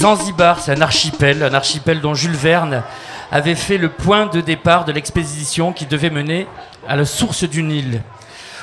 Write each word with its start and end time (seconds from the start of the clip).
Zanzibar, 0.00 0.60
c'est 0.60 0.72
un 0.72 0.80
archipel, 0.80 1.42
un 1.42 1.52
archipel 1.52 2.00
dont 2.00 2.14
Jules 2.14 2.34
Verne 2.34 2.82
avait 3.30 3.54
fait 3.54 3.76
le 3.76 3.90
point 3.90 4.24
de 4.24 4.40
départ 4.40 4.86
de 4.86 4.92
l'expédition 4.92 5.74
qui 5.74 5.84
devait 5.84 6.08
mener 6.08 6.46
à 6.88 6.96
la 6.96 7.04
source 7.04 7.44
du 7.44 7.62
Nil. 7.62 8.00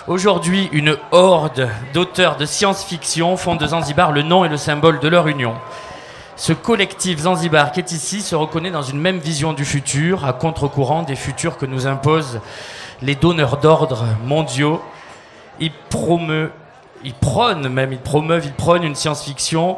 Aujourd'hui, 0.08 0.68
une 0.72 0.98
horde 1.12 1.70
d'auteurs 1.94 2.38
de 2.38 2.48
science-fiction 2.48 3.38
font 3.38 3.56
de 3.56 3.68
Zanzibar 3.68 4.12
le 4.12 4.24
nom 4.24 4.46
et 4.46 4.50
le 4.50 4.58
symbole 4.58 5.00
de 5.00 5.08
leur 5.08 5.28
union. 5.28 5.54
Ce 6.38 6.54
collectif 6.54 7.20
Zanzibar 7.20 7.72
qui 7.72 7.82
est 7.82 7.92
ici 7.92 8.22
se 8.22 8.34
reconnaît 8.34 8.72
dans 8.72 8.82
une 8.82 9.00
même 9.00 9.20
vision 9.20 9.54
du 9.54 9.64
futur, 9.64 10.26
à 10.26 10.34
contre-courant 10.34 11.04
des 11.04 11.16
futurs 11.16 11.60
que 11.60 11.68
nous 11.68 11.86
imposent 11.86 12.40
les 13.04 13.14
donneurs 13.14 13.58
d'ordre 13.58 14.06
mondiaux. 14.26 14.82
Ils 15.60 15.72
promeuvent, 15.92 16.50
ils 17.04 17.14
prônent 17.14 17.70
même, 17.70 17.94
ils 17.94 18.00
promeuvent, 18.00 18.48
ils 18.48 18.54
prônent 18.54 18.84
une 18.84 18.96
science-fiction 18.96 19.78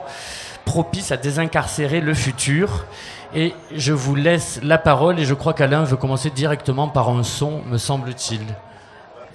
propice 0.69 1.11
à 1.11 1.17
désincarcérer 1.17 1.99
le 1.99 2.13
futur. 2.13 2.85
Et 3.33 3.55
je 3.75 3.91
vous 3.91 4.13
laisse 4.13 4.59
la 4.61 4.77
parole 4.77 5.19
et 5.19 5.25
je 5.25 5.33
crois 5.33 5.55
qu'Alain 5.55 5.83
veut 5.83 5.97
commencer 5.97 6.29
directement 6.29 6.87
par 6.87 7.09
un 7.09 7.23
son, 7.23 7.63
me 7.65 7.79
semble-t-il. 7.79 8.41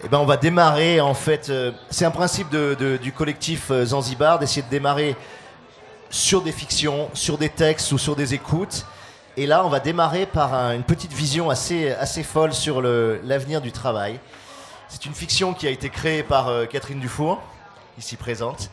Eh 0.04 0.08
ben, 0.08 0.18
on 0.18 0.26
va 0.26 0.36
démarrer 0.36 1.00
en 1.00 1.12
fait. 1.14 1.50
euh, 1.50 1.72
c'est 1.90 2.04
un 2.04 2.12
principe 2.12 2.54
du 3.02 3.10
collectif 3.12 3.72
euh, 3.72 3.84
Zanzibar 3.86 4.38
d'essayer 4.38 4.62
de 4.62 4.70
démarrer 4.70 5.16
sur 6.08 6.40
des 6.40 6.52
fictions, 6.52 7.08
sur 7.14 7.36
des 7.36 7.48
textes 7.48 7.90
ou 7.90 7.98
sur 7.98 8.14
des 8.14 8.32
écoutes. 8.34 8.86
Et 9.36 9.48
là, 9.48 9.64
on 9.66 9.68
va 9.68 9.80
démarrer 9.80 10.26
par 10.26 10.54
un- 10.54 10.74
une 10.76 10.84
petite 10.84 11.12
vision 11.12 11.50
assez, 11.50 11.90
assez 11.90 12.22
folle 12.22 12.52
sur 12.52 12.80
l'avenir 12.80 13.60
du 13.60 13.72
travail. 13.72 14.20
C'est 14.88 15.04
une 15.06 15.14
fiction 15.14 15.52
qui 15.52 15.66
a 15.66 15.70
été 15.70 15.88
créée 15.88 16.22
par 16.22 16.46
euh, 16.46 16.66
Catherine 16.66 17.00
Dufour, 17.00 17.42
ici 17.98 18.14
présente, 18.16 18.70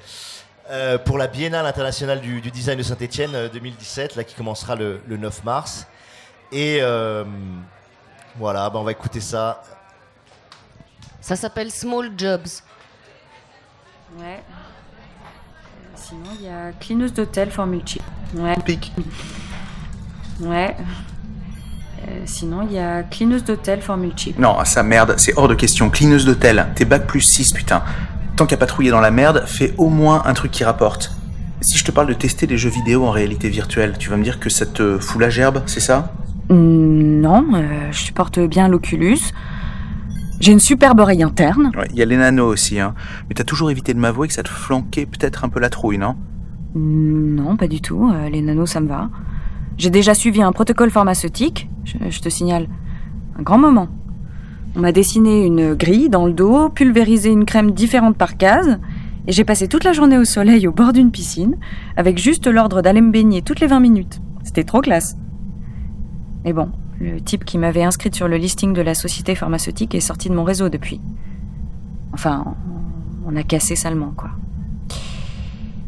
euh, 0.71 0.97
pour 0.97 1.17
la 1.17 1.27
Biennale 1.27 1.65
internationale 1.65 2.21
du, 2.21 2.39
du 2.39 2.49
design 2.49 2.77
de 2.77 2.83
Saint-Etienne 2.83 3.49
2017, 3.51 4.15
là, 4.15 4.23
qui 4.23 4.35
commencera 4.35 4.75
le, 4.75 5.01
le 5.05 5.17
9 5.17 5.43
mars. 5.43 5.85
Et 6.51 6.79
euh, 6.81 7.23
voilà, 8.37 8.69
ben, 8.69 8.79
on 8.79 8.83
va 8.83 8.91
écouter 8.91 9.19
ça. 9.21 9.61
Ça 11.19 11.35
s'appelle 11.35 11.71
Small 11.71 12.11
Jobs. 12.17 12.47
Ouais. 14.17 14.41
Sinon, 15.95 16.29
il 16.39 16.45
y 16.45 16.49
a 16.49 16.71
Cleaneuse 16.73 17.13
d'hôtel 17.13 17.51
Formule 17.51 17.81
Chip. 17.85 18.01
Ouais. 18.35 18.55
Pic. 18.65 18.91
Ouais. 20.39 20.75
Euh, 22.07 22.21
sinon, 22.25 22.63
il 22.63 22.73
y 22.73 22.79
a 22.79 23.03
Cleaneuse 23.03 23.43
d'hôtel 23.43 23.81
Formule 23.81 24.13
Chip. 24.17 24.39
Non, 24.39 24.63
ça 24.65 24.83
merde, 24.83 25.15
c'est 25.17 25.37
hors 25.37 25.47
de 25.47 25.55
question. 25.55 25.89
Cleaneuse 25.89 26.25
d'hôtel, 26.25 26.67
t'es 26.75 26.85
bac 26.85 27.05
plus 27.07 27.21
6, 27.21 27.53
putain. 27.53 27.83
Tant 28.35 28.45
qu'à 28.45 28.57
patrouiller 28.57 28.91
dans 28.91 29.01
la 29.01 29.11
merde, 29.11 29.43
fais 29.45 29.73
au 29.77 29.89
moins 29.89 30.23
un 30.25 30.33
truc 30.33 30.51
qui 30.51 30.63
rapporte. 30.63 31.15
Si 31.61 31.77
je 31.77 31.83
te 31.85 31.91
parle 31.91 32.07
de 32.07 32.13
tester 32.13 32.47
des 32.47 32.57
jeux 32.57 32.69
vidéo 32.71 33.05
en 33.05 33.11
réalité 33.11 33.49
virtuelle, 33.49 33.95
tu 33.99 34.09
vas 34.09 34.17
me 34.17 34.23
dire 34.23 34.39
que 34.39 34.49
ça 34.49 34.65
te 34.65 34.97
fout 34.97 35.21
la 35.21 35.29
gerbe, 35.29 35.61
c'est 35.67 35.79
ça? 35.79 36.13
Hmm, 36.49 37.21
Non, 37.21 37.45
euh, 37.53 37.91
je 37.91 37.97
supporte 37.99 38.39
bien 38.39 38.67
l'Oculus. 38.67 39.19
J'ai 40.39 40.51
une 40.53 40.59
superbe 40.59 40.99
oreille 40.99 41.21
interne. 41.21 41.71
Ouais, 41.77 41.87
il 41.91 41.97
y 41.97 42.01
a 42.01 42.05
les 42.05 42.17
nanos 42.17 42.51
aussi, 42.51 42.79
hein. 42.79 42.95
Mais 43.29 43.35
t'as 43.35 43.43
toujours 43.43 43.69
évité 43.69 43.93
de 43.93 43.99
m'avouer 43.99 44.27
que 44.27 44.33
ça 44.33 44.41
te 44.41 44.49
flanquait 44.49 45.05
peut-être 45.05 45.43
un 45.45 45.49
peu 45.49 45.59
la 45.59 45.69
trouille, 45.69 45.99
non? 45.99 46.15
Hmm, 46.73 47.35
Non, 47.35 47.55
pas 47.57 47.67
du 47.67 47.79
tout. 47.79 48.09
euh, 48.11 48.27
les 48.29 48.41
nanos, 48.41 48.71
ça 48.71 48.79
me 48.79 48.87
va. 48.87 49.09
J'ai 49.77 49.91
déjà 49.91 50.15
suivi 50.15 50.41
un 50.41 50.51
protocole 50.51 50.89
pharmaceutique. 50.89 51.69
Je, 51.85 51.97
je 52.09 52.19
te 52.21 52.29
signale. 52.29 52.67
Un 53.37 53.43
grand 53.43 53.59
moment. 53.59 53.87
On 54.75 54.79
m'a 54.79 54.91
dessiné 54.91 55.45
une 55.45 55.73
grille 55.73 56.09
dans 56.09 56.25
le 56.25 56.33
dos, 56.33 56.69
pulvérisé 56.69 57.29
une 57.29 57.45
crème 57.45 57.71
différente 57.71 58.17
par 58.17 58.37
case, 58.37 58.79
et 59.27 59.31
j'ai 59.31 59.43
passé 59.43 59.67
toute 59.67 59.83
la 59.83 59.93
journée 59.93 60.17
au 60.17 60.25
soleil 60.25 60.67
au 60.67 60.71
bord 60.71 60.93
d'une 60.93 61.11
piscine, 61.11 61.57
avec 61.97 62.17
juste 62.17 62.47
l'ordre 62.47 62.81
d'aller 62.81 63.01
me 63.01 63.11
baigner 63.11 63.41
toutes 63.41 63.59
les 63.59 63.67
20 63.67 63.79
minutes. 63.79 64.21
C'était 64.43 64.63
trop 64.63 64.81
classe. 64.81 65.17
Mais 66.45 66.53
bon, 66.53 66.69
le 66.99 67.19
type 67.19 67.45
qui 67.45 67.57
m'avait 67.57 67.83
inscrite 67.83 68.15
sur 68.15 68.27
le 68.27 68.37
listing 68.37 68.73
de 68.73 68.81
la 68.81 68.93
société 68.93 69.35
pharmaceutique 69.35 69.93
est 69.93 69.99
sorti 69.99 70.29
de 70.29 70.35
mon 70.35 70.43
réseau 70.43 70.69
depuis. 70.69 71.01
Enfin, 72.13 72.55
on 73.27 73.35
a 73.35 73.43
cassé 73.43 73.75
salement, 73.75 74.13
quoi. 74.15 74.31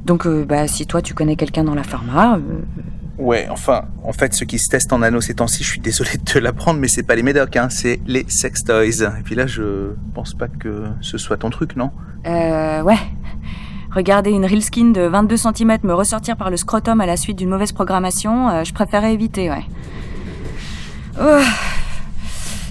Donc, 0.05 0.27
euh, 0.27 0.45
bah, 0.45 0.67
si 0.67 0.85
toi 0.85 1.01
tu 1.01 1.13
connais 1.13 1.35
quelqu'un 1.35 1.63
dans 1.63 1.75
la 1.75 1.83
pharma, 1.83 2.35
euh, 2.35 2.61
Ouais, 3.19 3.47
enfin, 3.51 3.85
en 4.03 4.11
fait, 4.11 4.33
ceux 4.33 4.45
qui 4.45 4.57
se 4.57 4.69
testent 4.69 4.91
en 4.91 5.03
anneaux 5.03 5.21
ces 5.21 5.35
temps-ci, 5.35 5.63
je 5.63 5.69
suis 5.69 5.79
désolé 5.79 6.17
de 6.17 6.23
te 6.23 6.39
l'apprendre, 6.39 6.79
mais 6.79 6.87
c'est 6.87 7.03
pas 7.03 7.15
les 7.15 7.21
médocs, 7.21 7.55
hein, 7.55 7.69
c'est 7.69 7.99
les 8.07 8.25
sex 8.27 8.63
toys. 8.63 9.03
Et 9.19 9.23
puis 9.23 9.35
là, 9.35 9.45
je 9.45 9.93
pense 10.15 10.33
pas 10.33 10.47
que 10.47 10.85
ce 11.01 11.17
soit 11.19 11.37
ton 11.37 11.51
truc, 11.51 11.75
non? 11.75 11.91
Euh, 12.25 12.81
ouais. 12.81 12.97
Regarder 13.91 14.31
une 14.31 14.45
real 14.45 14.63
skin 14.63 14.89
de 14.89 15.01
22 15.01 15.37
cm 15.37 15.77
me 15.83 15.93
ressortir 15.93 16.35
par 16.35 16.49
le 16.49 16.57
scrotum 16.57 16.99
à 17.01 17.05
la 17.05 17.15
suite 17.15 17.37
d'une 17.37 17.49
mauvaise 17.49 17.71
programmation, 17.71 18.49
euh, 18.49 18.63
je 18.63 18.73
préférais 18.73 19.13
éviter, 19.13 19.51
ouais. 19.51 19.65
Oh. 21.21 21.41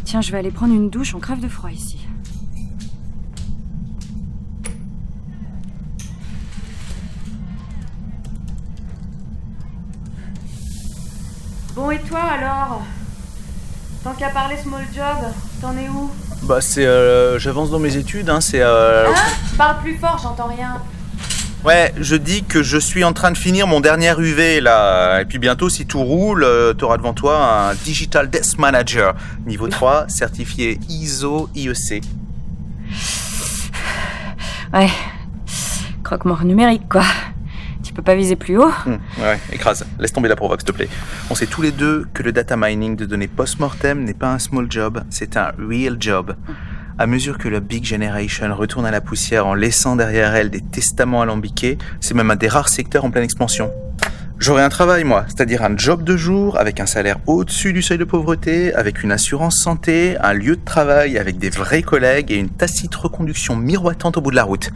Tiens, 0.04 0.20
je 0.20 0.32
vais 0.32 0.38
aller 0.38 0.50
prendre 0.50 0.74
une 0.74 0.90
douche, 0.90 1.14
on 1.14 1.20
crève 1.20 1.38
de 1.38 1.48
froid 1.48 1.70
ici. 1.70 2.01
Bon, 11.74 11.90
et 11.90 11.98
toi 12.00 12.20
alors? 12.20 12.82
Tant 14.04 14.12
qu'à 14.12 14.28
parler 14.30 14.56
small 14.62 14.84
job, 14.94 15.32
t'en 15.60 15.76
es 15.76 15.88
où? 15.88 16.10
Bah, 16.42 16.60
c'est. 16.60 16.84
euh, 16.86 17.38
J'avance 17.38 17.70
dans 17.70 17.78
mes 17.78 17.96
études, 17.96 18.28
hein, 18.28 18.40
c'est. 18.40 18.60
euh, 18.60 19.06
Hein? 19.08 19.14
Parle 19.56 19.78
plus 19.80 19.96
fort, 19.96 20.18
j'entends 20.22 20.48
rien. 20.48 20.80
Ouais, 21.64 21.94
je 22.00 22.16
dis 22.16 22.42
que 22.42 22.64
je 22.64 22.76
suis 22.76 23.04
en 23.04 23.12
train 23.12 23.30
de 23.30 23.38
finir 23.38 23.68
mon 23.68 23.78
dernier 23.78 24.12
UV 24.18 24.60
là. 24.60 25.20
Et 25.20 25.24
puis 25.24 25.38
bientôt, 25.38 25.68
si 25.68 25.86
tout 25.86 26.02
roule, 26.02 26.42
euh, 26.42 26.72
t'auras 26.74 26.96
devant 26.96 27.12
toi 27.14 27.68
un 27.70 27.74
Digital 27.74 28.28
Desk 28.28 28.58
Manager, 28.58 29.14
niveau 29.46 29.68
3, 29.68 30.08
certifié 30.08 30.80
ISO 30.88 31.48
IEC. 31.54 32.02
Ouais. 34.74 34.90
Croque-mort 36.02 36.44
numérique, 36.44 36.88
quoi. 36.90 37.04
Tu 37.92 37.96
peux 37.96 38.02
pas 38.02 38.14
viser 38.14 38.36
plus 38.36 38.56
haut 38.56 38.70
Hum, 38.86 38.98
ouais, 39.20 39.38
écrase. 39.52 39.84
Laisse 39.98 40.14
tomber 40.14 40.30
la 40.30 40.34
provoque, 40.34 40.62
s'il 40.62 40.66
te 40.68 40.72
plaît. 40.72 40.88
On 41.28 41.34
sait 41.34 41.44
tous 41.44 41.60
les 41.60 41.72
deux 41.72 42.06
que 42.14 42.22
le 42.22 42.32
data 42.32 42.56
mining 42.56 42.96
de 42.96 43.04
données 43.04 43.28
post-mortem 43.28 44.02
n'est 44.02 44.14
pas 44.14 44.32
un 44.32 44.38
small 44.38 44.66
job, 44.70 45.02
c'est 45.10 45.36
un 45.36 45.52
real 45.58 45.98
job. 46.00 46.34
À 46.98 47.06
mesure 47.06 47.36
que 47.36 47.50
la 47.50 47.60
Big 47.60 47.84
Generation 47.84 48.54
retourne 48.56 48.86
à 48.86 48.90
la 48.90 49.02
poussière 49.02 49.46
en 49.46 49.52
laissant 49.52 49.94
derrière 49.94 50.34
elle 50.34 50.48
des 50.48 50.62
testaments 50.62 51.20
alambiqués, 51.20 51.76
c'est 52.00 52.14
même 52.14 52.30
un 52.30 52.36
des 52.36 52.48
rares 52.48 52.70
secteurs 52.70 53.04
en 53.04 53.10
pleine 53.10 53.24
expansion. 53.24 53.70
J'aurai 54.38 54.62
un 54.62 54.70
travail, 54.70 55.04
moi, 55.04 55.26
c'est-à-dire 55.28 55.62
un 55.62 55.76
job 55.76 56.02
de 56.02 56.16
jour 56.16 56.58
avec 56.58 56.80
un 56.80 56.86
salaire 56.86 57.18
au-dessus 57.26 57.74
du 57.74 57.82
seuil 57.82 57.98
de 57.98 58.04
pauvreté, 58.04 58.72
avec 58.72 59.02
une 59.02 59.12
assurance 59.12 59.58
santé, 59.58 60.16
un 60.18 60.32
lieu 60.32 60.56
de 60.56 60.64
travail 60.64 61.18
avec 61.18 61.36
des 61.36 61.50
vrais 61.50 61.82
collègues 61.82 62.32
et 62.32 62.36
une 62.36 62.48
tacite 62.48 62.94
reconduction 62.94 63.54
miroitante 63.54 64.16
au 64.16 64.22
bout 64.22 64.30
de 64.30 64.36
la 64.36 64.44
route. 64.44 64.70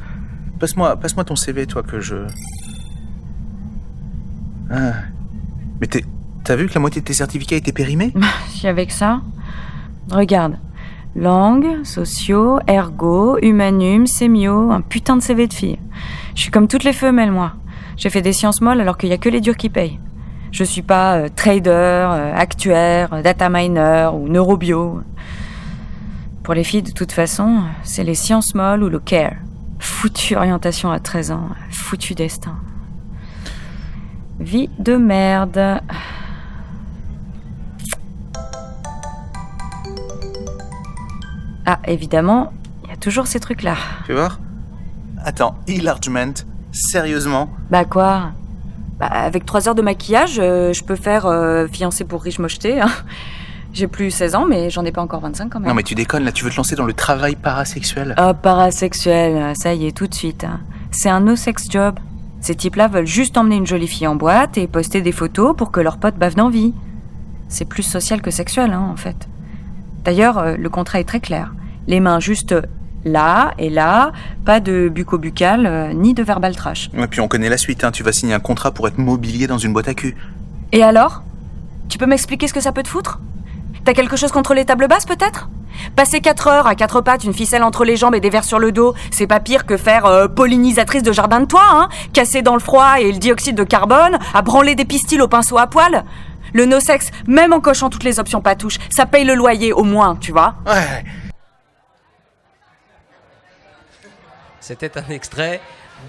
Passe-moi, 0.60 1.00
passe-moi 1.00 1.24
ton 1.24 1.34
CV, 1.34 1.66
toi, 1.66 1.82
que 1.82 1.98
je. 2.00 2.16
Ah. 4.70 4.94
Mais 5.80 5.88
t'as 6.44 6.56
vu 6.56 6.68
que 6.68 6.74
la 6.74 6.80
moitié 6.80 7.00
de 7.00 7.06
tes 7.06 7.12
certificats 7.12 7.56
étaient 7.56 7.72
périmés 7.72 8.12
Si 8.48 8.66
avec 8.66 8.90
ça. 8.90 9.20
Regarde. 10.10 10.58
Langue, 11.14 11.84
sociaux, 11.84 12.58
ergo, 12.68 13.38
humanum, 13.40 14.06
sémio, 14.06 14.70
un 14.70 14.82
putain 14.82 15.16
de 15.16 15.22
CV 15.22 15.46
de 15.46 15.54
fille. 15.54 15.78
Je 16.34 16.42
suis 16.42 16.50
comme 16.50 16.68
toutes 16.68 16.84
les 16.84 16.92
femelles, 16.92 17.32
moi. 17.32 17.54
J'ai 17.96 18.10
fait 18.10 18.20
des 18.20 18.34
sciences 18.34 18.60
molles 18.60 18.80
alors 18.80 18.98
qu'il 18.98 19.08
y 19.08 19.12
a 19.14 19.18
que 19.18 19.30
les 19.30 19.40
durs 19.40 19.56
qui 19.56 19.70
payent. 19.70 19.98
Je 20.52 20.64
suis 20.64 20.82
pas 20.82 21.16
euh, 21.16 21.28
trader, 21.34 21.70
euh, 21.70 22.34
actuaire, 22.34 23.14
euh, 23.14 23.22
data 23.22 23.48
miner 23.48 24.10
ou 24.14 24.28
neurobio. 24.28 25.00
Pour 26.42 26.54
les 26.54 26.64
filles, 26.64 26.82
de 26.82 26.92
toute 26.92 27.12
façon, 27.12 27.62
c'est 27.82 28.04
les 28.04 28.14
sciences 28.14 28.54
molles 28.54 28.82
ou 28.82 28.88
le 28.88 28.98
care. 28.98 29.34
Foutue 29.78 30.36
orientation 30.36 30.90
à 30.90 31.00
13 31.00 31.30
ans, 31.30 31.48
foutu 31.70 32.14
destin. 32.14 32.56
Vie 34.40 34.68
de 34.78 34.96
merde. 34.96 35.80
Ah, 41.64 41.78
évidemment, 41.86 42.52
il 42.84 42.90
y 42.90 42.92
a 42.92 42.96
toujours 42.96 43.26
ces 43.26 43.40
trucs-là. 43.40 43.74
Tu 44.06 44.12
vois 44.12 44.30
Attends, 45.24 45.56
enlargement 45.68 46.32
Sérieusement 46.72 47.48
Bah 47.70 47.84
quoi? 47.84 48.32
Bah 49.00 49.06
avec 49.06 49.44
trois 49.44 49.68
heures 49.68 49.74
de 49.74 49.82
maquillage, 49.82 50.38
euh, 50.38 50.72
je 50.72 50.84
peux 50.84 50.94
faire 50.96 51.26
euh, 51.26 51.66
fiancé 51.66 52.04
pour 52.04 52.22
riche 52.22 52.38
mocheté. 52.38 52.80
hein. 52.80 52.88
J'ai 53.72 53.88
plus 53.88 54.10
16 54.10 54.34
ans, 54.36 54.46
mais 54.48 54.70
j'en 54.70 54.84
ai 54.86 54.92
pas 54.92 55.02
encore 55.02 55.20
25 55.20 55.50
quand 55.50 55.60
même. 55.60 55.68
Non 55.68 55.74
mais 55.74 55.82
tu 55.82 55.94
déconnes, 55.94 56.24
là 56.24 56.32
tu 56.32 56.44
veux 56.44 56.50
te 56.50 56.56
lancer 56.56 56.76
dans 56.76 56.86
le 56.86 56.94
travail 56.94 57.34
parasexuel. 57.36 58.14
Oh, 58.18 58.32
parasexuel, 58.40 59.54
ça 59.54 59.74
y 59.74 59.86
est, 59.86 59.92
tout 59.94 60.06
de 60.06 60.14
suite. 60.14 60.44
hein. 60.44 60.60
C'est 60.92 61.10
un 61.10 61.20
no-sex 61.20 61.68
job. 61.70 61.98
Ces 62.46 62.54
types-là 62.54 62.86
veulent 62.86 63.08
juste 63.08 63.36
emmener 63.38 63.56
une 63.56 63.66
jolie 63.66 63.88
fille 63.88 64.06
en 64.06 64.14
boîte 64.14 64.56
et 64.56 64.68
poster 64.68 65.00
des 65.00 65.10
photos 65.10 65.56
pour 65.56 65.72
que 65.72 65.80
leurs 65.80 65.96
potes 65.96 66.14
bavent 66.14 66.36
d'envie. 66.36 66.74
C'est 67.48 67.64
plus 67.64 67.82
social 67.82 68.22
que 68.22 68.30
sexuel, 68.30 68.72
hein, 68.72 68.88
en 68.88 68.94
fait. 68.94 69.16
D'ailleurs, 70.04 70.38
euh, 70.38 70.56
le 70.56 70.70
contrat 70.70 71.00
est 71.00 71.08
très 71.08 71.18
clair. 71.18 71.56
Les 71.88 71.98
mains 71.98 72.20
juste 72.20 72.54
Là 73.04 73.52
et 73.58 73.68
là, 73.68 74.12
pas 74.44 74.60
de 74.60 74.88
bucco-buccal, 74.88 75.66
euh, 75.66 75.92
ni 75.92 76.14
de 76.14 76.22
verbal 76.22 76.54
trash. 76.54 76.88
Et 76.96 77.06
puis 77.08 77.20
on 77.20 77.26
connaît 77.26 77.48
la 77.48 77.58
suite, 77.58 77.82
hein. 77.82 77.90
tu 77.90 78.04
vas 78.04 78.12
signer 78.12 78.34
un 78.34 78.38
contrat 78.38 78.70
pour 78.70 78.86
être 78.86 78.98
mobilier 78.98 79.48
dans 79.48 79.58
une 79.58 79.72
boîte 79.72 79.88
à 79.88 79.94
cul. 79.94 80.14
Et 80.70 80.84
alors? 80.84 81.24
Tu 81.88 81.98
peux 81.98 82.06
m'expliquer 82.06 82.46
ce 82.46 82.54
que 82.54 82.60
ça 82.60 82.70
peut 82.70 82.84
te 82.84 82.88
foutre? 82.88 83.18
T'as 83.86 83.94
quelque 83.94 84.16
chose 84.16 84.32
contre 84.32 84.52
les 84.52 84.64
tables 84.64 84.88
basses 84.88 85.06
peut-être? 85.06 85.48
Passer 85.94 86.20
4 86.20 86.48
heures 86.48 86.66
à 86.66 86.74
quatre 86.74 87.00
pattes, 87.02 87.22
une 87.22 87.32
ficelle 87.32 87.62
entre 87.62 87.84
les 87.84 87.96
jambes 87.96 88.16
et 88.16 88.20
des 88.20 88.30
verres 88.30 88.42
sur 88.44 88.58
le 88.58 88.72
dos, 88.72 88.94
c'est 89.12 89.28
pas 89.28 89.38
pire 89.38 89.64
que 89.64 89.76
faire 89.76 90.06
euh, 90.06 90.26
pollinisatrice 90.26 91.04
de 91.04 91.12
jardin 91.12 91.38
de 91.40 91.44
toit, 91.46 91.62
hein 91.70 91.88
Casser 92.12 92.42
dans 92.42 92.54
le 92.54 92.60
froid 92.60 92.98
et 92.98 93.12
le 93.12 93.18
dioxyde 93.18 93.54
de 93.56 93.62
carbone, 93.62 94.18
à 94.34 94.42
branler 94.42 94.74
des 94.74 94.84
pistils 94.84 95.22
au 95.22 95.28
pinceau 95.28 95.56
à 95.56 95.68
poil 95.68 96.04
Le 96.52 96.64
no-sex, 96.66 97.12
même 97.28 97.52
en 97.52 97.60
cochant 97.60 97.88
toutes 97.88 98.02
les 98.02 98.18
options 98.18 98.40
pas 98.40 98.56
touche, 98.56 98.78
ça 98.90 99.06
paye 99.06 99.24
le 99.24 99.34
loyer 99.34 99.72
au 99.72 99.84
moins, 99.84 100.16
tu 100.16 100.32
vois 100.32 100.54
Ouais. 100.66 101.04
C'était 104.58 104.98
un 104.98 105.08
extrait 105.10 105.60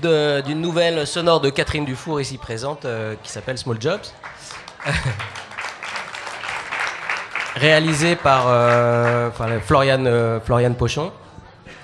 de- 0.02 0.42
d'une 0.42 0.62
nouvelle 0.62 1.06
sonore 1.06 1.42
de 1.42 1.52
Catherine 1.52 1.86
Dufour 1.86 2.20
ici 2.22 2.40
présente 2.40 2.86
euh, 2.86 3.14
qui 3.22 3.32
s'appelle 3.32 3.60
Small 3.60 3.78
Jobs. 3.80 4.02
Réalisé 7.58 8.16
par 8.16 8.46
euh, 8.48 9.30
enfin, 9.30 9.48
Florian, 9.60 10.06
euh, 10.06 10.40
Florian 10.40 10.74
Pochon. 10.74 11.12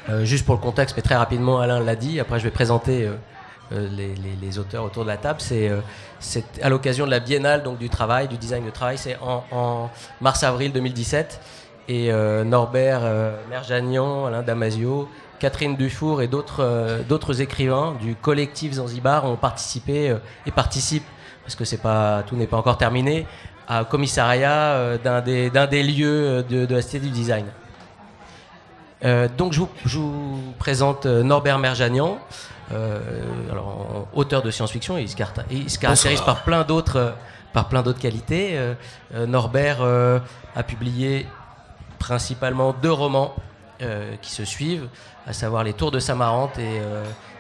Euh, 0.07 0.23
juste 0.23 0.45
pour 0.45 0.53
le 0.53 0.61
contexte, 0.61 0.95
mais 0.95 1.01
très 1.01 1.15
rapidement, 1.15 1.59
Alain 1.59 1.79
l'a 1.79 1.95
dit. 1.95 2.19
Après, 2.19 2.37
je 2.37 2.43
vais 2.43 2.51
présenter 2.51 3.09
euh, 3.71 3.87
les, 4.41 4.59
auteurs 4.59 4.83
autour 4.83 5.03
de 5.03 5.09
la 5.09 5.17
table. 5.17 5.39
C'est 5.41 5.71
à 6.61 6.69
l'occasion 6.69 7.05
de 7.05 7.11
la 7.11 7.19
Biennale 7.19 7.63
donc, 7.63 7.79
du 7.79 7.89
travail, 7.89 8.27
du 8.27 8.37
design 8.37 8.63
de 8.63 8.69
travail. 8.69 8.99
C'est 8.99 9.17
en, 9.19 9.89
mars-avril 10.21 10.71
2017. 10.71 11.41
Et 11.89 12.11
Norbert 12.45 13.01
Merjanian, 13.49 14.27
Alain 14.27 14.41
Damasio, 14.41 15.09
Catherine 15.39 15.75
Dufour 15.75 16.21
et 16.21 16.27
d'autres 16.27 17.41
écrivains 17.41 17.95
du 17.99 18.15
collectif 18.15 18.73
Zanzibar 18.73 19.25
ont 19.25 19.35
participé 19.35 20.15
et 20.45 20.51
participent, 20.51 21.03
parce 21.43 21.55
que 21.55 22.21
tout 22.25 22.35
n'est 22.37 22.47
pas 22.47 22.57
encore 22.57 22.77
terminé, 22.77 23.25
à 23.67 23.83
commissariat 23.85 24.73
euh, 24.73 24.97
d'un 24.97 25.21
des, 25.67 25.83
lieux 25.83 26.07
euh, 26.07 26.43
de, 26.43 26.65
de 26.65 26.75
la 26.75 26.81
Cité 26.81 26.99
du 26.99 27.09
Design. 27.09 27.45
Euh, 29.03 29.27
donc 29.37 29.53
je 29.53 29.59
vous, 29.59 29.69
je 29.85 29.97
vous 29.99 30.53
présente 30.59 31.05
Norbert 31.05 31.59
Merjanian, 31.59 32.17
alors, 33.51 34.07
auteur 34.13 34.41
de 34.41 34.49
science-fiction, 34.49 34.97
il 34.97 35.07
se, 35.07 35.15
carta- 35.15 35.43
il 35.51 35.69
se 35.69 35.77
caractérise 35.77 36.21
par 36.21 36.43
plein 36.43 36.63
d'autres 36.63 37.13
par 37.51 37.67
plein 37.67 37.83
d'autres 37.83 37.99
qualités. 37.99 38.51
Euh, 38.57 38.73
Norbert 39.27 39.81
euh, 39.81 40.17
a 40.55 40.63
publié 40.63 41.27
principalement 41.99 42.73
deux 42.73 42.91
romans 42.91 43.35
euh, 43.83 44.15
qui 44.23 44.31
se 44.31 44.43
suivent, 44.43 44.87
à 45.27 45.33
savoir 45.33 45.63
Les 45.63 45.73
Tours 45.73 45.91
de 45.91 45.99
Samarante 45.99 46.57
et, 46.57 46.81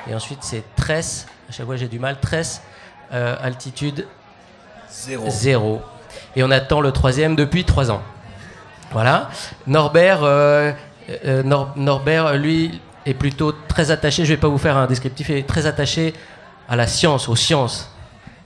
et 0.07 0.13
ensuite 0.13 0.39
c'est 0.43 0.63
Tresse, 0.75 1.25
à 1.49 1.51
chaque 1.51 1.65
fois 1.65 1.77
j'ai 1.77 1.87
du 1.87 1.97
mal, 1.97 2.19
Tresse, 2.19 2.61
altitude 3.09 4.05
Zéro. 4.89 5.25
zéro. 5.29 5.81
Et 6.35 6.43
on 6.43 6.51
attend 6.51 6.81
le 6.81 6.91
troisième 6.91 7.35
depuis 7.35 7.63
trois 7.63 7.91
ans. 7.91 8.01
Voilà. 8.91 9.29
Norbert, 9.67 10.19
euh, 10.23 10.71
euh, 11.25 11.43
Nor- 11.43 11.73
Norbert, 11.75 12.33
lui, 12.37 12.79
est 13.05 13.13
plutôt 13.13 13.53
très 13.67 13.91
attaché, 13.91 14.23
je 14.25 14.33
vais 14.33 14.39
pas 14.39 14.47
vous 14.47 14.57
faire 14.57 14.77
un 14.77 14.87
descriptif, 14.87 15.29
est 15.29 15.43
très 15.47 15.65
attaché 15.65 16.13
à 16.69 16.75
la 16.75 16.87
science, 16.87 17.27
aux 17.27 17.35
sciences 17.35 17.89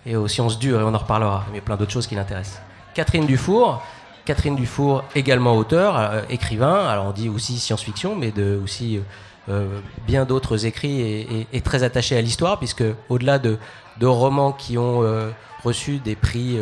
et 0.06 0.16
aux 0.16 0.28
sciences 0.28 0.58
dures, 0.58 0.80
et 0.80 0.84
on 0.84 0.94
en 0.94 0.98
reparlera, 0.98 1.46
mais 1.54 1.62
plein 1.62 1.76
d'autres 1.76 1.92
choses 1.92 2.08
qui 2.08 2.16
l'intéressent. 2.16 2.60
Catherine 2.96 3.26
Dufour, 3.28 3.84
Catherine 4.26 4.56
Dufour, 4.56 5.04
également 5.16 5.56
auteur, 5.56 5.98
euh, 5.98 6.22
écrivain, 6.30 6.88
alors 6.88 7.06
on 7.06 7.12
dit 7.12 7.30
aussi 7.30 7.60
science-fiction, 7.60 8.16
mais 8.16 8.32
de, 8.32 8.60
aussi 8.64 9.00
bien 10.06 10.26
d'autres 10.26 10.66
écrits 10.66 11.00
et, 11.00 11.48
et- 11.54 11.62
très 11.62 11.84
attachée 11.84 12.18
à 12.18 12.22
l'histoire, 12.22 12.58
puisque 12.60 12.84
au-delà 13.08 13.40
de, 13.40 13.58
de 14.00 14.06
romans 14.06 14.52
qui 14.52 14.78
ont 14.78 15.04
reçu 15.64 16.00
des 16.00 16.16
prix, 16.18 16.60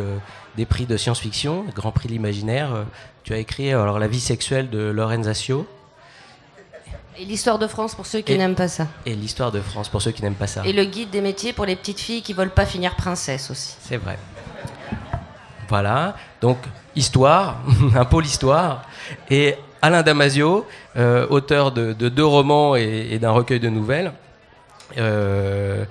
des 0.56 0.66
prix 0.66 0.86
de 0.86 0.96
science-fiction, 0.96 1.64
Grand 1.74 1.92
Prix 1.92 2.08
de 2.08 2.12
l'imaginaire, 2.12 2.74
euh, 2.74 2.82
tu 3.24 3.32
as 3.34 3.38
écrit 3.38 3.70
alors 3.72 3.98
La 3.98 4.08
vie 4.08 4.20
sexuelle 4.20 4.70
de 4.70 4.78
Lorenz 4.78 5.28
Assio 5.28 5.66
Et 7.18 7.24
l'histoire 7.24 7.58
de 7.58 7.66
France 7.66 7.94
pour 7.94 8.06
ceux 8.06 8.20
qui 8.20 8.36
n'aiment 8.36 8.54
pas 8.54 8.68
ça. 8.68 8.86
et 9.04 9.14
l'histoire 9.14 9.52
de 9.52 9.60
France 9.60 9.88
pour 9.88 10.02
ceux 10.02 10.10
qui 10.12 10.22
n'aiment 10.22 10.34
pas 10.34 10.46
ça. 10.46 10.62
Et 10.64 10.72
le 10.72 10.84
guide 10.84 11.10
des 11.10 11.20
métiers 11.20 11.52
pour 11.52 11.66
les 11.66 11.76
petites 11.76 12.00
filles 12.00 12.22
qui 12.22 12.32
veulent 12.32 12.50
pas 12.50 12.66
finir 12.66 12.94
princesse 12.96 13.50
aussi. 13.50 13.76
C'est 13.80 13.96
vrai. 13.96 14.18
Voilà, 15.68 16.14
donc 16.40 16.58
histoire, 16.94 17.56
un 17.96 18.04
pôle 18.04 18.24
histoire. 18.24 18.82
Et 19.30 19.56
Alain 19.82 20.02
Damasio, 20.02 20.66
euh, 20.96 21.26
auteur 21.28 21.72
de, 21.72 21.92
de 21.92 22.08
deux 22.08 22.24
romans 22.24 22.76
et, 22.76 23.08
et 23.10 23.18
d'un 23.18 23.30
recueil 23.32 23.60
de 23.60 23.68
nouvelles. 23.68 24.12
Euh, 24.98 25.84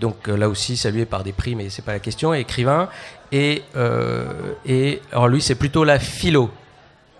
donc 0.00 0.28
euh, 0.28 0.36
là 0.36 0.48
aussi 0.48 0.76
salué 0.76 1.04
par 1.04 1.24
des 1.24 1.32
prix, 1.32 1.54
mais 1.54 1.70
c'est 1.70 1.82
pas 1.82 1.92
la 1.92 1.98
question, 1.98 2.34
écrivain. 2.34 2.88
Et, 3.32 3.62
euh, 3.76 4.24
et 4.66 5.00
alors 5.10 5.28
lui, 5.28 5.40
c'est 5.42 5.54
plutôt 5.54 5.84
la 5.84 5.98
philo. 5.98 6.50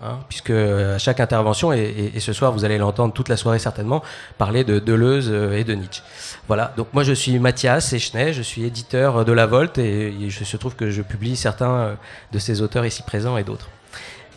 hein, 0.03 0.19
puisque 0.27 0.51
à 0.51 0.97
chaque 0.97 1.19
intervention, 1.19 1.73
et, 1.73 2.11
ce 2.19 2.33
soir 2.33 2.51
vous 2.51 2.65
allez 2.65 2.77
l'entendre 2.77 3.13
toute 3.13 3.29
la 3.29 3.37
soirée 3.37 3.59
certainement, 3.59 4.03
parler 4.37 4.63
de 4.63 4.79
Deleuze 4.79 5.29
euh, 5.31 5.57
et 5.57 5.63
de 5.63 5.73
Nietzsche. 5.73 6.01
Voilà, 6.47 6.73
donc 6.77 6.87
moi 6.93 7.03
je 7.03 7.13
suis 7.13 7.39
Mathias 7.39 7.93
Echenay, 7.93 8.33
je 8.33 8.41
suis 8.41 8.63
éditeur 8.63 9.25
de 9.25 9.31
La 9.31 9.45
Volte 9.45 9.77
et 9.77 10.09
il 10.09 10.31
se 10.31 10.57
trouve 10.57 10.75
que 10.75 10.91
je 10.91 11.01
publie 11.01 11.35
certains 11.35 11.71
euh, 11.71 11.95
de 12.31 12.39
ces 12.39 12.61
auteurs 12.61 12.85
ici 12.85 13.03
présents 13.03 13.37
et 13.37 13.43
d'autres. 13.43 13.69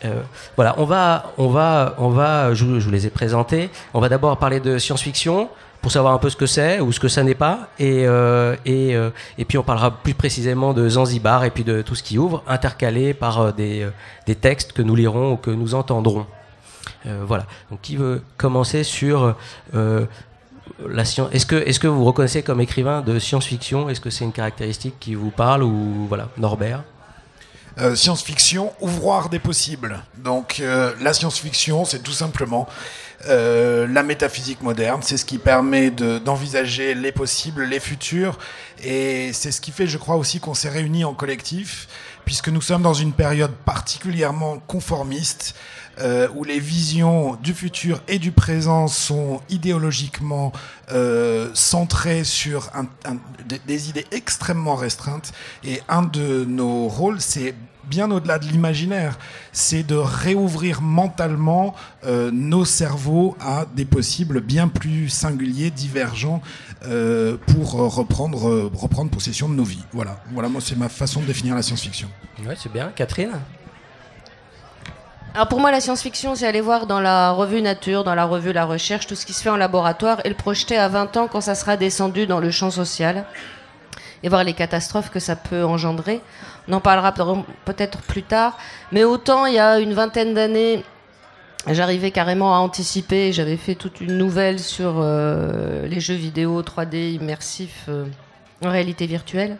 Euh, 0.05 0.21
voilà, 0.55 0.75
on 0.77 0.85
va, 0.85 1.33
on 1.37 1.47
va, 1.47 1.95
on 1.97 2.09
va, 2.09 2.53
je 2.53 2.65
vous 2.65 2.91
les 2.91 3.07
ai 3.07 3.09
présentés. 3.09 3.69
On 3.93 3.99
va 3.99 4.09
d'abord 4.09 4.37
parler 4.37 4.59
de 4.59 4.77
science-fiction 4.77 5.49
pour 5.87 5.93
savoir 5.93 6.13
un 6.13 6.17
peu 6.17 6.29
ce 6.29 6.35
que 6.35 6.47
c'est 6.47 6.81
ou 6.81 6.91
ce 6.91 6.99
que 6.99 7.07
ça 7.07 7.23
n'est 7.23 7.33
pas, 7.33 7.69
et, 7.79 8.05
euh, 8.05 8.57
et, 8.65 8.93
euh, 8.93 9.09
et 9.37 9.45
puis 9.45 9.57
on 9.57 9.63
parlera 9.63 9.89
plus 9.89 10.13
précisément 10.13 10.73
de 10.73 10.89
Zanzibar 10.89 11.45
et 11.45 11.49
puis 11.49 11.63
de 11.63 11.81
tout 11.81 11.95
ce 11.95 12.03
qui 12.03 12.17
ouvre, 12.17 12.43
intercalé 12.45 13.13
par 13.13 13.39
euh, 13.39 13.51
des, 13.53 13.87
des 14.25 14.35
textes 14.35 14.73
que 14.73 14.81
nous 14.81 14.95
lirons 14.97 15.31
ou 15.31 15.37
que 15.37 15.49
nous 15.49 15.75
entendrons. 15.75 16.25
Voilà. 17.05 17.45
Donc 17.71 17.79
qui 17.81 17.95
veut 17.95 18.21
commencer 18.35 18.83
sur 18.83 19.33
la 20.85 21.05
science? 21.05 21.29
Est-ce 21.31 21.45
que, 21.45 21.55
est-ce 21.55 21.79
que 21.79 21.87
vous 21.87 22.03
reconnaissez 22.03 22.43
comme 22.43 22.59
écrivain 22.59 22.99
de 22.99 23.17
science-fiction? 23.17 23.87
Est-ce 23.87 24.01
que 24.01 24.09
c'est 24.09 24.25
une 24.25 24.33
caractéristique 24.33 24.95
qui 24.99 25.15
vous 25.15 25.31
parle 25.31 25.63
ou 25.63 26.05
voilà 26.09 26.27
Norbert? 26.37 26.83
Science-fiction, 27.95 28.73
ouvroir 28.81 29.29
des 29.29 29.39
possibles. 29.39 30.01
Donc 30.17 30.61
la 30.99 31.13
science-fiction, 31.13 31.85
c'est 31.85 31.99
tout 31.99 32.11
simplement 32.11 32.67
euh, 33.27 33.87
la 33.87 34.03
métaphysique 34.03 34.61
moderne. 34.61 35.01
C'est 35.03 35.17
ce 35.17 35.25
qui 35.25 35.37
permet 35.39 35.89
de- 35.89 36.19
d'envisager 36.19 36.93
les 36.93 37.11
possibles, 37.11 37.63
les 37.63 37.79
futurs. 37.79 38.37
Et 38.83 39.31
c'est 39.33 39.51
ce 39.51 39.59
qui 39.61 39.71
fait, 39.71 39.87
je 39.87 39.97
crois 39.97 40.15
aussi, 40.17 40.39
qu'on 40.39 40.53
s'est 40.53 40.69
réunis 40.69 41.03
en 41.03 41.13
collectif, 41.13 41.87
puisque 42.25 42.49
nous 42.49 42.61
sommes 42.61 42.83
dans 42.83 42.93
une 42.93 43.13
période 43.13 43.51
particulièrement 43.65 44.59
conformiste. 44.67 45.55
euh, 45.99 46.27
où 46.35 46.43
les 46.43 46.59
visions 46.59 47.39
du 47.41 47.55
futur 47.55 48.03
et 48.07 48.19
du 48.19 48.31
présent 48.31 48.87
sont 48.87 49.41
idéologiquement 49.49 50.51
euh, 50.91 51.49
centrées 51.55 52.23
sur 52.23 52.69
un- 52.75 52.85
un- 53.09 53.17
des 53.65 53.89
idées 53.89 54.05
extrêmement 54.11 54.75
restreintes. 54.75 55.31
Et 55.63 55.81
un 55.89 56.03
de 56.03 56.45
nos 56.45 56.87
rôles, 56.87 57.19
c'est 57.19 57.55
bien 57.89 58.11
au-delà 58.11 58.39
de 58.39 58.45
l'imaginaire, 58.45 59.17
c'est 59.51 59.83
de 59.83 59.95
réouvrir 59.95 60.81
mentalement 60.81 61.75
euh, 62.05 62.31
nos 62.31 62.65
cerveaux 62.65 63.35
à 63.39 63.65
des 63.75 63.85
possibles 63.85 64.41
bien 64.41 64.67
plus 64.67 65.09
singuliers, 65.09 65.71
divergents, 65.71 66.41
euh, 66.85 67.37
pour 67.53 67.79
euh, 67.79 67.87
reprendre, 67.87 68.49
euh, 68.49 68.71
reprendre 68.73 69.09
possession 69.09 69.49
de 69.49 69.55
nos 69.55 69.63
vies. 69.63 69.83
Voilà, 69.93 70.17
voilà 70.31 70.47
moi 70.47 70.61
c'est 70.61 70.77
ma 70.77 70.89
façon 70.89 71.21
de 71.21 71.25
définir 71.25 71.55
la 71.55 71.61
science-fiction. 71.61 72.07
Ouais, 72.45 72.55
c'est 72.55 72.71
bien. 72.71 72.91
Catherine? 72.95 73.31
Alors 75.33 75.49
pour 75.49 75.59
moi, 75.59 75.71
la 75.71 75.81
science-fiction, 75.81 76.33
c'est 76.35 76.47
aller 76.47 76.61
voir 76.61 76.87
dans 76.87 76.99
la 76.99 77.31
revue 77.31 77.61
Nature, 77.61 78.03
dans 78.03 78.15
la 78.15 78.25
revue 78.25 78.53
La 78.53 78.65
Recherche, 78.65 79.05
tout 79.05 79.13
ce 79.13 79.25
qui 79.25 79.33
se 79.33 79.43
fait 79.43 79.49
en 79.49 79.57
laboratoire 79.57 80.19
et 80.23 80.29
le 80.29 80.35
projeter 80.35 80.77
à 80.77 80.87
20 80.87 81.15
ans 81.17 81.27
quand 81.27 81.41
ça 81.41 81.53
sera 81.53 81.77
descendu 81.77 82.25
dans 82.25 82.39
le 82.39 82.49
champ 82.49 82.71
social 82.71 83.25
et 84.23 84.29
voir 84.29 84.43
les 84.43 84.53
catastrophes 84.53 85.09
que 85.09 85.19
ça 85.19 85.35
peut 85.35 85.63
engendrer. 85.63 86.21
On 86.67 86.73
en 86.73 86.79
parlera 86.81 87.11
peut- 87.13 87.23
peut-être 87.65 87.99
plus 88.01 88.23
tard. 88.23 88.57
Mais 88.91 89.03
autant, 89.03 89.45
il 89.45 89.53
y 89.55 89.59
a 89.59 89.79
une 89.79 89.93
vingtaine 89.93 90.33
d'années, 90.33 90.83
j'arrivais 91.69 92.11
carrément 92.11 92.55
à 92.55 92.59
anticiper. 92.59 93.31
J'avais 93.33 93.57
fait 93.57 93.75
toute 93.75 94.01
une 94.01 94.17
nouvelle 94.17 94.59
sur 94.59 94.95
euh, 94.97 95.85
les 95.87 95.99
jeux 95.99 96.15
vidéo 96.15 96.61
3D 96.61 97.13
immersifs 97.13 97.85
euh, 97.89 98.05
en 98.65 98.69
réalité 98.69 99.05
virtuelle. 99.05 99.57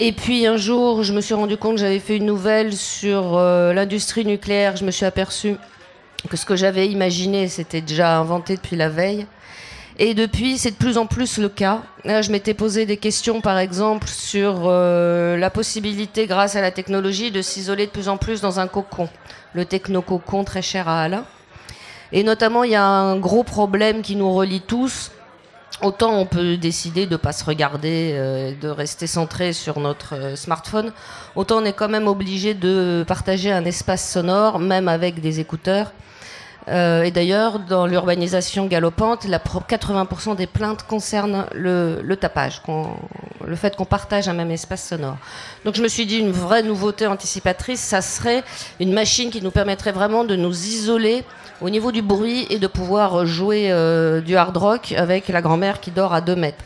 Et 0.00 0.12
puis 0.12 0.46
un 0.46 0.56
jour, 0.56 1.02
je 1.02 1.12
me 1.12 1.20
suis 1.20 1.34
rendu 1.34 1.56
compte 1.56 1.74
que 1.74 1.80
j'avais 1.80 1.98
fait 1.98 2.16
une 2.18 2.26
nouvelle 2.26 2.72
sur 2.72 3.36
euh, 3.36 3.72
l'industrie 3.72 4.24
nucléaire. 4.24 4.76
Je 4.76 4.84
me 4.84 4.92
suis 4.92 5.04
aperçu 5.04 5.56
que 6.28 6.36
ce 6.36 6.46
que 6.46 6.54
j'avais 6.54 6.88
imaginé, 6.88 7.48
c'était 7.48 7.80
déjà 7.80 8.16
inventé 8.18 8.54
depuis 8.56 8.76
la 8.76 8.88
veille. 8.88 9.26
Et 10.00 10.14
depuis, 10.14 10.58
c'est 10.58 10.70
de 10.70 10.76
plus 10.76 10.96
en 10.96 11.06
plus 11.06 11.38
le 11.38 11.48
cas. 11.48 11.82
Là, 12.04 12.22
je 12.22 12.30
m'étais 12.30 12.54
posé 12.54 12.86
des 12.86 12.98
questions, 12.98 13.40
par 13.40 13.58
exemple, 13.58 14.06
sur 14.06 14.62
euh, 14.66 15.36
la 15.36 15.50
possibilité, 15.50 16.28
grâce 16.28 16.54
à 16.54 16.60
la 16.60 16.70
technologie, 16.70 17.32
de 17.32 17.42
s'isoler 17.42 17.86
de 17.86 17.90
plus 17.90 18.08
en 18.08 18.16
plus 18.16 18.40
dans 18.40 18.60
un 18.60 18.68
cocon. 18.68 19.08
Le 19.54 19.64
techno-cocon 19.64 20.44
très 20.44 20.62
cher 20.62 20.88
à 20.88 21.02
Alain. 21.02 21.24
Et 22.12 22.22
notamment, 22.22 22.62
il 22.62 22.70
y 22.70 22.76
a 22.76 22.84
un 22.84 23.16
gros 23.16 23.42
problème 23.42 24.02
qui 24.02 24.14
nous 24.14 24.32
relie 24.32 24.60
tous. 24.60 25.10
Autant 25.80 26.18
on 26.18 26.26
peut 26.26 26.56
décider 26.56 27.06
de 27.06 27.12
ne 27.12 27.16
pas 27.16 27.32
se 27.32 27.44
regarder, 27.44 28.12
euh, 28.14 28.52
de 28.60 28.68
rester 28.68 29.06
centré 29.06 29.52
sur 29.52 29.78
notre 29.78 30.16
euh, 30.16 30.34
smartphone, 30.34 30.92
autant 31.36 31.58
on 31.58 31.64
est 31.64 31.72
quand 31.72 31.88
même 31.88 32.08
obligé 32.08 32.52
de 32.52 33.04
partager 33.06 33.52
un 33.52 33.64
espace 33.64 34.10
sonore, 34.10 34.58
même 34.58 34.88
avec 34.88 35.20
des 35.20 35.38
écouteurs. 35.38 35.92
Euh, 36.68 37.02
et 37.02 37.10
d'ailleurs, 37.10 37.58
dans 37.60 37.86
l'urbanisation 37.86 38.66
galopante, 38.66 39.24
la 39.24 39.38
pro- 39.38 39.60
80% 39.60 40.36
des 40.36 40.46
plaintes 40.46 40.82
concernent 40.82 41.46
le, 41.54 42.02
tapage, 42.14 42.60
le 43.46 43.56
fait 43.56 43.74
qu'on 43.74 43.84
partage 43.84 44.28
un 44.28 44.34
même 44.34 44.50
espace 44.50 44.86
sonore. 44.86 45.16
Donc 45.64 45.74
je 45.76 45.82
me 45.82 45.88
suis 45.88 46.04
dit, 46.06 46.18
une 46.18 46.30
vraie 46.30 46.62
nouveauté 46.62 47.06
anticipatrice, 47.06 47.80
ça 47.80 48.02
serait 48.02 48.42
une 48.80 48.92
machine 48.92 49.30
qui 49.30 49.40
nous 49.42 49.50
permettrait 49.50 49.92
vraiment 49.92 50.24
de 50.24 50.36
nous 50.36 50.52
isoler 50.66 51.24
au 51.60 51.70
niveau 51.70 51.90
du 51.90 52.02
bruit 52.02 52.46
et 52.50 52.58
de 52.58 52.66
pouvoir 52.66 53.24
jouer 53.26 53.68
euh, 53.70 54.20
du 54.20 54.36
hard 54.36 54.56
rock 54.56 54.92
avec 54.96 55.28
la 55.28 55.40
grand-mère 55.42 55.80
qui 55.80 55.90
dort 55.90 56.12
à 56.12 56.20
2 56.20 56.36
mètres. 56.36 56.64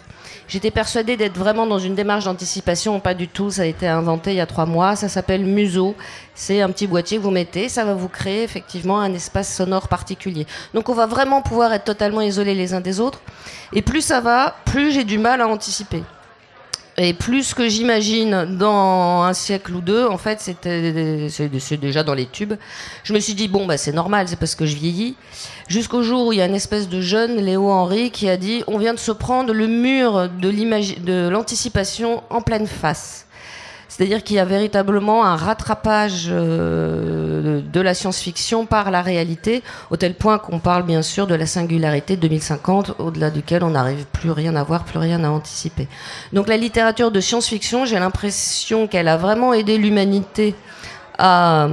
J'étais 0.49 0.71
persuadée 0.71 1.17
d'être 1.17 1.37
vraiment 1.39 1.67
dans 1.67 1.79
une 1.79 1.95
démarche 1.95 2.25
d'anticipation, 2.25 3.01
pas 3.01 3.15
du 3.15 3.29
tout. 3.29 3.51
Ça 3.51 3.63
a 3.63 3.65
été 3.67 3.89
inventé 3.89 4.33
il 4.33 4.37
y 4.37 4.41
a 4.41 4.47
trois 4.47 4.67
mois. 4.67 4.97
Ça 4.97 5.09
s'appelle 5.09 5.45
Muso. 5.45 5.95
C'est 6.35 6.61
un 6.61 6.71
petit 6.71 6.87
boîtier 6.87 7.19
que 7.19 7.23
vous 7.23 7.31
mettez. 7.31 7.69
Ça 7.69 7.85
va 7.85 7.95
vous 7.95 8.09
créer 8.09 8.43
effectivement 8.43 9.01
un 9.01 9.13
espace 9.15 9.55
sonore 9.55 9.89
particulier. 9.89 10.47
Donc 10.75 10.89
on 10.89 10.95
va 10.95 11.07
vraiment 11.07 11.43
pouvoir 11.43 11.73
être 11.73 11.85
totalement 11.85 12.21
isolés 12.21 12.55
les 12.55 12.75
uns 12.75 12.81
des 12.81 13.01
autres. 13.01 13.21
Et 13.73 13.83
plus 13.83 14.03
ça 14.03 14.21
va, 14.21 14.57
plus 14.65 14.93
j'ai 14.93 15.05
du 15.05 15.19
mal 15.19 15.41
à 15.41 15.49
anticiper. 15.49 16.03
Et 16.99 17.15
plus 17.15 17.55
que 17.55 17.69
j'imagine 17.69 18.57
dans 18.59 19.23
un 19.23 19.33
siècle 19.33 19.73
ou 19.75 19.81
deux, 19.81 20.07
en 20.07 20.19
fait, 20.19 20.41
c'était 20.41 21.29
c'est 21.31 21.79
déjà 21.79 22.03
dans 22.03 22.13
les 22.13 22.27
tubes. 22.27 22.55
Je 23.03 23.15
me 23.15 23.21
suis 23.21 23.35
dit 23.35 23.49
bon 23.49 23.65
bah 23.65 23.79
c'est 23.79 23.93
normal, 23.93 24.29
c'est 24.29 24.39
parce 24.39 24.55
que 24.55 24.67
je 24.67 24.77
vieillis. 24.77 25.17
Jusqu'au 25.69 26.03
jour 26.03 26.27
où 26.27 26.33
il 26.33 26.39
y 26.39 26.43
a 26.43 26.47
une 26.47 26.55
espèce 26.55 26.91
de 26.91 27.01
jeune, 27.01 27.37
Léo 27.37 27.71
Henry, 27.71 28.11
qui 28.11 28.29
a 28.29 28.37
dit 28.37 28.63
on 28.67 28.77
vient 28.77 28.93
de 28.93 28.99
se 28.99 29.13
prendre 29.13 29.55
le 29.55 29.67
mur 29.67 30.29
de 30.29 31.29
l'anticipation 31.29 32.23
en 32.29 32.43
pleine 32.43 32.67
face. 32.67 33.27
C'est-à-dire 33.93 34.25
qu'il 34.25 34.37
y 34.37 34.39
a 34.39 34.47
véritablement 34.47 35.27
un 35.27 35.37
rattrapage 35.37 36.29
euh, 36.31 37.61
de 37.61 37.81
la 37.83 37.93
science-fiction 37.93 38.65
par 38.65 38.91
la 38.91 39.03
réalité, 39.03 39.63
au 39.91 39.99
tel 39.99 40.15
point 40.15 40.39
qu'on 40.39 40.61
parle 40.61 40.85
bien 40.85 41.03
sûr 41.03 41.27
de 41.27 41.35
la 41.35 41.45
singularité 41.45 42.17
de 42.17 42.23
2050, 42.23 42.95
au-delà 42.99 43.29
duquel 43.29 43.63
on 43.63 43.69
n'arrive 43.69 44.07
plus 44.07 44.31
rien 44.31 44.57
à 44.57 44.63
voir, 44.63 44.85
plus 44.85 44.99
rien 44.99 45.23
à 45.25 45.29
anticiper. 45.29 45.89
Donc 46.33 46.49
la 46.49 46.57
littérature 46.57 47.11
de 47.11 47.21
science-fiction, 47.21 47.85
j'ai 47.85 47.99
l'impression 47.99 48.87
qu'elle 48.87 49.09
a 49.09 49.19
vraiment 49.19 49.53
aidé 49.53 49.77
l'humanité 49.77 50.55
à 51.19 51.69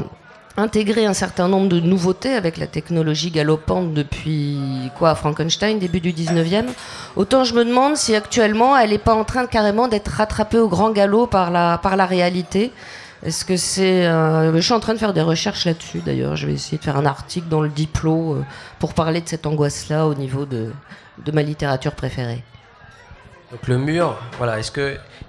intégrer 0.59 1.05
un 1.05 1.13
certain 1.13 1.47
nombre 1.47 1.69
de 1.69 1.79
nouveautés 1.79 2.33
avec 2.33 2.57
la 2.57 2.67
technologie 2.67 3.31
galopante 3.31 3.93
depuis 3.93 4.59
quoi 4.97 5.15
Frankenstein 5.15 5.79
début 5.79 5.99
du 5.99 6.11
19e 6.13 6.65
autant 7.15 7.43
je 7.43 7.53
me 7.53 7.65
demande 7.65 7.95
si 7.97 8.15
actuellement 8.15 8.77
elle 8.77 8.91
n'est 8.91 8.97
pas 8.97 9.13
en 9.13 9.23
train 9.23 9.45
carrément 9.47 9.87
d'être 9.87 10.09
rattrapée 10.09 10.57
au 10.57 10.67
grand 10.67 10.91
galop 10.91 11.27
par 11.27 11.51
la 11.51 11.77
par 11.77 11.95
la 11.95 12.05
réalité. 12.05 12.71
Est-ce 13.23 13.43
que 13.43 13.57
c'est 13.57 14.05
euh, 14.07 14.55
je 14.55 14.59
suis 14.59 14.73
en 14.73 14.79
train 14.79 14.93
de 14.93 14.99
faire 14.99 15.13
des 15.13 15.21
recherches 15.21 15.65
là-dessus 15.65 15.99
d'ailleurs. 15.99 16.35
Je 16.35 16.47
vais 16.47 16.53
essayer 16.53 16.77
de 16.77 16.83
faire 16.83 16.97
un 16.97 17.05
article 17.05 17.47
dans 17.49 17.61
le 17.61 17.69
diplôme 17.69 18.39
euh, 18.39 18.41
pour 18.79 18.93
parler 18.93 19.21
de 19.21 19.27
cette 19.27 19.45
angoisse 19.45 19.89
là 19.89 20.07
au 20.07 20.13
niveau 20.13 20.45
de 20.45 20.71
de 21.25 21.31
ma 21.31 21.41
littérature 21.41 21.93
préférée. 21.93 22.43
Donc 23.51 23.67
le 23.67 23.77
mur, 23.77 24.15
voilà, 24.37 24.59
est-ce 24.59 24.71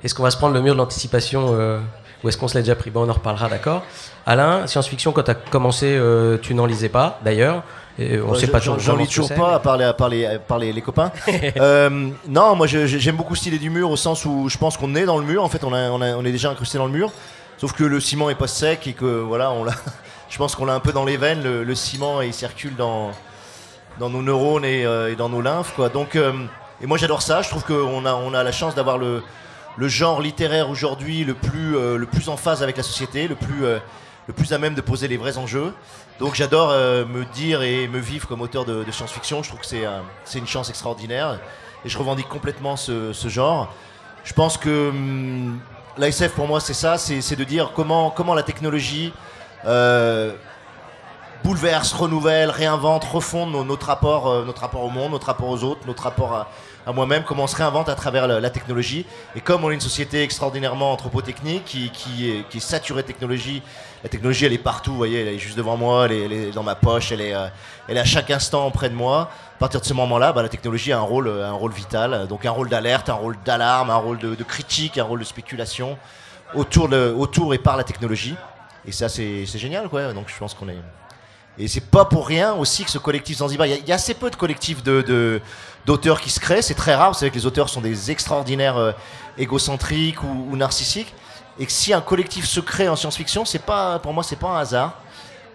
est-ce 0.02 0.14
qu'on 0.14 0.22
va 0.22 0.30
se 0.30 0.36
prendre 0.36 0.54
le 0.54 0.60
mur 0.60 0.74
de 0.74 0.78
l'anticipation 0.78 1.54
euh, 1.54 1.80
ou 2.22 2.28
est-ce 2.28 2.36
qu'on 2.38 2.48
se 2.48 2.54
l'a 2.54 2.62
déjà 2.62 2.74
pris? 2.76 2.90
Bon, 2.90 3.06
on 3.06 3.10
en 3.10 3.14
reparlera, 3.14 3.48
d'accord. 3.48 3.82
Alain, 4.26 4.66
science-fiction, 4.66 5.12
quand 5.12 5.22
tu 5.24 5.30
as 5.30 5.34
commencé, 5.34 5.86
euh, 5.96 6.36
tu 6.40 6.54
n'en 6.54 6.66
lisais 6.66 6.88
pas, 6.88 7.18
d'ailleurs. 7.24 7.62
Et 7.98 8.20
on 8.20 8.30
Ouais, 8.30 8.38
sait 8.38 8.46
je- 8.46 8.52
pas 8.52 8.60
toujours 8.60 8.78
J'en 8.78 8.96
lis 8.96 9.06
toujours 9.08 9.28
pas, 9.34 9.54
à 9.54 9.58
part 9.58 9.76
les, 9.76 9.84
à 9.84 9.92
part 9.92 10.08
les, 10.08 10.24
à 10.26 10.38
part 10.38 10.58
les- 10.58 10.72
les 10.72 10.80
copains. 10.82 11.10
Euh, 11.58 12.08
non, 12.28 12.54
moi 12.56 12.66
j'aime 12.66 13.16
beaucoup 13.16 13.34
ce 13.34 13.42
style 13.42 13.58
du 13.58 13.68
mur 13.70 13.90
au 13.90 13.96
sens 13.96 14.24
où 14.24 14.48
je 14.48 14.56
pense 14.56 14.76
qu'on 14.76 14.94
est 14.94 15.04
dans 15.04 15.18
le 15.18 15.24
mur. 15.24 15.42
En 15.44 15.48
fait, 15.48 15.64
on, 15.64 15.72
a- 15.74 15.90
on, 15.90 16.00
a- 16.00 16.14
on 16.16 16.24
est 16.24 16.32
déjà 16.32 16.50
incrusté 16.50 16.78
dans 16.78 16.86
le 16.86 16.92
mur. 16.92 17.10
Sauf 17.58 17.72
que 17.72 17.84
le 17.84 18.00
ciment 18.00 18.30
est 18.30 18.34
pas 18.36 18.46
sec 18.46 18.86
et 18.86 18.92
que 18.94 19.04
voilà, 19.04 19.50
on 19.50 19.64
l'a. 19.64 19.72
Je 20.30 20.38
pense 20.38 20.54
qu'on 20.54 20.64
l'a 20.64 20.74
un 20.74 20.80
peu 20.80 20.92
dans 20.92 21.04
les 21.04 21.16
veines. 21.16 21.42
Le, 21.42 21.64
le 21.64 21.74
ciment 21.74 22.22
et 22.22 22.28
il 22.28 22.34
circule 22.34 22.76
dans 22.76 23.10
dans 23.98 24.08
nos 24.08 24.22
neurones 24.22 24.64
et, 24.64 24.86
euh, 24.86 25.12
et 25.12 25.16
dans 25.16 25.28
nos 25.28 25.42
lymphes, 25.42 25.72
quoi. 25.74 25.88
Donc, 25.90 26.16
euh, 26.16 26.32
et 26.80 26.86
moi 26.86 26.96
j'adore 26.96 27.20
ça. 27.20 27.42
Je 27.42 27.50
trouve 27.50 27.64
qu'on 27.64 28.06
a 28.06 28.14
on 28.14 28.32
a 28.32 28.42
la 28.42 28.52
chance 28.52 28.74
d'avoir 28.74 28.96
le 28.96 29.22
le 29.76 29.88
genre 29.88 30.20
littéraire 30.20 30.70
aujourd'hui 30.70 31.24
le 31.24 31.34
plus 31.34 31.76
euh, 31.76 31.96
le 31.96 32.06
plus 32.06 32.28
en 32.28 32.36
phase 32.36 32.62
avec 32.62 32.76
la 32.76 32.82
société, 32.82 33.28
le 33.28 33.34
plus 33.34 33.64
euh, 33.64 33.78
le 34.26 34.34
plus 34.34 34.52
à 34.52 34.58
même 34.58 34.74
de 34.74 34.80
poser 34.80 35.08
les 35.08 35.16
vrais 35.16 35.38
enjeux. 35.38 35.72
Donc 36.18 36.34
j'adore 36.34 36.70
euh, 36.70 37.04
me 37.06 37.24
dire 37.24 37.62
et 37.62 37.88
me 37.88 37.98
vivre 37.98 38.28
comme 38.28 38.42
auteur 38.42 38.64
de, 38.64 38.84
science-fiction. 38.90 39.42
Je 39.42 39.48
trouve 39.48 39.60
que 39.60 39.66
c'est 39.66 39.84
c'est 40.24 40.38
une 40.38 40.46
chance 40.46 40.68
extraordinaire 40.68 41.38
et 41.84 41.88
je 41.88 41.98
revendique 41.98 42.28
complètement 42.28 42.76
ce, 42.76 43.12
ce 43.12 43.28
genre. 43.28 43.72
Je 44.24 44.34
pense 44.34 44.58
que 44.58 44.90
hum, 44.90 45.58
l'ASF 45.96 46.32
pour 46.32 46.46
moi 46.46 46.60
c'est 46.60 46.74
ça, 46.74 46.98
c'est 46.98 47.36
de 47.36 47.44
dire 47.44 47.72
comment 47.74 48.10
comment 48.10 48.34
la 48.34 48.42
technologie 48.42 49.12
bouleverse, 51.42 51.94
renouvelle, 51.94 52.50
réinvente, 52.50 53.04
refonde 53.04 53.52
no- 53.52 53.64
notre 53.64 53.86
rapport, 53.86 54.44
notre 54.44 54.60
rapport 54.60 54.82
au 54.84 54.90
monde, 54.90 55.12
notre 55.12 55.26
rapport 55.28 55.48
aux 55.48 55.64
autres, 55.64 55.80
notre 55.86 56.02
rapport 56.02 56.34
à, 56.34 56.48
à 56.86 56.92
moi-même, 56.92 57.24
comment 57.24 57.44
on 57.44 57.46
se 57.46 57.56
réinvente 57.56 57.88
à 57.88 57.94
travers 57.94 58.26
la, 58.26 58.50
technologie. 58.50 59.06
Et 59.36 59.40
comme 59.40 59.64
on 59.64 59.70
est 59.70 59.74
une 59.74 59.80
société 59.80 60.22
extraordinairement 60.22 60.92
anthropotechnique, 60.92 61.64
qui, 61.64 61.90
qui, 61.90 62.30
est, 62.30 62.60
saturée 62.60 63.02
de 63.02 63.06
technologie, 63.06 63.62
la 64.02 64.08
technologie 64.08 64.46
elle 64.46 64.52
est 64.52 64.58
partout, 64.58 64.90
vous 64.92 64.96
voyez, 64.96 65.20
elle 65.20 65.28
est 65.28 65.38
juste 65.38 65.56
devant 65.56 65.76
moi, 65.76 66.06
elle 66.06 66.32
est, 66.32 66.50
dans 66.52 66.62
ma 66.62 66.74
poche, 66.74 67.12
elle 67.12 67.20
est, 67.20 67.34
euh, 67.34 67.48
elle 67.88 67.96
est 67.96 68.00
à 68.00 68.04
chaque 68.04 68.30
instant 68.30 68.70
près 68.70 68.88
de 68.88 68.94
moi. 68.94 69.30
À 69.56 69.58
partir 69.58 69.80
de 69.80 69.86
ce 69.86 69.94
moment-là, 69.94 70.32
bah, 70.32 70.42
la 70.42 70.48
technologie 70.48 70.92
a 70.92 70.98
un 70.98 71.02
rôle, 71.02 71.28
euh, 71.28 71.48
un 71.48 71.52
rôle 71.52 71.72
vital, 71.72 72.26
donc 72.28 72.46
un 72.46 72.50
rôle 72.50 72.68
d'alerte, 72.68 73.08
un 73.08 73.14
rôle 73.14 73.36
d'alarme, 73.44 73.90
un 73.90 73.96
rôle 73.96 74.18
de, 74.18 74.44
critique, 74.44 74.98
un 74.98 75.04
rôle 75.04 75.20
de 75.20 75.24
spéculation 75.24 75.98
autour, 76.54 76.88
de, 76.88 77.14
autour 77.16 77.54
et 77.54 77.58
par 77.58 77.76
la 77.76 77.84
technologie. 77.84 78.36
Et 78.86 78.92
ça, 78.92 79.08
c'est 79.08 79.44
génial, 79.46 79.88
quoi. 79.88 80.12
Donc 80.12 80.28
je 80.28 80.38
pense 80.38 80.54
qu'on 80.54 80.68
est. 80.68 80.78
Et 81.58 81.68
c'est 81.68 81.80
pas 81.82 82.04
pour 82.04 82.26
rien 82.26 82.54
aussi 82.54 82.84
que 82.84 82.90
ce 82.90 82.98
collectif 82.98 83.38
Zanzibar, 83.38 83.66
il 83.66 83.86
y, 83.86 83.92
a- 83.92 83.94
assez 83.94 84.14
peu 84.14 84.30
de 84.30 84.36
collectifs 84.36 84.82
d'auteurs 84.82 86.20
qui 86.20 86.30
se 86.30 86.40
créent, 86.40 86.62
c'est 86.62 86.74
très 86.74 86.94
rare, 86.94 87.12
vous 87.12 87.18
savez 87.18 87.30
que 87.30 87.36
les 87.36 87.46
auteurs 87.46 87.68
sont 87.68 87.80
des 87.80 88.10
extraordinaires 88.10 88.76
euh, 88.76 88.92
égocentriques 89.36 90.22
ou, 90.22 90.56
narcissiques, 90.56 91.12
et 91.58 91.66
que 91.66 91.72
si 91.72 91.92
un 91.92 92.00
collectif 92.00 92.46
se 92.46 92.60
crée 92.60 92.88
en 92.88 92.96
science-fiction, 92.96 93.44
c'est 93.44 93.62
pas, 93.62 93.98
pour 93.98 94.12
moi 94.14 94.22
c'est 94.22 94.36
pas 94.36 94.48
un 94.48 94.58
hasard, 94.58 94.94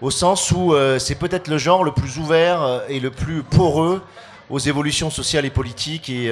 au 0.01 0.11
sens 0.11 0.51
où 0.51 0.73
euh, 0.73 0.99
c'est 0.99 1.15
peut-être 1.15 1.47
le 1.47 1.57
genre 1.57 1.83
le 1.83 1.91
plus 1.91 2.19
ouvert 2.19 2.61
euh, 2.61 2.79
et 2.87 2.99
le 2.99 3.09
plus 3.09 3.41
poreux 3.41 4.03
aux 4.49 4.59
évolutions 4.59 5.09
sociales 5.09 5.45
et 5.45 5.49
politiques, 5.49 6.09
et, 6.09 6.31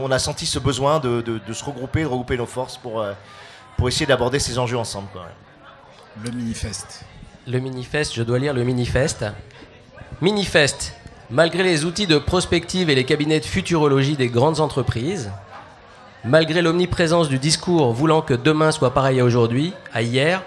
on 0.00 0.10
a 0.10 0.18
senti 0.18 0.46
ce 0.46 0.58
besoin 0.58 1.00
de, 1.00 1.22
se 1.52 1.64
regrouper, 1.64 2.00
de 2.00 2.06
regrouper 2.06 2.38
nos 2.38 2.46
forces 2.46 2.78
pour, 2.78 3.04
pour 3.76 3.88
essayer 3.88 4.06
d'aborder 4.06 4.38
ces 4.38 4.58
enjeux 4.58 4.78
ensemble. 4.78 5.08
Le 6.24 6.30
manifeste. 6.30 7.04
Le 7.48 7.60
manifeste, 7.60 8.14
je 8.14 8.22
dois 8.22 8.38
lire 8.38 8.54
le 8.54 8.62
manifeste. 8.62 9.24
Manifeste. 10.20 10.94
Malgré 11.28 11.64
les 11.64 11.84
outils 11.84 12.06
de 12.06 12.18
prospective 12.18 12.88
et 12.88 12.94
les 12.94 13.02
cabinets 13.02 13.40
de 13.40 13.44
futurologie 13.44 14.16
des 14.16 14.28
grandes 14.28 14.60
entreprises, 14.60 15.32
malgré 16.24 16.62
l'omniprésence 16.62 17.28
du 17.28 17.40
discours 17.40 17.92
voulant 17.92 18.22
que 18.22 18.34
demain 18.34 18.70
soit 18.70 18.94
pareil 18.94 19.18
à 19.18 19.24
aujourd'hui, 19.24 19.72
à 19.92 20.02
hier, 20.02 20.44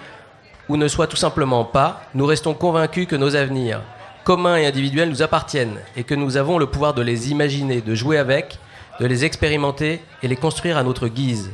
ou 0.70 0.78
ne 0.78 0.88
soit 0.88 1.08
tout 1.08 1.18
simplement 1.18 1.66
pas, 1.66 2.02
nous 2.14 2.26
restons 2.26 2.54
convaincus 2.54 3.08
que 3.08 3.18
nos 3.18 3.36
avenirs, 3.36 3.82
communs 4.24 4.56
et 4.56 4.66
individuels, 4.66 5.10
nous 5.10 5.22
appartiennent 5.22 5.80
et 5.98 6.06
que 6.06 6.16
nous 6.16 6.38
avons 6.38 6.58
le 6.58 6.68
pouvoir 6.68 6.94
de 6.94 7.02
les 7.02 7.30
imaginer, 7.30 7.82
de 7.82 7.94
jouer 7.94 8.18
avec, 8.18 8.58
de 9.02 9.06
les 9.06 9.26
expérimenter 9.26 10.02
et 10.24 10.30
les 10.30 10.38
construire 10.38 10.78
à 10.78 10.84
notre 10.84 11.10
guise. 11.10 11.52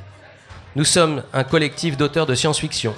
Nous 0.75 0.85
sommes 0.85 1.23
un 1.33 1.43
collectif 1.43 1.97
d'auteurs 1.97 2.27
de 2.27 2.35
science-fiction. 2.35 2.93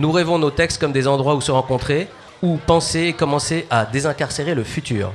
Nous 0.00 0.12
rêvons 0.12 0.38
nos 0.38 0.50
textes 0.50 0.80
comme 0.80 0.92
des 0.92 1.06
endroits 1.06 1.34
où 1.34 1.42
se 1.42 1.52
rencontrer, 1.52 2.08
où 2.40 2.56
penser 2.56 3.12
commencer 3.12 3.66
à 3.68 3.84
désincarcérer 3.84 4.54
le 4.54 4.64
futur. 4.64 5.12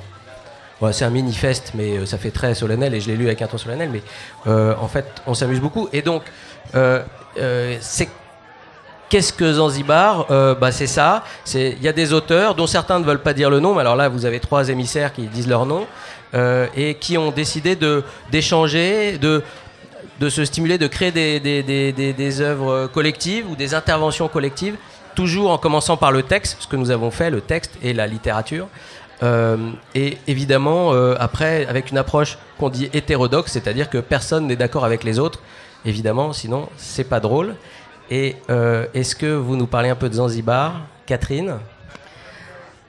C'est 0.92 1.06
un 1.06 1.10
manifeste, 1.10 1.72
mais 1.74 1.98
euh, 1.98 2.06
ça 2.06 2.20
fait 2.20 2.30
très 2.30 2.54
solennel 2.54 2.94
et 2.94 3.02
je 3.02 3.08
l'ai 3.08 3.18
lu 3.18 3.26
avec 3.26 3.42
un 3.42 3.48
ton 3.48 3.58
solennel, 3.58 3.90
mais 3.92 4.04
euh, 4.46 4.76
en 4.80 4.88
fait, 4.88 5.08
on 5.26 5.34
s'amuse 5.34 5.60
beaucoup. 5.60 5.90
Et 5.92 6.04
donc, 6.04 6.22
euh, 6.76 7.02
Qu'est-ce 9.10 9.34
que 9.34 9.54
Zanzibar? 9.54 10.28
Bah, 10.60 10.72
C'est 10.72 10.88
ça. 10.88 11.24
Il 11.54 11.82
y 11.82 11.88
a 11.88 11.94
des 11.94 12.12
auteurs 12.14 12.54
dont 12.54 12.68
certains 12.68 13.00
ne 13.00 13.06
veulent 13.06 13.22
pas 13.22 13.34
dire 13.34 13.50
le 13.50 13.60
nom, 13.60 13.74
mais 13.74 13.82
alors 13.82 13.96
là, 13.96 14.08
vous 14.10 14.26
avez 14.26 14.40
trois 14.40 14.70
émissaires 14.70 15.14
qui 15.14 15.24
disent 15.28 15.48
leur 15.48 15.66
nom 15.66 15.86
et 16.76 16.96
qui 16.96 17.18
ont 17.18 17.32
décidé 17.32 17.78
d'échanger, 18.32 19.18
de, 19.20 19.44
de 20.20 20.30
se 20.30 20.46
stimuler, 20.46 20.78
de 20.78 20.88
créer 20.88 21.12
des, 21.12 22.42
œuvres 22.42 22.88
collectives 22.88 23.50
ou 23.50 23.56
des 23.56 23.74
interventions 23.74 24.28
collectives, 24.28 24.76
toujours 25.16 25.52
en 25.52 25.58
commençant 25.58 25.98
par 25.98 26.12
le 26.12 26.24
texte, 26.24 26.58
ce 26.60 26.68
que 26.68 26.76
nous 26.76 26.92
avons 26.92 27.12
fait, 27.12 27.30
le 27.30 27.42
texte 27.42 27.78
et 27.82 27.94
la 27.94 28.08
littérature. 28.08 28.68
Euh, 29.24 29.72
et 29.94 30.18
évidemment, 30.28 30.94
euh, 30.94 31.16
après, 31.20 31.66
avec 31.68 31.92
une 31.92 31.98
approche 31.98 32.38
qu'on 32.58 32.70
dit 32.70 32.90
hétérodoxe, 32.94 33.54
c'est-à-dire 33.54 33.90
que 33.90 33.98
personne 33.98 34.48
n'est 34.48 34.56
d'accord 34.56 34.86
avec 34.86 35.04
les 35.04 35.20
autres, 35.20 35.42
évidemment, 35.86 36.34
sinon 36.34 36.68
c'est 36.78 37.06
pas 37.06 37.20
drôle. 37.20 37.56
Et 38.12 38.36
euh, 38.50 38.86
est-ce 38.94 39.16
que 39.16 39.34
vous 39.34 39.56
nous 39.56 39.68
parlez 39.68 39.90
un 39.90 39.96
peu 39.96 40.10
de 40.10 40.16
Zanzibar, 40.16 40.82
Catherine? 41.06 41.56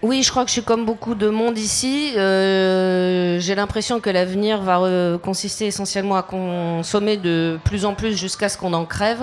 Oui, 0.09 0.23
je 0.23 0.31
crois 0.31 0.45
que 0.45 0.49
je 0.51 0.53
suis 0.53 0.63
comme 0.63 0.85
beaucoup 0.85 1.17
de 1.17 1.29
monde 1.29 1.59
ici. 1.59 2.13
Euh, 2.17 3.41
J'ai 3.41 3.57
l'impression 3.57 3.99
que 3.99 4.09
l'avenir 4.09 4.61
va 4.63 4.79
consister 5.19 5.67
essentiellement 5.67 6.15
à 6.17 6.23
consommer 6.23 7.17
de 7.17 7.59
plus 7.65 7.85
en 7.85 7.95
plus 7.95 8.17
jusqu'à 8.17 8.49
ce 8.49 8.57
qu'on 8.57 8.73
en 8.73 8.85
crève 8.85 9.23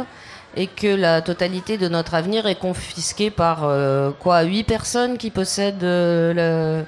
et 0.57 0.67
que 0.67 0.87
la 0.93 1.21
totalité 1.21 1.77
de 1.77 1.87
notre 1.87 2.13
avenir 2.15 2.47
est 2.47 2.59
confisquée 2.59 3.29
par 3.31 3.59
euh, 3.63 4.11
quoi 4.19 4.41
huit 4.41 4.65
personnes 4.65 5.17
qui 5.17 5.29
possèdent 5.29 5.85
euh, 5.85 6.81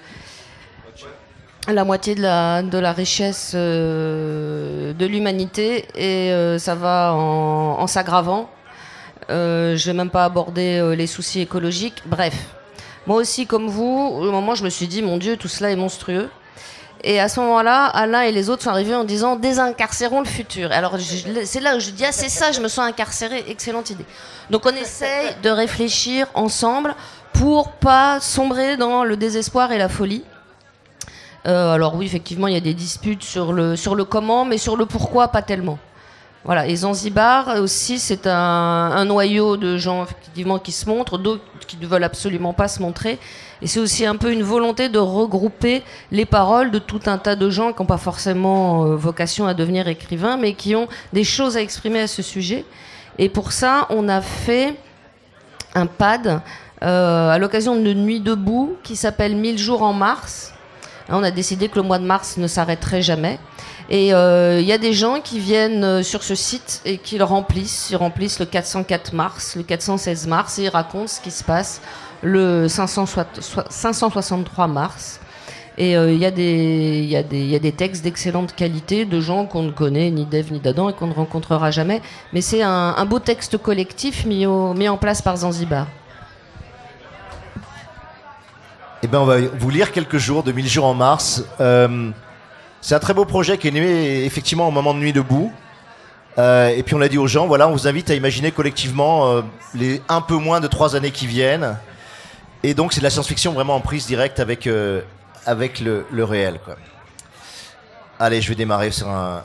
le- 1.67 1.73
la 1.73 1.83
moitié 1.85 2.15
de 2.15 2.21
la, 2.21 2.91
richesse 2.91 3.55
de 3.55 5.05
l'humanité 5.05 5.85
et 5.95 6.31
ça 6.59 6.75
va 6.75 7.13
en, 7.13 7.77
en 7.79 7.87
s'aggravant. 7.87 8.49
Je 9.29 9.83
vais 9.85 9.93
même 9.93 10.11
pas 10.11 10.25
aborder 10.25 10.93
les 10.95 11.07
soucis 11.07 11.39
écologiques. 11.41 12.03
Bref, 12.05 12.35
moi 13.07 13.17
aussi, 13.17 13.45
comme 13.45 13.67
vous, 13.67 14.19
au 14.19 14.31
moment 14.31 14.55
je 14.55 14.63
me 14.63 14.69
suis 14.69 14.87
dit, 14.87 15.01
mon 15.01 15.17
Dieu, 15.17 15.37
tout 15.37 15.47
cela 15.47 15.71
est 15.71 15.75
monstrueux. 15.75 16.29
Et 17.03 17.19
à 17.19 17.29
ce 17.29 17.39
moment-là, 17.39 17.85
Alain 17.85 18.21
et 18.21 18.31
les 18.31 18.49
autres 18.49 18.63
sont 18.63 18.71
arrivés 18.71 18.95
en 18.95 19.03
disant 19.03 19.35
désincarcérons 19.35 20.21
le 20.21 20.25
futur. 20.25 20.71
Alors 20.71 20.97
c'est 21.43 21.59
là 21.59 21.75
où 21.75 21.79
je 21.79 21.91
dis 21.91 22.03
ah 22.03 22.11
c'est 22.11 22.29
ça, 22.29 22.51
je 22.51 22.59
me 22.59 22.67
sens 22.67 22.87
incarcéré, 22.87 23.45
excellente 23.47 23.91
idée. 23.91 24.05
Donc 24.49 24.65
on 24.65 24.75
essaye 24.75 25.35
de 25.43 25.49
réfléchir 25.51 26.25
ensemble 26.33 26.95
pour 27.33 27.73
pas 27.73 28.19
sombrer 28.19 28.75
dans 28.75 29.03
le 29.03 29.17
désespoir 29.17 29.71
et 29.71 29.77
la 29.77 29.87
folie. 29.87 30.23
Euh, 31.45 31.73
alors 31.73 31.93
oui, 31.93 32.07
effectivement, 32.07 32.47
il 32.47 32.55
y 32.55 32.57
a 32.57 32.61
des 32.61 32.73
disputes 32.73 33.23
sur 33.23 33.53
le 33.53 33.75
sur 33.75 33.93
le 33.93 34.03
comment, 34.03 34.43
mais 34.43 34.57
sur 34.57 34.75
le 34.75 34.87
pourquoi 34.87 35.27
pas 35.27 35.43
tellement. 35.43 35.77
Voilà, 36.45 36.67
et 36.67 36.75
Zanzibar 36.75 37.59
aussi, 37.59 37.97
c'est 37.97 38.27
un, 38.27 39.03
noyau 39.05 39.57
de 39.57 39.77
gens 39.77 40.03
effectivement 40.03 40.59
qui 40.59 40.71
se 40.71 40.87
montrent, 40.87 41.17
d'autres 41.17 41.41
qui 41.65 41.75
ne 41.77 41.87
veulent 41.87 42.03
absolument 42.03 42.53
pas 42.53 42.67
se 42.67 42.83
montrer. 42.83 43.17
Et 43.63 43.67
c'est 43.67 43.79
aussi 43.79 44.05
un 44.05 44.15
peu 44.15 44.31
une 44.31 44.43
volonté 44.43 44.87
de 44.87 44.99
regrouper 44.99 45.81
les 46.11 46.25
paroles 46.25 46.69
de 46.69 46.77
tout 46.77 47.01
un 47.07 47.17
tas 47.17 47.35
de 47.35 47.49
gens 47.49 47.73
qui 47.73 47.81
n'ont 47.81 47.87
pas 47.87 47.97
forcément 47.97 48.85
euh, 48.85 48.95
vocation 48.95 49.47
à 49.47 49.55
devenir 49.55 49.87
écrivains, 49.87 50.37
mais 50.37 50.53
qui 50.53 50.75
ont 50.75 50.87
des 51.13 51.23
choses 51.23 51.57
à 51.57 51.61
exprimer 51.61 52.01
à 52.01 52.07
ce 52.07 52.21
sujet. 52.21 52.63
Et 53.17 53.27
pour 53.27 53.51
ça, 53.51 53.87
on 53.89 54.07
a 54.07 54.21
fait 54.21 54.75
un 55.73 55.87
pad 55.87 56.41
euh, 56.83 57.29
à 57.31 57.39
l'occasion 57.39 57.75
de 57.75 57.91
Nuit 57.91 58.19
debout 58.19 58.77
qui 58.83 58.95
s'appelle 58.95 59.35
1000 59.35 59.57
jours 59.57 59.81
en 59.81 59.93
mars. 59.93 60.53
Là, 61.09 61.17
on 61.17 61.23
a 61.23 61.31
décidé 61.31 61.67
que 61.69 61.75
le 61.75 61.83
mois 61.83 61.99
de 61.99 62.05
mars 62.05 62.37
ne 62.37 62.47
s'arrêterait 62.47 63.01
jamais. 63.01 63.39
Et 63.89 64.13
euh, 64.13 64.59
il 64.59 64.65
y 64.65 64.71
a 64.71 64.77
des 64.77 64.93
gens 64.93 65.21
qui 65.21 65.39
viennent 65.39 65.83
euh, 65.83 66.03
sur 66.03 66.23
ce 66.23 66.33
site 66.33 66.81
et 66.85 66.97
qui 66.97 67.17
le 67.17 67.23
remplissent. 67.23 67.89
Ils 67.91 67.95
remplissent 67.97 68.39
le 68.39 68.45
404 68.45 69.13
mars, 69.13 69.55
le 69.55 69.63
416 69.63 70.27
mars 70.27 70.57
et 70.57 70.63
ils 70.63 70.69
racontent 70.69 71.07
ce 71.07 71.21
qui 71.21 71.31
se 71.31 71.43
passe 71.43 71.81
le 72.23 72.67
560 72.67 73.41
563 73.69 74.67
mars. 74.67 75.19
Et 75.77 75.97
euh, 75.97 76.11
il 76.11 76.17
y, 76.19 76.25
a 76.25 76.31
des- 76.31 77.73
textes 77.77 78.01
d'excellente 78.03 78.55
qualité 78.55 79.03
de 79.03 79.19
gens 79.19 79.45
qu'on 79.45 79.63
ne 79.63 79.71
connaît 79.71 80.09
ni 80.09 80.25
d'Ève 80.25 80.51
ni 80.51 80.59
d'Adam 80.59 80.89
et 80.89 80.93
qu'on 80.93 81.07
ne 81.07 81.13
rencontrera 81.13 81.69
jamais. 81.69 82.01
Mais 82.31 82.39
c'est 82.41 82.61
un, 82.61 83.05
beau 83.05 83.19
texte 83.19 83.57
collectif 83.57 84.25
mis 84.25 84.47
en 84.47 84.97
place 84.97 85.21
par 85.21 85.35
Zanzibar. 85.37 85.87
Eh 89.03 89.07
ben, 89.07 89.19
on 89.19 89.25
va 89.25 89.37
vous 89.41 89.69
lire 89.69 89.91
quelques 89.91 90.17
jours 90.17 90.43
de 90.43 90.51
1000 90.51 90.67
jours 90.67 90.85
en 90.85 90.93
mars. 90.93 91.43
Euh, 91.59 92.11
c'est 92.81 92.95
un 92.95 92.99
très 92.99 93.13
beau 93.13 93.25
projet 93.25 93.57
qui 93.57 93.67
est 93.67 93.71
né 93.71 94.25
effectivement 94.25 94.67
au 94.67 94.71
moment 94.71 94.93
de 94.93 94.99
Nuit 94.99 95.13
debout. 95.13 95.51
Euh, 96.37 96.69
et 96.69 96.81
puis 96.81 96.95
on 96.95 97.01
a 97.01 97.07
dit 97.07 97.17
aux 97.17 97.27
gens, 97.27 97.45
voilà, 97.47 97.67
on 97.67 97.71
vous 97.71 97.87
invite 97.87 98.09
à 98.09 98.15
imaginer 98.15 98.51
collectivement 98.51 99.27
euh, 99.27 99.41
les 99.73 100.01
un 100.09 100.21
peu 100.21 100.35
moins 100.35 100.59
de 100.59 100.67
trois 100.67 100.95
années 100.95 101.11
qui 101.11 101.27
viennent. 101.27 101.77
Et 102.63 102.73
donc 102.73 102.93
c'est 102.93 102.99
de 102.99 103.03
la 103.03 103.09
science-fiction 103.09 103.53
vraiment 103.53 103.75
en 103.75 103.81
prise 103.81 104.07
directe 104.07 104.39
avec, 104.39 104.67
avec 105.45 105.79
le, 105.81 106.05
réel. 106.23 106.59
Allez, 108.19 108.41
je 108.41 108.49
vais 108.49 108.55
démarrer 108.55 108.91
sur 108.91 109.09
un... 109.09 109.43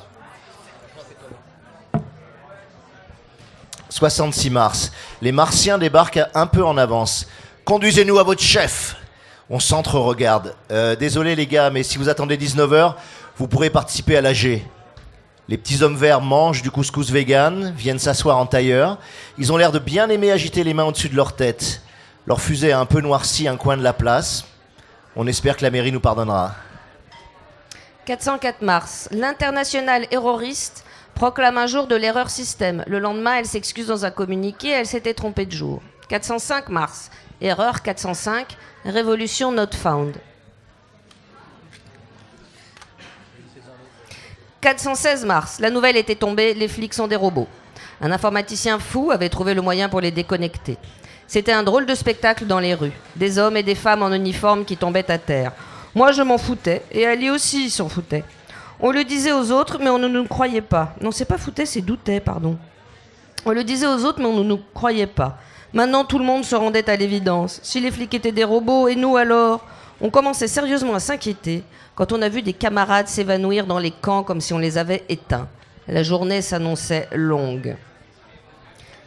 66 3.90 4.50
mars. 4.50 4.92
Les 5.20 5.32
Martiens 5.32 5.76
débarquent 5.76 6.20
un 6.34 6.46
peu 6.46 6.64
en 6.64 6.78
avance. 6.78 7.26
Conduisez-nous 7.64 8.18
à 8.18 8.22
votre 8.22 8.42
chef. 8.42 8.96
On 9.52 9.58
s'entre-regarde. 9.58 10.54
Euh, 10.70 10.94
désolé 10.94 11.34
les 11.34 11.48
gars, 11.48 11.70
mais 11.70 11.82
si 11.82 11.98
vous 11.98 12.08
attendez 12.08 12.36
19h, 12.36 12.94
vous 13.36 13.48
pourrez 13.48 13.68
participer 13.68 14.16
à 14.16 14.20
l'AG. 14.20 14.62
Les 15.48 15.58
petits 15.58 15.82
hommes 15.82 15.96
verts 15.96 16.20
mangent 16.20 16.62
du 16.62 16.70
couscous 16.70 17.10
vegan, 17.10 17.74
viennent 17.76 17.98
s'asseoir 17.98 18.38
en 18.38 18.46
tailleur. 18.46 18.98
Ils 19.38 19.52
ont 19.52 19.56
l'air 19.56 19.72
de 19.72 19.80
bien 19.80 20.08
aimer 20.08 20.30
agiter 20.30 20.62
les 20.62 20.72
mains 20.72 20.84
au-dessus 20.84 21.08
de 21.08 21.16
leur 21.16 21.34
tête. 21.34 21.82
Leur 22.26 22.40
fusée 22.40 22.70
a 22.70 22.78
un 22.78 22.86
peu 22.86 23.00
noirci 23.00 23.48
un 23.48 23.56
coin 23.56 23.76
de 23.76 23.82
la 23.82 23.92
place. 23.92 24.44
On 25.16 25.26
espère 25.26 25.56
que 25.56 25.62
la 25.62 25.72
mairie 25.72 25.90
nous 25.90 25.98
pardonnera. 25.98 26.54
404 28.04 28.62
mars. 28.62 29.08
L'international 29.10 30.06
terroriste 30.06 30.84
proclame 31.16 31.58
un 31.58 31.66
jour 31.66 31.88
de 31.88 31.96
l'erreur 31.96 32.30
système. 32.30 32.84
Le 32.86 33.00
lendemain, 33.00 33.34
elle 33.38 33.46
s'excuse 33.46 33.88
dans 33.88 34.04
un 34.04 34.12
communiqué, 34.12 34.68
elle 34.68 34.86
s'était 34.86 35.14
trompée 35.14 35.46
de 35.46 35.52
jour. 35.52 35.82
405 36.08 36.68
mars. 36.68 37.10
Erreur 37.40 37.82
405. 37.82 38.56
Révolution 38.84 39.52
not 39.52 39.72
found. 39.72 40.16
416 44.60 45.24
mars. 45.24 45.58
La 45.58 45.70
nouvelle 45.70 45.96
était 45.96 46.14
tombée, 46.14 46.52
les 46.54 46.68
flics 46.68 46.94
sont 46.94 47.08
des 47.08 47.16
robots. 47.16 47.48
Un 48.00 48.12
informaticien 48.12 48.78
fou 48.78 49.10
avait 49.10 49.28
trouvé 49.28 49.54
le 49.54 49.62
moyen 49.62 49.88
pour 49.88 50.00
les 50.00 50.10
déconnecter. 50.10 50.76
C'était 51.26 51.52
un 51.52 51.62
drôle 51.62 51.86
de 51.86 51.94
spectacle 51.94 52.46
dans 52.46 52.58
les 52.58 52.74
rues. 52.74 52.92
Des 53.16 53.38
hommes 53.38 53.56
et 53.56 53.62
des 53.62 53.74
femmes 53.74 54.02
en 54.02 54.12
uniforme 54.12 54.64
qui 54.64 54.76
tombaient 54.76 55.10
à 55.10 55.18
terre. 55.18 55.52
Moi, 55.94 56.12
je 56.12 56.22
m'en 56.22 56.38
foutais, 56.38 56.82
et 56.92 57.06
Ali 57.06 57.30
aussi 57.30 57.70
s'en 57.70 57.88
foutait. 57.88 58.24
On 58.80 58.90
le 58.90 59.04
disait 59.04 59.32
aux 59.32 59.50
autres, 59.50 59.78
mais 59.78 59.90
on 59.90 59.98
ne 59.98 60.08
nous 60.08 60.24
croyait 60.24 60.60
pas. 60.60 60.94
Non, 61.00 61.10
c'est 61.10 61.24
pas 61.24 61.38
foutait, 61.38 61.66
c'est 61.66 61.80
doutait, 61.80 62.20
pardon. 62.20 62.58
On 63.44 63.52
le 63.52 63.64
disait 63.64 63.86
aux 63.86 64.04
autres, 64.04 64.18
mais 64.18 64.26
on 64.26 64.36
ne 64.36 64.42
nous 64.42 64.60
croyait 64.74 65.06
pas. 65.06 65.38
Maintenant, 65.72 66.04
tout 66.04 66.18
le 66.18 66.24
monde 66.24 66.44
se 66.44 66.56
rendait 66.56 66.88
à 66.90 66.96
l'évidence. 66.96 67.60
Si 67.62 67.80
les 67.80 67.90
flics 67.90 68.14
étaient 68.14 68.32
des 68.32 68.44
robots, 68.44 68.88
et 68.88 68.96
nous 68.96 69.16
alors? 69.16 69.64
On 70.00 70.10
commençait 70.10 70.48
sérieusement 70.48 70.94
à 70.94 71.00
s'inquiéter 71.00 71.62
quand 71.94 72.12
on 72.12 72.22
a 72.22 72.28
vu 72.28 72.42
des 72.42 72.54
camarades 72.54 73.08
s'évanouir 73.08 73.66
dans 73.66 73.78
les 73.78 73.90
camps 73.90 74.22
comme 74.22 74.40
si 74.40 74.54
on 74.54 74.58
les 74.58 74.78
avait 74.78 75.04
éteints. 75.08 75.48
La 75.86 76.02
journée 76.02 76.40
s'annonçait 76.40 77.08
longue. 77.12 77.76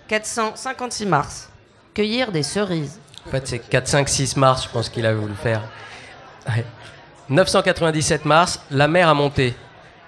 456 0.07 1.05
mars. 1.07 1.49
Cueillir 1.93 2.31
des 2.31 2.43
cerises. 2.43 2.99
En 3.27 3.31
fait, 3.31 3.47
c'est 3.47 3.59
4, 3.59 3.87
5, 3.87 4.09
6 4.09 4.37
mars, 4.37 4.63
je 4.65 4.69
pense 4.69 4.89
qu'il 4.89 5.05
a 5.05 5.13
voulu 5.13 5.33
faire. 5.33 5.61
Ouais. 6.47 6.65
997 7.29 8.25
mars, 8.25 8.59
la 8.69 8.87
mer 8.87 9.07
a 9.07 9.13
monté. 9.13 9.55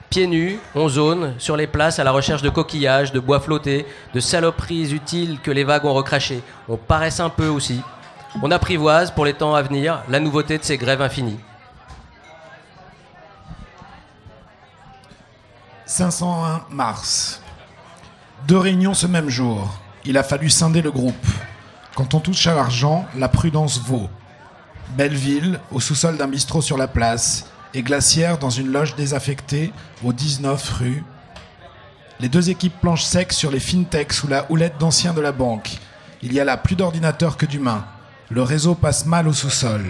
Pieds 0.09 0.27
nus, 0.27 0.59
on 0.75 0.87
zone 0.87 1.33
sur 1.39 1.57
les 1.57 1.67
places 1.67 1.99
à 1.99 2.03
la 2.03 2.11
recherche 2.11 2.41
de 2.41 2.49
coquillages, 2.49 3.11
de 3.11 3.19
bois 3.19 3.39
flottés, 3.39 3.85
de 4.13 4.19
saloperies 4.19 4.93
utiles 4.93 5.39
que 5.41 5.51
les 5.51 5.63
vagues 5.63 5.85
ont 5.85 5.93
recrachées. 5.93 6.41
On 6.69 6.77
paraisse 6.77 7.19
un 7.19 7.29
peu 7.29 7.47
aussi. 7.47 7.81
On 8.41 8.51
apprivoise 8.51 9.11
pour 9.11 9.25
les 9.25 9.33
temps 9.33 9.55
à 9.55 9.61
venir 9.61 10.03
la 10.09 10.19
nouveauté 10.19 10.57
de 10.57 10.63
ces 10.63 10.77
grèves 10.77 11.01
infinies. 11.01 11.39
501 15.85 16.65
mars. 16.69 17.41
Deux 18.47 18.57
réunions 18.57 18.93
ce 18.93 19.07
même 19.07 19.29
jour. 19.29 19.69
Il 20.03 20.17
a 20.17 20.23
fallu 20.23 20.49
scinder 20.49 20.81
le 20.81 20.91
groupe. 20.91 21.27
Quand 21.95 22.13
on 22.13 22.19
touche 22.19 22.47
à 22.47 22.53
l'argent, 22.53 23.05
la 23.15 23.29
prudence 23.29 23.79
vaut. 23.79 24.09
Belleville, 24.89 25.59
au 25.71 25.79
sous-sol 25.79 26.17
d'un 26.17 26.27
bistrot 26.27 26.61
sur 26.61 26.77
la 26.77 26.87
place, 26.87 27.47
et 27.75 27.83
Glacière 27.83 28.37
dans 28.37 28.49
une 28.49 28.71
loge 28.71 28.95
désaffectée 28.95 29.73
au 30.03 30.13
19 30.13 30.69
rue. 30.79 31.03
Les 32.21 32.29
deux 32.29 32.49
équipes 32.49 32.79
planchent 32.79 33.03
sec 33.03 33.33
sur 33.33 33.51
les 33.51 33.59
fintechs 33.59 34.13
sous 34.13 34.29
la 34.29 34.49
houlette 34.49 34.77
d'anciens 34.79 35.13
de 35.13 35.19
la 35.19 35.33
banque. 35.33 35.77
Il 36.21 36.31
y 36.31 36.39
a 36.39 36.45
là 36.45 36.55
plus 36.55 36.77
d'ordinateurs 36.77 37.35
que 37.35 37.45
d'humains. 37.45 37.85
Le 38.29 38.41
réseau 38.41 38.75
passe 38.75 39.05
mal 39.05 39.27
au 39.27 39.33
sous-sol. 39.33 39.83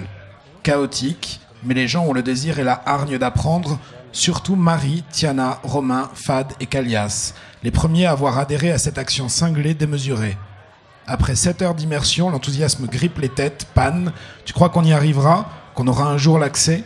Chaotique, 0.63 1.39
mais 1.63 1.75
les 1.75 1.87
gens 1.87 2.05
ont 2.05 2.13
le 2.13 2.23
désir 2.23 2.57
et 2.57 2.63
la 2.63 2.81
hargne 2.87 3.19
d'apprendre, 3.19 3.77
surtout 4.11 4.55
Marie, 4.55 5.03
Tiana, 5.11 5.59
Romain, 5.61 6.09
Fad 6.15 6.53
et 6.59 6.65
Calias, 6.65 7.35
les 7.61 7.71
premiers 7.71 8.07
à 8.07 8.11
avoir 8.11 8.39
adhéré 8.39 8.71
à 8.71 8.79
cette 8.79 8.97
action 8.97 9.29
cinglée 9.29 9.75
démesurée. 9.75 10.37
Après 11.05 11.35
7 11.35 11.61
heures 11.61 11.75
d'immersion, 11.75 12.31
l'enthousiasme 12.31 12.87
grippe 12.87 13.19
les 13.19 13.29
têtes, 13.29 13.67
panne. 13.75 14.11
Tu 14.43 14.53
crois 14.53 14.69
qu'on 14.69 14.83
y 14.83 14.91
arrivera 14.91 15.47
Qu'on 15.75 15.87
aura 15.87 16.05
un 16.05 16.17
jour 16.17 16.39
l'accès? 16.39 16.83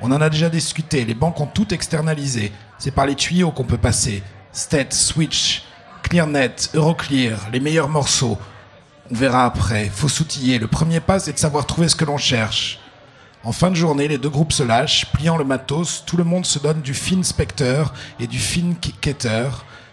On 0.00 0.12
en 0.12 0.20
a 0.20 0.30
déjà 0.30 0.48
discuté, 0.48 1.04
les 1.04 1.14
banques 1.14 1.40
ont 1.40 1.46
tout 1.46 1.74
externalisé. 1.74 2.52
C'est 2.78 2.92
par 2.92 3.06
les 3.06 3.16
tuyaux 3.16 3.50
qu'on 3.50 3.64
peut 3.64 3.78
passer. 3.78 4.22
Stet, 4.52 4.88
Switch, 4.90 5.64
ClearNet, 6.02 6.70
Euroclear, 6.74 7.48
les 7.52 7.60
meilleurs 7.60 7.88
morceaux. 7.88 8.38
On 9.10 9.14
verra 9.14 9.44
après, 9.44 9.88
faut 9.88 10.08
s'outiller. 10.08 10.58
Le 10.58 10.68
premier 10.68 11.00
pas, 11.00 11.18
c'est 11.18 11.32
de 11.32 11.38
savoir 11.38 11.66
trouver 11.66 11.88
ce 11.88 11.96
que 11.96 12.04
l'on 12.04 12.16
cherche. 12.16 12.78
En 13.42 13.52
fin 13.52 13.70
de 13.70 13.76
journée, 13.76 14.08
les 14.08 14.18
deux 14.18 14.28
groupes 14.28 14.52
se 14.52 14.62
lâchent, 14.62 15.06
pliant 15.12 15.36
le 15.36 15.44
matos, 15.44 16.04
tout 16.04 16.16
le 16.16 16.24
monde 16.24 16.44
se 16.44 16.58
donne 16.58 16.80
du 16.80 16.94
fin 16.94 17.22
Spectre 17.22 17.92
et 18.20 18.26
du 18.26 18.38
fin. 18.38 18.74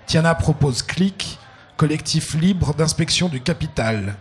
Tiana 0.06 0.36
propose 0.36 0.84
Click, 0.84 1.40
collectif 1.78 2.36
libre 2.36 2.74
d'inspection 2.74 3.30
du 3.30 3.42
capital. 3.42 4.16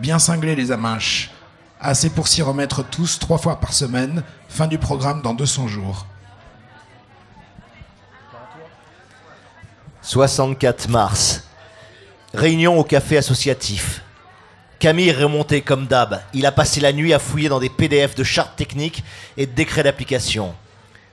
Bien 0.00 0.18
cinglé 0.18 0.56
les 0.56 0.72
amanches. 0.72 1.30
Assez 1.80 2.10
pour 2.10 2.28
s'y 2.28 2.42
remettre 2.42 2.84
tous 2.84 3.18
trois 3.18 3.38
fois 3.38 3.60
par 3.60 3.72
semaine. 3.72 4.22
Fin 4.48 4.66
du 4.66 4.78
programme 4.78 5.22
dans 5.22 5.34
200 5.34 5.68
jours. 5.68 6.06
64 10.02 10.88
mars. 10.88 11.44
Réunion 12.34 12.78
au 12.78 12.84
café 12.84 13.16
associatif. 13.16 14.02
Camille 14.78 15.08
est 15.08 15.12
remonté 15.12 15.62
comme 15.62 15.86
d'hab. 15.86 16.20
Il 16.34 16.46
a 16.46 16.52
passé 16.52 16.80
la 16.80 16.92
nuit 16.92 17.14
à 17.14 17.18
fouiller 17.18 17.48
dans 17.48 17.60
des 17.60 17.70
PDF 17.70 18.14
de 18.14 18.24
chartes 18.24 18.56
techniques 18.56 19.02
et 19.36 19.46
de 19.46 19.52
décrets 19.52 19.82
d'application. 19.82 20.54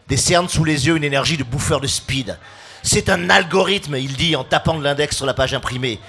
Des 0.10 0.18
sous 0.18 0.66
les 0.66 0.88
yeux, 0.88 0.98
une 0.98 1.06
énergie 1.06 1.38
de 1.38 1.44
bouffeur 1.44 1.80
de 1.80 1.88
speed. 1.88 2.38
C'est 2.84 3.10
un 3.10 3.30
algorithme, 3.30 3.96
il 3.96 4.14
dit 4.18 4.36
en 4.36 4.44
tapant 4.44 4.78
de 4.78 4.84
l'index 4.84 5.16
sur 5.16 5.26
la 5.26 5.34
page 5.34 5.54
imprimée. 5.54 6.00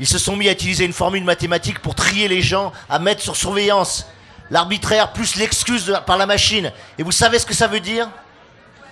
Ils 0.00 0.08
se 0.08 0.18
sont 0.18 0.34
mis 0.34 0.48
à 0.48 0.52
utiliser 0.52 0.86
une 0.86 0.94
formule 0.94 1.24
mathématique 1.24 1.78
pour 1.78 1.94
trier 1.94 2.26
les 2.26 2.40
gens, 2.40 2.72
à 2.88 2.98
mettre 2.98 3.20
sur 3.22 3.36
surveillance. 3.36 4.06
L'arbitraire 4.50 5.12
plus 5.12 5.36
l'excuse 5.36 5.94
par 6.06 6.16
la 6.16 6.24
machine. 6.24 6.72
Et 6.98 7.02
vous 7.02 7.12
savez 7.12 7.38
ce 7.38 7.44
que 7.44 7.54
ça 7.54 7.68
veut 7.68 7.80
dire? 7.80 8.08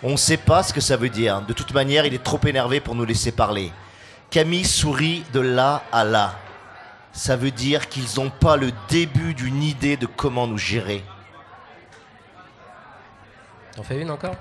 On 0.02 0.12
ne 0.12 0.16
sait 0.16 0.36
pas 0.36 0.62
ce 0.62 0.72
que 0.72 0.82
ça 0.82 0.96
veut 0.96 1.08
dire. 1.08 1.40
De 1.40 1.54
toute 1.54 1.72
manière, 1.72 2.04
il 2.04 2.12
est 2.12 2.22
trop 2.22 2.38
énervé 2.46 2.78
pour 2.78 2.94
nous 2.94 3.06
laisser 3.06 3.32
parler. 3.32 3.72
Camille 4.30 4.66
sourit 4.66 5.24
de 5.32 5.40
là 5.40 5.82
à 5.90 6.04
là. 6.04 6.36
Ça 7.12 7.36
veut 7.36 7.50
dire 7.50 7.88
qu'ils 7.88 8.06
n'ont 8.18 8.30
pas 8.30 8.56
le 8.56 8.70
début 8.88 9.32
d'une 9.32 9.62
idée 9.62 9.96
de 9.96 10.06
comment 10.06 10.46
nous 10.46 10.58
gérer. 10.58 11.02
T'en 13.74 13.82
fais 13.82 14.00
une 14.00 14.10
encore? 14.10 14.36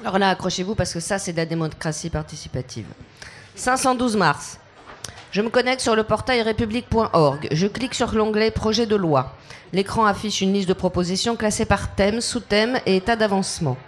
Alors 0.00 0.18
là, 0.18 0.30
accrochez-vous 0.30 0.76
parce 0.76 0.92
que 0.92 1.00
ça, 1.00 1.18
c'est 1.18 1.32
de 1.32 1.38
la 1.38 1.46
démocratie 1.46 2.10
participative. 2.10 2.86
512 3.56 4.16
mars. 4.16 4.58
Je 5.32 5.40
me 5.40 5.48
connecte 5.48 5.80
sur 5.80 5.96
le 5.96 6.04
portail 6.04 6.42
république.org. 6.42 7.48
Je 7.52 7.66
clique 7.66 7.94
sur 7.94 8.14
l'onglet 8.14 8.50
Projet 8.50 8.84
de 8.84 8.96
loi. 8.96 9.32
L'écran 9.72 10.04
affiche 10.04 10.42
une 10.42 10.52
liste 10.52 10.68
de 10.68 10.74
propositions 10.74 11.36
classées 11.36 11.64
par 11.64 11.94
thème, 11.94 12.20
sous-thème 12.20 12.78
et 12.84 12.96
état 12.96 13.16
d'avancement. 13.16 13.78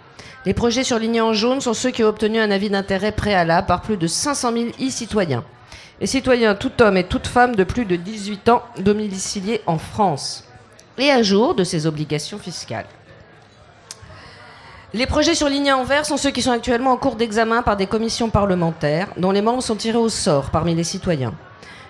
Les 0.47 0.55
projets 0.55 0.83
surlignés 0.83 1.21
en 1.21 1.33
jaune 1.33 1.61
sont 1.61 1.75
ceux 1.75 1.91
qui 1.91 2.03
ont 2.03 2.07
obtenu 2.07 2.39
un 2.39 2.49
avis 2.49 2.71
d'intérêt 2.71 3.11
préalable 3.11 3.67
par 3.67 3.83
plus 3.83 3.95
de 3.95 4.07
500 4.07 4.53
000 4.53 4.65
e-citoyens. 4.81 5.43
Les 6.01 6.07
citoyens, 6.07 6.55
tout 6.55 6.81
homme 6.81 6.97
et 6.97 7.03
toute 7.03 7.27
femme 7.27 7.55
de 7.55 7.63
plus 7.63 7.85
de 7.85 7.95
18 7.95 8.49
ans 8.49 8.63
domiciliés 8.79 9.61
en 9.67 9.77
France. 9.77 10.45
Et 10.97 11.11
à 11.11 11.21
jour 11.21 11.53
de 11.53 11.63
ses 11.63 11.85
obligations 11.85 12.39
fiscales. 12.39 12.87
Les 14.93 15.07
projets 15.07 15.35
surlignés 15.35 15.73
en 15.73 15.83
vert 15.83 16.05
sont 16.05 16.15
ceux 16.15 16.31
qui 16.31 16.41
sont 16.41 16.51
actuellement 16.51 16.91
en 16.91 16.97
cours 16.97 17.15
d'examen 17.15 17.63
par 17.63 17.75
des 17.75 17.87
commissions 17.87 18.29
parlementaires, 18.29 19.09
dont 19.17 19.31
les 19.31 19.41
membres 19.41 19.63
sont 19.63 19.75
tirés 19.75 19.97
au 19.97 20.09
sort 20.09 20.51
parmi 20.51 20.75
les 20.75 20.83
citoyens. 20.83 21.33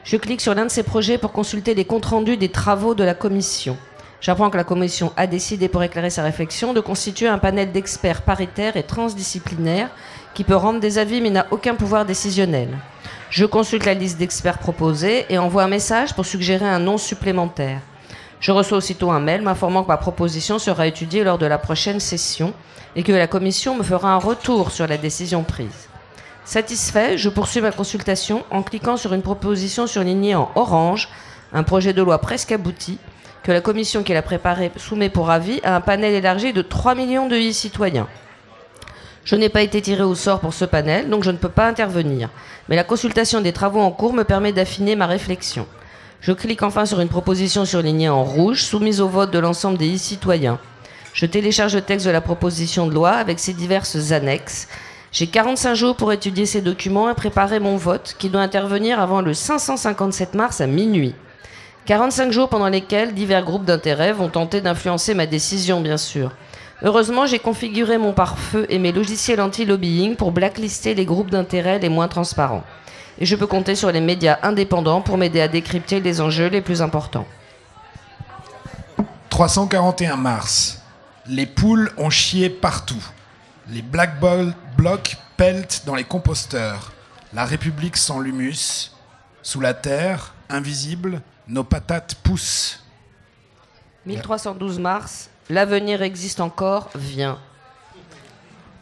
Je 0.04 0.18
clique 0.18 0.42
sur 0.42 0.56
l'un 0.56 0.66
de 0.66 0.72
ces 0.72 0.84
projets 0.84 1.18
pour 1.18 1.32
consulter 1.32 1.74
les 1.74 1.86
comptes 1.86 2.06
rendus 2.06 2.38
des 2.38 2.50
travaux 2.50 2.96
de 2.96 3.04
la 3.04 3.14
commission. 3.14 3.78
J'apprends 4.22 4.50
que 4.50 4.58
la 4.58 4.64
commission 4.64 5.12
a 5.18 5.28
décidé, 5.28 5.68
pour 5.68 5.84
éclairer 5.84 6.10
sa 6.10 6.24
réflexion, 6.24 6.74
de 6.74 6.80
constituer 6.80 7.28
un 7.28 7.38
panel 7.38 7.72
d'experts 7.72 8.22
paritaires 8.22 8.78
et 8.78 8.84
transdisciplinaires 8.84 9.90
qui 10.34 10.44
peut 10.44 10.56
rendre 10.56 10.80
des 10.80 10.98
avis 10.98 11.22
mais 11.22 11.30
n'a 11.30 11.48
aucun 11.52 11.76
pouvoir 11.76 12.06
décisionnel. 12.06 12.70
Je 13.30 13.46
consulte 13.46 13.86
la 13.86 13.94
liste 13.94 14.18
d'experts 14.18 14.60
proposés 14.60 15.26
et 15.30 15.38
envoie 15.38 15.64
un 15.64 15.68
message 15.68 16.14
pour 16.14 16.26
suggérer 16.26 16.66
un 16.68 16.80
nom 16.80 16.98
supplémentaire. 16.98 17.82
Je 18.46 18.52
reçois 18.52 18.78
aussitôt 18.78 19.10
un 19.10 19.20
mail 19.20 19.42
m'informant 19.42 19.82
que 19.82 19.88
ma 19.88 19.98
proposition 19.98 20.60
sera 20.60 20.86
étudiée 20.86 21.24
lors 21.24 21.40
de 21.40 21.48
la 21.48 21.58
prochaine 21.58 22.00
session 22.00 22.54
et 22.96 23.02
que 23.02 23.12
la 23.12 23.26
commission 23.26 23.76
me 23.76 23.82
fera 23.82 24.14
un 24.14 24.20
retour 24.20 24.70
sur 24.70 24.86
la 24.86 24.98
décision 24.98 25.42
prise. 25.42 25.90
Satisfait, 26.44 27.18
je 27.18 27.30
poursuis 27.30 27.62
ma 27.62 27.72
consultation 27.72 28.44
en 28.52 28.62
cliquant 28.62 28.98
sur 28.98 29.14
une 29.14 29.24
proposition 29.24 29.88
surlignée 29.88 30.36
en 30.36 30.52
orange, 30.54 31.10
un 31.54 31.64
projet 31.64 31.92
de 31.92 32.04
loi 32.04 32.20
presque 32.20 32.52
abouti, 32.52 33.00
que 33.42 33.52
la 33.52 33.62
commission 33.62 34.04
qui 34.04 34.14
l'a 34.14 34.22
préparé 34.22 34.72
soumet 34.78 35.10
pour 35.10 35.32
avis 35.32 35.60
à 35.64 35.76
un 35.76 35.82
panel 35.82 36.14
élargi 36.14 36.54
de 36.54 36.62
3 36.62 36.94
millions 36.94 37.28
de 37.28 37.38
e-citoyens. 37.38 38.08
Je 39.24 39.36
n'ai 39.36 39.50
pas 39.50 39.64
été 39.64 39.82
tiré 39.82 40.04
au 40.04 40.14
sort 40.14 40.40
pour 40.40 40.54
ce 40.54 40.66
panel, 40.66 41.10
donc 41.10 41.24
je 41.24 41.32
ne 41.32 41.38
peux 41.38 41.50
pas 41.50 41.66
intervenir. 41.66 42.30
Mais 42.70 42.76
la 42.76 42.84
consultation 42.84 43.42
des 43.42 43.54
travaux 43.54 43.82
en 43.82 43.90
cours 43.90 44.14
me 44.14 44.24
permet 44.24 44.54
d'affiner 44.54 44.96
ma 44.96 45.08
réflexion. 45.08 45.66
Je 46.26 46.32
clique 46.32 46.64
enfin 46.64 46.88
sur 46.88 47.02
une 47.02 47.08
proposition 47.08 47.66
surlignée 47.66 48.10
en 48.10 48.24
rouge, 48.24 48.64
soumise 48.64 49.00
au 49.00 49.08
vote 49.08 49.30
de 49.30 49.38
l'ensemble 49.38 49.78
des 49.78 49.94
e-citoyens. 49.94 50.58
Je 51.14 51.28
télécharge 51.28 51.76
le 51.76 51.82
texte 51.82 52.08
de 52.08 52.12
la 52.12 52.20
proposition 52.20 52.88
de 52.88 52.96
loi 52.96 53.12
avec 53.12 53.38
ses 53.38 53.54
diverses 53.54 54.12
annexes. 54.12 54.68
J'ai 55.12 55.28
45 55.28 55.76
jours 55.76 55.96
pour 55.96 56.12
étudier 56.12 56.48
ces 56.48 56.62
documents 56.62 57.12
et 57.12 57.14
préparer 57.14 57.60
mon 57.60 57.78
vote, 57.78 58.16
qui 58.18 58.30
doit 58.30 58.42
intervenir 58.42 59.00
avant 59.00 59.22
le 59.22 59.36
557 59.36 60.34
mars 60.34 60.62
à 60.62 60.66
minuit. 60.66 61.14
45 61.86 62.32
jours 62.32 62.50
pendant 62.50 62.70
lesquels 62.70 63.14
divers 63.14 63.46
groupes 63.46 63.66
d'intérêt 63.66 64.12
vont 64.12 64.30
tenter 64.30 64.62
d'influencer 64.62 65.14
ma 65.14 65.28
décision, 65.28 65.80
bien 65.80 65.98
sûr. 65.98 66.32
Heureusement, 66.82 67.28
j'ai 67.28 67.38
configuré 67.38 68.00
mon 68.00 68.14
pare-feu 68.14 68.66
et 68.70 68.80
mes 68.80 68.92
logiciels 68.92 69.42
anti-lobbying 69.42 70.16
pour 70.16 70.32
blacklister 70.32 70.96
les 70.96 71.06
groupes 71.06 71.30
d'intérêt 71.30 71.78
les 71.78 71.90
moins 71.90 72.08
transparents. 72.08 72.64
Et 73.20 73.26
je 73.26 73.36
peux 73.36 73.48
compter 73.48 73.76
sur 73.76 73.92
les 73.92 74.02
médias 74.02 74.40
indépendants 74.44 75.02
pour 75.02 75.18
m'aider 75.18 75.42
à 75.42 75.48
décrypter 75.48 76.00
les 76.00 76.20
enjeux 76.22 76.48
les 76.48 76.62
plus 76.62 76.82
importants. 76.82 77.26
341 79.30 80.16
mars. 80.16 80.82
Les 81.28 81.46
poules 81.46 81.92
ont 81.98 82.10
chié 82.10 82.50
partout. 82.50 83.04
Les 83.70 83.82
black 83.82 84.20
blocs 84.78 85.18
peltent 85.38 85.84
dans 85.86 85.96
les 85.96 86.04
composteurs. 86.04 86.92
La 87.34 87.46
République 87.46 87.98
sans 87.98 88.20
l'humus. 88.20 88.92
Sous 89.42 89.60
la 89.60 89.74
terre, 89.74 90.34
invisible, 90.50 91.22
nos 91.48 91.64
patates 91.64 92.16
poussent. 92.16 92.84
1312 94.06 94.80
mars, 94.80 95.30
l'avenir 95.50 96.02
existe 96.02 96.40
encore, 96.40 96.90
viens. 96.96 97.40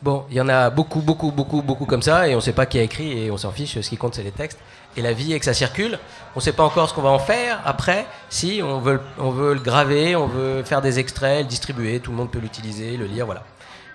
Bon, 0.03 0.25
il 0.29 0.35
y 0.35 0.41
en 0.41 0.49
a 0.49 0.69
beaucoup, 0.69 0.99
beaucoup, 0.99 1.31
beaucoup, 1.31 1.61
beaucoup 1.61 1.85
comme 1.85 2.01
ça, 2.01 2.27
et 2.27 2.33
on 2.33 2.39
ne 2.39 2.41
sait 2.41 2.51
pas 2.51 2.65
qui 2.65 2.77
a 2.77 2.81
écrit, 2.81 3.17
et 3.17 3.31
on 3.31 3.37
s'en 3.37 3.51
fiche, 3.51 3.79
ce 3.79 3.89
qui 3.89 3.95
compte, 3.95 4.15
c'est 4.15 4.23
les 4.23 4.33
textes. 4.33 4.59
Et 4.97 5.01
la 5.01 5.13
vie 5.13 5.31
est 5.31 5.39
que 5.39 5.45
ça 5.45 5.53
circule. 5.53 5.97
On 6.35 6.39
ne 6.39 6.41
sait 6.41 6.51
pas 6.51 6.63
encore 6.63 6.89
ce 6.89 6.93
qu'on 6.93 7.01
va 7.01 7.09
en 7.09 7.19
faire 7.19 7.61
après. 7.63 8.05
Si, 8.29 8.59
on 8.61 8.79
veut, 8.79 8.99
on 9.17 9.29
veut 9.29 9.53
le 9.53 9.61
graver, 9.61 10.17
on 10.17 10.27
veut 10.27 10.61
faire 10.63 10.81
des 10.81 10.99
extraits, 10.99 11.43
le 11.43 11.47
distribuer, 11.47 12.01
tout 12.01 12.11
le 12.11 12.17
monde 12.17 12.29
peut 12.29 12.39
l'utiliser, 12.39 12.97
le 12.97 13.05
lire, 13.05 13.25
voilà. 13.25 13.43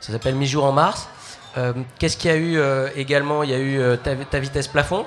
Ça 0.01 0.11
s'appelle 0.11 0.35
Mi-jour 0.35 0.65
en 0.65 0.73
mars. 0.73 1.11
Euh, 1.59 1.75
Qu'est-ce 1.99 2.17
qu'il 2.17 2.31
y 2.31 2.35
a 2.35 2.37
eu 2.39 2.57
euh, 2.59 2.89
également? 2.97 3.43
Il 3.43 3.51
y 3.51 3.55
a 3.55 3.59
eu 3.59 3.79
euh, 3.79 3.97
ta, 3.97 4.17
ta 4.17 4.39
vitesse 4.39 4.67
plafond, 4.67 5.05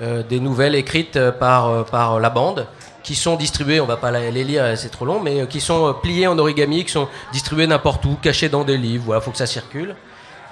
des 0.00 0.40
nouvelles 0.40 0.74
écrites 0.74 1.30
par, 1.38 1.84
par 1.84 2.18
la 2.18 2.30
bande, 2.30 2.66
qui 3.02 3.14
sont 3.14 3.36
distribuées, 3.36 3.80
on 3.80 3.86
va 3.86 3.96
pas 3.96 4.10
les 4.10 4.44
lire, 4.44 4.64
c'est 4.76 4.90
trop 4.90 5.04
long, 5.04 5.20
mais 5.20 5.40
euh, 5.40 5.46
qui 5.46 5.60
sont 5.60 5.88
euh, 5.88 5.92
pliées 5.92 6.26
en 6.26 6.38
origami, 6.38 6.84
qui 6.84 6.92
sont 6.92 7.08
distribuées 7.32 7.66
n'importe 7.66 8.04
où, 8.04 8.16
cachées 8.20 8.48
dans 8.48 8.64
des 8.64 8.76
livres, 8.76 9.04
voilà, 9.06 9.20
faut 9.20 9.30
que 9.30 9.38
ça 9.38 9.46
circule. 9.46 9.96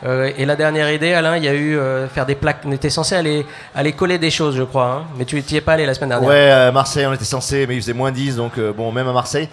Euh, 0.02 0.30
et 0.38 0.46
la 0.46 0.56
dernière 0.56 0.90
idée, 0.90 1.12
Alain, 1.12 1.36
il 1.36 1.44
y 1.44 1.48
a 1.48 1.54
eu 1.54 1.78
faire 2.12 2.24
des 2.24 2.34
plaques. 2.34 2.62
On 2.64 2.72
était 2.72 2.88
censé 2.88 3.14
aller, 3.14 3.44
aller 3.74 3.92
coller 3.92 4.16
des 4.16 4.30
choses, 4.30 4.56
je 4.56 4.62
crois, 4.62 4.86
hein, 4.86 5.04
mais 5.18 5.26
tu 5.26 5.36
n'y 5.36 5.56
es 5.56 5.60
pas 5.60 5.74
allé 5.74 5.84
la 5.84 5.92
semaine 5.92 6.08
dernière. 6.08 6.28
Ouais, 6.28 6.50
à 6.50 6.72
Marseille, 6.72 7.04
on 7.06 7.12
était 7.12 7.26
censé, 7.26 7.66
mais 7.66 7.76
il 7.76 7.82
faisait 7.82 7.92
moins 7.92 8.10
10, 8.10 8.36
donc 8.36 8.58
bon, 8.58 8.92
même 8.92 9.08
à 9.08 9.12
Marseille. 9.12 9.48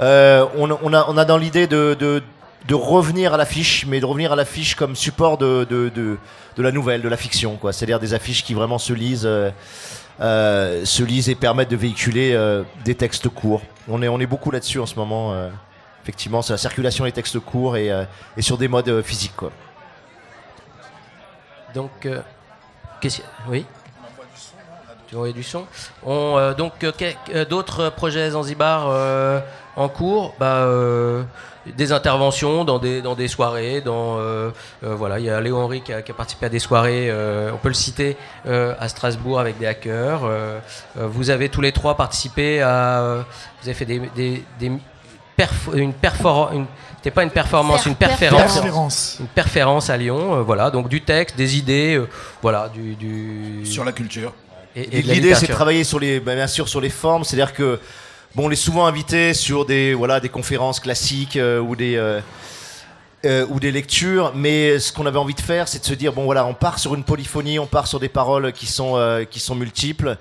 On, 0.00 0.76
on 0.82 0.92
a, 0.92 1.06
on 1.08 1.16
a 1.16 1.24
dans 1.24 1.38
l'idée 1.38 1.68
de, 1.68 1.96
de, 1.98 2.20
de 2.66 2.74
revenir 2.74 3.32
à 3.32 3.36
l'affiche, 3.36 3.86
mais 3.86 4.00
de 4.00 4.06
revenir 4.06 4.32
à 4.32 4.36
l'affiche 4.36 4.74
comme 4.74 4.96
support 4.96 5.38
de, 5.38 5.64
de, 5.70 5.88
de 5.94 6.62
la 6.62 6.72
nouvelle, 6.72 7.00
de 7.00 7.08
la 7.08 7.16
fiction, 7.16 7.56
quoi. 7.56 7.72
C'est-à-dire 7.72 8.00
des 8.00 8.12
affiches 8.12 8.42
qui 8.42 8.54
vraiment 8.54 8.78
se 8.78 8.92
lisent, 8.92 9.28
euh, 10.20 10.84
se 10.84 11.02
lisent 11.02 11.28
et 11.28 11.34
permettent 11.34 11.70
de 11.70 11.76
véhiculer 11.76 12.32
euh, 12.34 12.62
des 12.84 12.94
textes 12.94 13.28
courts. 13.28 13.62
On 13.88 14.02
est, 14.02 14.08
on 14.08 14.20
est 14.20 14.26
beaucoup 14.26 14.50
là-dessus 14.50 14.78
en 14.80 14.86
ce 14.86 14.96
moment. 14.96 15.32
euh, 15.32 15.48
effectivement, 16.02 16.42
c'est 16.42 16.52
la 16.52 16.58
circulation 16.58 17.04
des 17.04 17.12
textes 17.12 17.38
courts 17.38 17.76
et, 17.76 17.90
sur 18.40 18.58
des 18.58 18.68
modes 18.68 19.02
physiques, 19.02 19.36
quoi. 19.36 19.50
Donc, 21.74 22.06
euh, 22.06 22.20
qu'est-ce 23.00 23.18
que- 23.18 23.26
oui? 23.48 23.64
Tu 25.08 25.16
envoies 25.16 25.32
du 25.32 25.42
son. 25.42 25.66
On, 26.04 26.54
donc, 26.56 26.72
d'autres 27.48 27.90
projets 27.90 28.30
Zanzibar 28.30 29.42
en 29.76 29.88
cours? 29.88 30.34
Bah, 30.38 30.66
des 31.66 31.92
interventions 31.92 32.64
dans 32.64 32.78
des, 32.78 33.02
dans 33.02 33.14
des 33.14 33.28
soirées. 33.28 33.80
Dans, 33.80 34.18
euh, 34.18 34.50
euh, 34.84 34.94
voilà, 34.94 35.18
il 35.18 35.24
y 35.24 35.30
a 35.30 35.40
Léo 35.40 35.56
Henry 35.58 35.80
qui 35.82 35.92
a, 35.92 36.02
qui 36.02 36.10
a 36.10 36.14
participé 36.14 36.46
à 36.46 36.48
des 36.48 36.58
soirées. 36.58 37.08
euh, 37.10 37.50
on 37.52 37.56
peut 37.58 37.68
le 37.68 37.74
citer 37.74 38.16
euh, 38.46 38.74
à 38.80 38.88
Strasbourg 38.88 39.38
avec 39.40 39.58
des 39.58 39.66
hackers. 39.66 40.22
Vous 40.96 41.30
avez 41.30 41.48
tous 41.48 41.60
les 41.60 41.72
trois 41.72 41.96
participé 41.96 42.60
à. 42.62 43.00
euh, 43.00 43.22
vous 43.62 43.68
avez 43.68 43.74
fait 43.74 43.84
des, 43.84 44.00
des, 44.14 44.42
des 44.58 44.72
perf- 45.38 45.74
une 45.74 45.92
performance. 45.92 46.66
C'était 46.96 47.10
pas 47.10 47.24
une 47.24 47.30
performance, 47.30 47.84
une 47.86 47.96
perférence 47.96 48.42
Persévérance 48.42 49.16
une 49.18 49.26
perférence 49.26 49.90
à 49.90 49.96
Lyon, 49.96 50.36
euh, 50.36 50.42
voilà, 50.42 50.70
donc 50.70 50.88
du 50.88 51.00
texte, 51.00 51.36
des 51.36 51.56
idées, 51.58 51.96
euh, 51.96 52.08
voilà, 52.40 52.68
du, 52.68 52.94
du... 52.94 53.66
sur 53.66 53.84
la 53.84 53.90
culture. 53.90 54.32
et, 54.76 55.02
L'idée, 55.02 55.34
c'est 55.34 55.48
de 55.48 55.52
travailler 55.52 55.82
sur 55.82 55.98
les, 55.98 56.20
bah, 56.20 56.36
bien 56.36 56.46
sûr, 56.46 56.68
sur 56.68 56.80
les 56.80 56.90
formes. 56.90 57.24
C'est-à-dire 57.24 57.54
que, 57.54 57.80
bon, 58.34 58.48
on 58.48 58.50
est 58.50 58.56
souvent 58.56 58.86
invité 58.86 59.34
sur 59.34 59.64
des, 59.64 59.94
voilà, 59.94 60.20
des 60.20 60.28
conférences 60.28 60.80
classiques 60.80 61.36
euh, 61.36 61.60
ou 61.60 61.76
des, 61.76 61.96
euh, 61.96 62.20
euh, 63.24 63.46
ou 63.50 63.60
des 63.60 63.70
lectures. 63.70 64.32
Mais 64.34 64.78
ce 64.78 64.92
qu'on 64.92 65.06
avait 65.06 65.18
envie 65.18 65.34
de 65.34 65.40
faire, 65.40 65.68
c'est 65.68 65.80
de 65.80 65.84
se 65.84 65.94
dire, 65.94 66.12
bon, 66.12 66.24
voilà, 66.24 66.46
on 66.46 66.54
part 66.54 66.78
sur 66.78 66.94
une 66.94 67.04
polyphonie, 67.04 67.58
on 67.58 67.66
part 67.66 67.86
sur 67.86 68.00
des 68.00 68.08
paroles 68.08 68.52
qui 68.52 68.66
sont, 68.66 69.24
qui 69.30 69.40
sont 69.40 69.54
multiples. 69.54 70.16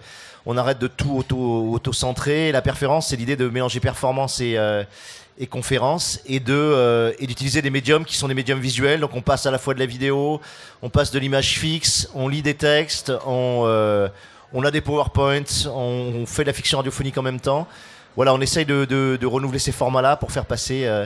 on 0.46 0.58
arrête 0.58 0.80
de 0.80 0.88
tout 0.88 1.16
auto, 1.16 1.72
auto-centrer. 1.72 2.52
La 2.52 2.62
performance, 2.62 3.08
c'est 3.08 3.16
l'idée 3.16 3.36
de 3.36 3.48
mélanger 3.48 3.80
performance 3.80 4.42
et, 4.42 4.58
et 5.40 5.48
conférence 5.48 6.20
et 6.26 6.40
de 6.40 7.16
d'utiliser 7.20 7.62
des 7.62 7.70
médiums 7.70 8.06
qui 8.06 8.16
sont 8.16 8.28
des 8.28 8.34
médiums 8.34 8.60
visuels. 8.60 9.00
Donc 9.00 9.16
on 9.16 9.22
passe 9.22 9.46
à 9.46 9.52
la 9.52 9.58
fois 9.58 9.74
de 9.74 9.80
la 9.80 9.86
vidéo, 9.86 10.42
on 10.82 10.90
passe 10.90 11.12
de 11.12 11.20
l'image 11.20 11.60
fixe, 11.60 12.10
on 12.14 12.28
lit 12.28 12.42
des 12.42 12.56
textes, 12.56 13.12
on, 13.26 14.10
on 14.54 14.64
a 14.64 14.72
des 14.72 14.82
PowerPoints, 14.82 15.68
on, 15.68 16.14
on 16.22 16.26
fait 16.26 16.44
de 16.44 16.48
la 16.48 16.54
fiction 16.54 16.80
radiophonique 16.80 17.18
en 17.18 17.24
même 17.24 17.40
temps. 17.40 17.68
Voilà, 18.16 18.34
on 18.34 18.42
essaye 18.42 18.66
de, 18.66 18.86
de, 18.86 19.18
de 19.20 19.26
renouveler 19.28 19.60
ces 19.60 19.72
formats-là 19.72 20.16
pour 20.18 20.32
faire 20.32 20.46
passer 20.46 20.86
euh, 20.86 21.06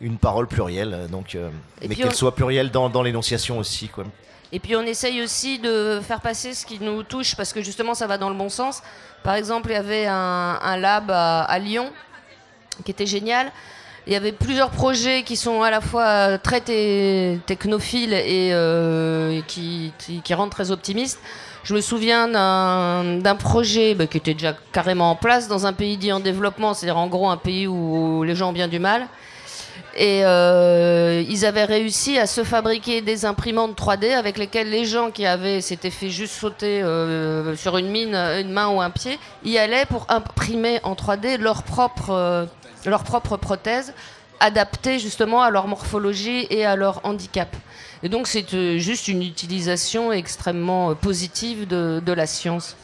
une 0.00 0.18
parole 0.18 0.46
plurielle, 0.46 1.08
donc, 1.10 1.34
euh, 1.34 1.50
mais 1.86 1.94
qu'elle 1.94 2.06
on- 2.08 2.10
soit 2.12 2.34
plurielle 2.34 2.70
dans, 2.70 2.88
dans 2.88 3.02
l'énonciation 3.02 3.58
aussi. 3.58 3.88
Quoi. 3.88 4.04
Et 4.52 4.60
puis 4.60 4.76
on 4.76 4.82
essaye 4.82 5.20
aussi 5.22 5.58
de 5.58 6.00
faire 6.06 6.20
passer 6.20 6.54
ce 6.54 6.64
qui 6.64 6.78
nous 6.80 7.02
touche 7.02 7.34
parce 7.36 7.52
que 7.52 7.60
justement 7.62 7.94
ça 7.94 8.06
va 8.06 8.16
dans 8.18 8.30
le 8.30 8.36
bon 8.36 8.48
sens. 8.48 8.82
Par 9.22 9.34
exemple, 9.34 9.68
il 9.70 9.74
y 9.74 9.76
avait 9.76 10.06
un, 10.06 10.58
un 10.62 10.76
lab 10.76 11.10
à, 11.10 11.42
à 11.42 11.58
Lyon 11.58 11.90
qui 12.84 12.92
était 12.92 13.04
génial. 13.06 13.50
Il 14.08 14.14
y 14.14 14.16
avait 14.16 14.32
plusieurs 14.32 14.70
projets 14.70 15.22
qui 15.22 15.36
sont 15.36 15.60
à 15.60 15.70
la 15.70 15.82
fois 15.82 16.06
euh, 16.06 16.38
très 16.42 16.62
technophiles 16.62 18.14
et 18.14 18.52
euh, 18.54 19.42
qui, 19.46 19.92
rendent 20.30 20.48
très 20.48 20.70
optimistes. 20.70 21.20
Je 21.62 21.74
me 21.74 21.82
souviens 21.82 22.26
d'un 22.26 23.34
projet 23.34 23.94
bah, 23.94 24.06
qui 24.06 24.16
était 24.16 24.32
déjà 24.32 24.54
carrément 24.72 25.10
en 25.10 25.14
place 25.14 25.46
dans 25.46 25.66
un 25.66 25.74
pays 25.74 25.98
dit 25.98 26.10
en 26.10 26.20
développement, 26.20 26.72
c'est-à-dire 26.72 26.96
en 26.96 27.08
gros 27.08 27.28
un 27.28 27.36
pays 27.36 27.66
où 27.66 28.22
les 28.22 28.34
gens 28.34 28.48
ont 28.48 28.54
bien 28.54 28.68
du 28.68 28.78
mal. 28.78 29.06
Et 29.94 30.24
euh, 30.24 31.22
ils 31.28 31.44
avaient 31.44 31.66
réussi 31.66 32.18
à 32.18 32.26
se 32.26 32.44
fabriquer 32.44 33.02
des 33.02 33.26
imprimantes 33.26 33.78
3D 33.78 34.14
avec 34.14 34.38
lesquelles 34.38 34.70
les 34.70 34.86
gens 34.86 35.10
qui 35.10 35.26
avaient 35.26 35.60
s'étaient 35.60 35.90
fait 35.90 36.08
juste 36.08 36.32
sauter 36.32 36.82
sur 37.56 37.76
une 37.76 37.90
mine, 37.90 38.14
une 38.14 38.52
main 38.52 38.68
ou 38.68 38.80
un 38.80 38.88
pied, 38.88 39.18
y 39.44 39.58
allaient 39.58 39.84
pour 39.84 40.06
imprimer 40.08 40.80
en 40.82 40.94
3D 40.94 41.36
leur 41.36 41.62
propre, 41.62 42.48
leur 42.84 43.02
propre 43.04 43.36
prothèse 43.36 43.92
adaptée 44.40 44.98
justement 44.98 45.42
à 45.42 45.50
leur 45.50 45.66
morphologie 45.66 46.46
et 46.50 46.64
à 46.64 46.76
leur 46.76 47.00
handicap. 47.04 47.54
Et 48.04 48.08
donc 48.08 48.28
c'est 48.28 48.54
euh, 48.54 48.78
juste 48.78 49.08
une 49.08 49.22
utilisation 49.22 50.12
extrêmement 50.12 50.90
euh, 50.90 50.94
positive 50.94 51.66
de, 51.66 52.00
de 52.04 52.12
la 52.12 52.26
science. 52.26 52.76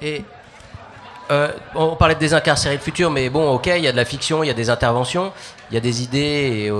Et 0.00 0.22
euh, 1.30 1.52
on 1.74 1.96
parlait 1.96 2.14
de 2.14 2.20
désincarcérer 2.20 2.76
le 2.76 2.80
futur, 2.80 3.10
mais 3.10 3.28
bon, 3.28 3.50
ok, 3.52 3.66
il 3.66 3.82
y 3.82 3.88
a 3.88 3.92
de 3.92 3.96
la 3.98 4.06
fiction, 4.06 4.42
il 4.42 4.46
y 4.46 4.50
a 4.50 4.54
des 4.54 4.70
interventions, 4.70 5.30
il 5.70 5.74
y 5.74 5.76
a 5.76 5.80
des 5.80 6.02
idées, 6.02 6.70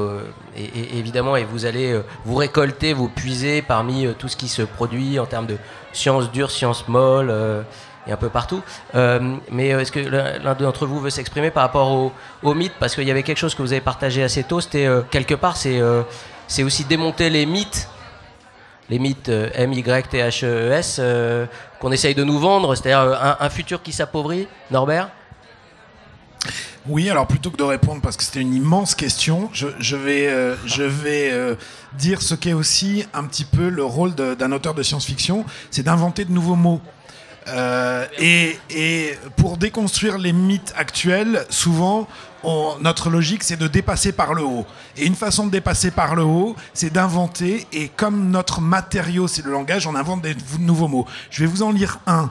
et, 0.57 0.63
et- 0.63 0.99
évidemment, 0.99 1.37
et 1.37 1.45
vous 1.45 1.67
allez 1.67 2.01
vous 2.25 2.37
récolter, 2.37 2.95
vous 2.95 3.09
puiser 3.09 3.61
parmi 3.61 4.07
tout 4.19 4.29
ce 4.29 4.37
qui 4.39 4.49
se 4.49 4.63
produit 4.63 5.19
en 5.19 5.27
termes 5.27 5.47
de 5.47 5.59
sciences 5.93 6.31
dures, 6.33 6.51
sciences 6.51 6.89
molles, 6.89 7.31
un 8.13 8.17
peu 8.17 8.29
partout. 8.29 8.63
Euh, 8.95 9.37
mais 9.51 9.73
euh, 9.73 9.81
est-ce 9.81 9.93
que 9.93 10.01
l'un 10.01 10.55
d'entre 10.55 10.87
vous 10.87 11.01
veut 11.01 11.11
s'exprimer 11.11 11.51
par 11.51 11.63
rapport 11.63 11.91
au, 11.91 12.13
au 12.43 12.55
mythe? 12.55 12.73
Parce 12.79 12.95
qu'il 12.95 13.05
y 13.05 13.11
avait 13.11 13.23
quelque 13.23 13.39
chose 13.39 13.55
que 13.55 13.63
vous 13.63 13.73
avez 13.73 13.81
partagé 13.81 14.23
assez 14.23 14.45
tôt, 14.45 14.61
c'était 14.61 14.87
euh, 14.87 15.03
quelque 15.11 15.35
part, 15.35 15.57
c'est 15.57 16.63
aussi 16.63 16.85
démonter 16.85 17.31
les 17.31 17.47
mythes 17.47 17.89
les 18.91 18.99
mythes 18.99 19.29
M-Y-T-H-E-S 19.29 21.03
qu'on 21.79 21.93
essaye 21.93 22.15
de 22.15 22.25
nous 22.25 22.39
vendre, 22.39 22.75
c'est-à-dire 22.75 23.37
un, 23.39 23.51
futur 23.51 23.83
qui 23.83 23.93
s'appauvrit, 23.93 24.49
Norbert? 24.71 25.11
Oui, 26.87 27.11
alors 27.11 27.27
plutôt 27.27 27.51
que 27.51 27.59
de 27.59 27.65
répondre, 27.65 28.01
parce 28.01 28.17
que 28.17 28.25
c'était 28.25 28.41
une 28.41 28.55
immense 28.55 28.95
question, 28.95 29.51
je, 29.53 29.95
vais, 29.95 30.35
je 30.65 30.85
vais 30.85 31.55
dire 31.99 32.23
ce 32.23 32.35
qu'est 32.35 32.55
aussi 32.55 33.05
un 33.13 33.25
petit 33.25 33.45
peu 33.45 33.69
le 33.69 33.85
rôle 33.85 34.15
d'un 34.15 34.53
auteur 34.53 34.73
de 34.73 34.83
science-fiction, 34.83 35.45
c'est 35.71 35.83
d'inventer 35.83 36.25
de 36.25 36.33
nouveaux 36.33 36.57
mots. 36.57 36.81
Euh, 37.49 38.07
et, 38.19 39.19
pour 39.37 39.57
déconstruire 39.57 40.19
les 40.19 40.33
mythes 40.33 40.73
actuels, 40.77 41.47
souvent, 41.51 42.09
notre 42.81 43.11
logique, 43.11 43.43
c'est 43.43 43.57
de 43.57 43.67
dépasser 43.67 44.13
par 44.13 44.35
le 44.35 44.43
haut. 44.43 44.67
Et 44.97 45.07
une 45.07 45.15
façon 45.15 45.47
de 45.47 45.51
dépasser 45.51 45.91
par 45.91 46.15
le 46.15 46.23
haut, 46.23 46.57
c'est 46.75 46.93
d'inventer. 46.93 47.67
Et 47.73 47.89
comme 47.89 48.31
notre 48.31 48.61
matériau, 48.61 49.29
c'est 49.29 49.45
le 49.45 49.53
langage, 49.53 49.87
on 49.87 49.95
invente 49.95 50.23
des 50.23 50.37
nouveaux 50.61 50.89
mots. 50.89 51.07
Je 51.31 51.41
vais 51.41 51.47
vous 51.47 51.63
en 51.63 51.73
lire 51.73 51.99
un. 52.07 52.31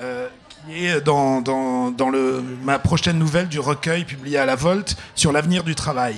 euh, 0.00 0.28
qui 0.66 0.86
est 0.86 1.00
dans, 1.00 1.40
dans, 1.40 1.90
dans 1.90 2.10
le, 2.10 2.42
ma 2.64 2.78
prochaine 2.78 3.18
nouvelle 3.18 3.48
du 3.48 3.60
recueil 3.60 4.04
publié 4.04 4.38
à 4.38 4.46
la 4.46 4.56
Volte 4.56 4.96
sur 5.14 5.32
l'avenir 5.32 5.62
du 5.64 5.74
travail. 5.74 6.16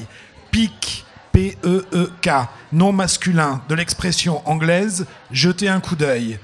PEEK, 0.50 1.04
P-E-E-K, 1.32 2.30
nom 2.72 2.92
masculin 2.92 3.60
de 3.68 3.74
l'expression 3.74 4.42
anglaise 4.48 5.06
jeter 5.30 5.68
un 5.68 5.80
coup 5.80 5.96
d'œil 5.96 6.38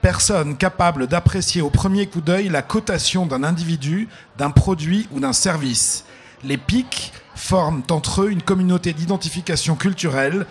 personne 0.00 0.56
capable 0.56 1.06
d'apprécier 1.06 1.62
au 1.62 1.70
premier 1.70 2.06
coup 2.06 2.20
d'œil 2.20 2.48
la 2.48 2.62
cotation 2.62 3.26
d'un 3.26 3.44
individu, 3.44 4.08
d'un 4.38 4.50
produit 4.50 5.08
ou 5.12 5.20
d'un 5.20 5.32
service. 5.32 6.04
Les 6.44 6.56
pics 6.56 7.12
forment 7.34 7.82
entre 7.90 8.22
eux 8.22 8.30
une 8.30 8.42
communauté 8.42 8.92
d'identification 8.92 9.76
culturelle. 9.76 10.46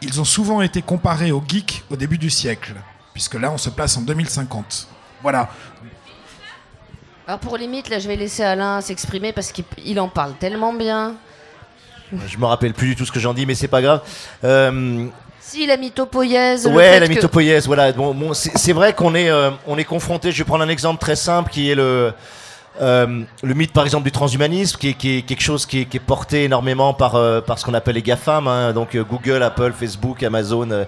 Ils 0.00 0.20
ont 0.20 0.24
souvent 0.24 0.62
été 0.62 0.82
comparés 0.82 1.32
aux 1.32 1.42
geeks 1.46 1.84
au 1.90 1.96
début 1.96 2.18
du 2.18 2.30
siècle, 2.30 2.74
puisque 3.12 3.34
là 3.34 3.50
on 3.52 3.58
se 3.58 3.70
place 3.70 3.96
en 3.96 4.02
2050. 4.02 4.88
Voilà. 5.22 5.48
Alors 7.26 7.38
pour 7.38 7.56
les 7.56 7.68
mythes, 7.68 7.88
là 7.88 7.98
je 7.98 8.08
vais 8.08 8.16
laisser 8.16 8.42
Alain 8.42 8.80
s'exprimer 8.80 9.32
parce 9.32 9.52
qu'il 9.52 9.64
il 9.84 10.00
en 10.00 10.08
parle 10.08 10.34
tellement 10.34 10.72
bien. 10.72 11.14
Je 12.26 12.36
me 12.36 12.44
rappelle 12.44 12.74
plus 12.74 12.88
du 12.88 12.96
tout 12.96 13.06
ce 13.06 13.12
que 13.12 13.20
j'en 13.20 13.32
dis, 13.32 13.46
mais 13.46 13.54
c'est 13.54 13.68
pas 13.68 13.80
grave. 13.80 14.02
Euh, 14.44 15.06
Si 15.44 15.66
la 15.66 15.76
mythopoïèse. 15.76 16.66
ouais, 16.68 17.00
la 17.00 17.06
que- 17.06 17.12
mythopoïèse, 17.12 17.66
voilà. 17.66 17.92
Bon, 17.92 18.14
bon, 18.14 18.32
c'est 18.32 18.72
vrai 18.72 18.94
qu'on 18.94 19.14
est, 19.14 19.28
euh, 19.28 19.50
on 19.66 19.76
est 19.76 19.84
confronté. 19.84 20.30
Je 20.32 20.38
vais 20.38 20.44
prendre 20.44 20.64
un 20.64 20.68
exemple 20.68 21.00
très 21.00 21.16
simple 21.16 21.50
qui 21.50 21.68
est 21.70 21.74
le, 21.74 22.12
euh, 22.80 23.22
le 23.42 23.54
mythe, 23.54 23.72
par 23.72 23.84
exemple, 23.84 24.04
du 24.04 24.12
transhumanisme, 24.12 24.78
qui 24.78 24.90
est, 24.90 24.94
qui 24.94 25.18
est 25.18 25.22
quelque 25.22 25.42
chose 25.42 25.66
qui 25.66 25.80
est, 25.80 25.84
qui 25.86 25.96
est 25.98 26.00
porté 26.00 26.44
énormément 26.44 26.94
par, 26.94 27.16
euh, 27.16 27.40
par 27.40 27.58
ce 27.58 27.64
qu'on 27.64 27.74
appelle 27.74 27.96
les 27.96 28.02
GAFAM, 28.02 28.46
hein, 28.48 28.72
donc 28.72 28.94
euh, 28.94 29.02
Google, 29.04 29.42
Apple, 29.42 29.72
Facebook, 29.78 30.22
Amazon, 30.22 30.70
euh, 30.70 30.84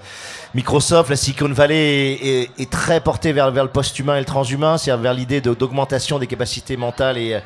Microsoft. 0.54 1.10
La 1.10 1.16
Silicon 1.16 1.48
Valley 1.52 2.12
est, 2.12 2.26
est- 2.26 2.50
est 2.60 2.70
très 2.70 3.00
portée 3.00 3.32
vers, 3.32 3.50
vers 3.50 3.64
le 3.64 3.70
post-humain 3.70 4.16
et 4.16 4.20
le 4.20 4.24
transhumain, 4.24 4.78
c'est-à-dire 4.78 5.02
vers 5.02 5.14
l'idée 5.14 5.40
de- 5.40 5.52
d'augmentation 5.52 6.18
des 6.18 6.26
capacités 6.28 6.76
mentales 6.76 7.18
et, 7.18 7.34
euh, 7.34 7.40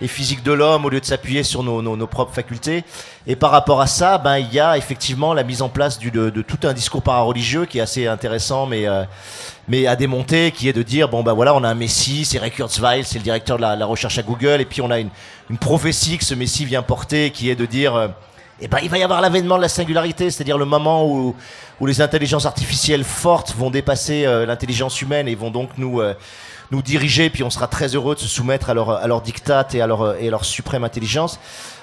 et 0.00 0.08
physiques 0.08 0.42
de 0.42 0.52
l'homme 0.52 0.84
au 0.84 0.88
lieu 0.88 1.00
de 1.00 1.04
s'appuyer 1.04 1.42
sur 1.42 1.62
nos 1.62 2.06
propres 2.06 2.32
facultés. 2.32 2.84
Et 3.26 3.36
par 3.36 3.50
rapport 3.50 3.80
à 3.80 3.86
ça, 3.86 4.18
ben, 4.18 4.38
il 4.38 4.52
y 4.52 4.60
a 4.60 4.76
effectivement 4.76 5.34
la 5.34 5.42
mise 5.42 5.62
en 5.62 5.68
place 5.68 5.98
du, 5.98 6.10
de, 6.10 6.30
de 6.30 6.42
tout 6.42 6.58
un 6.66 6.72
discours 6.72 7.02
parareligieux 7.02 7.66
qui 7.66 7.78
est 7.78 7.82
assez 7.82 8.06
intéressant, 8.06 8.66
mais, 8.66 8.86
euh, 8.86 9.04
mais 9.68 9.86
à 9.86 9.96
démonter, 9.96 10.52
qui 10.52 10.68
est 10.68 10.72
de 10.72 10.82
dire 10.82 11.08
bon 11.08 11.22
ben 11.22 11.32
voilà, 11.32 11.54
on 11.54 11.62
a 11.62 11.68
un 11.68 11.74
Messie, 11.74 12.24
c'est 12.24 12.38
Ray 12.38 12.50
Kurzweil, 12.50 13.04
c'est 13.04 13.18
le 13.18 13.24
directeur 13.24 13.56
de 13.56 13.62
la, 13.62 13.76
la 13.76 13.86
recherche 13.86 14.18
à 14.18 14.22
Google, 14.22 14.60
et 14.60 14.64
puis 14.64 14.80
on 14.80 14.90
a 14.90 14.98
une, 14.98 15.10
une 15.50 15.58
prophétie 15.58 16.18
que 16.18 16.24
ce 16.24 16.34
Messie 16.34 16.64
vient 16.64 16.82
porter, 16.82 17.30
qui 17.30 17.50
est 17.50 17.56
de 17.56 17.66
dire 17.66 17.94
euh, 17.94 18.08
eh 18.62 18.68
ben, 18.68 18.78
il 18.82 18.90
va 18.90 18.98
y 18.98 19.02
avoir 19.02 19.20
l'avènement 19.20 19.56
de 19.56 19.62
la 19.62 19.68
singularité, 19.68 20.30
c'est-à-dire 20.30 20.58
le 20.58 20.66
moment 20.66 21.06
où, 21.06 21.34
où 21.80 21.86
les 21.86 22.02
intelligences 22.02 22.44
artificielles 22.44 23.04
fortes 23.04 23.54
vont 23.56 23.70
dépasser 23.70 24.26
euh, 24.26 24.44
l'intelligence 24.44 25.00
humaine 25.00 25.28
et 25.28 25.34
vont 25.34 25.50
donc 25.50 25.70
nous, 25.78 26.00
euh, 26.00 26.14
nous 26.70 26.82
diriger, 26.82 27.30
puis 27.30 27.42
on 27.42 27.50
sera 27.50 27.66
très 27.66 27.94
heureux 27.94 28.14
de 28.14 28.20
se 28.20 28.28
soumettre 28.28 28.70
à 28.70 28.74
leur, 28.74 28.90
à 28.90 29.06
leur 29.06 29.20
diktat 29.20 29.68
et 29.74 29.80
à 29.80 29.86
leur, 29.86 30.16
et 30.20 30.28
à 30.28 30.30
leur 30.30 30.44
suprême 30.44 30.84
intelligence. 30.84 31.38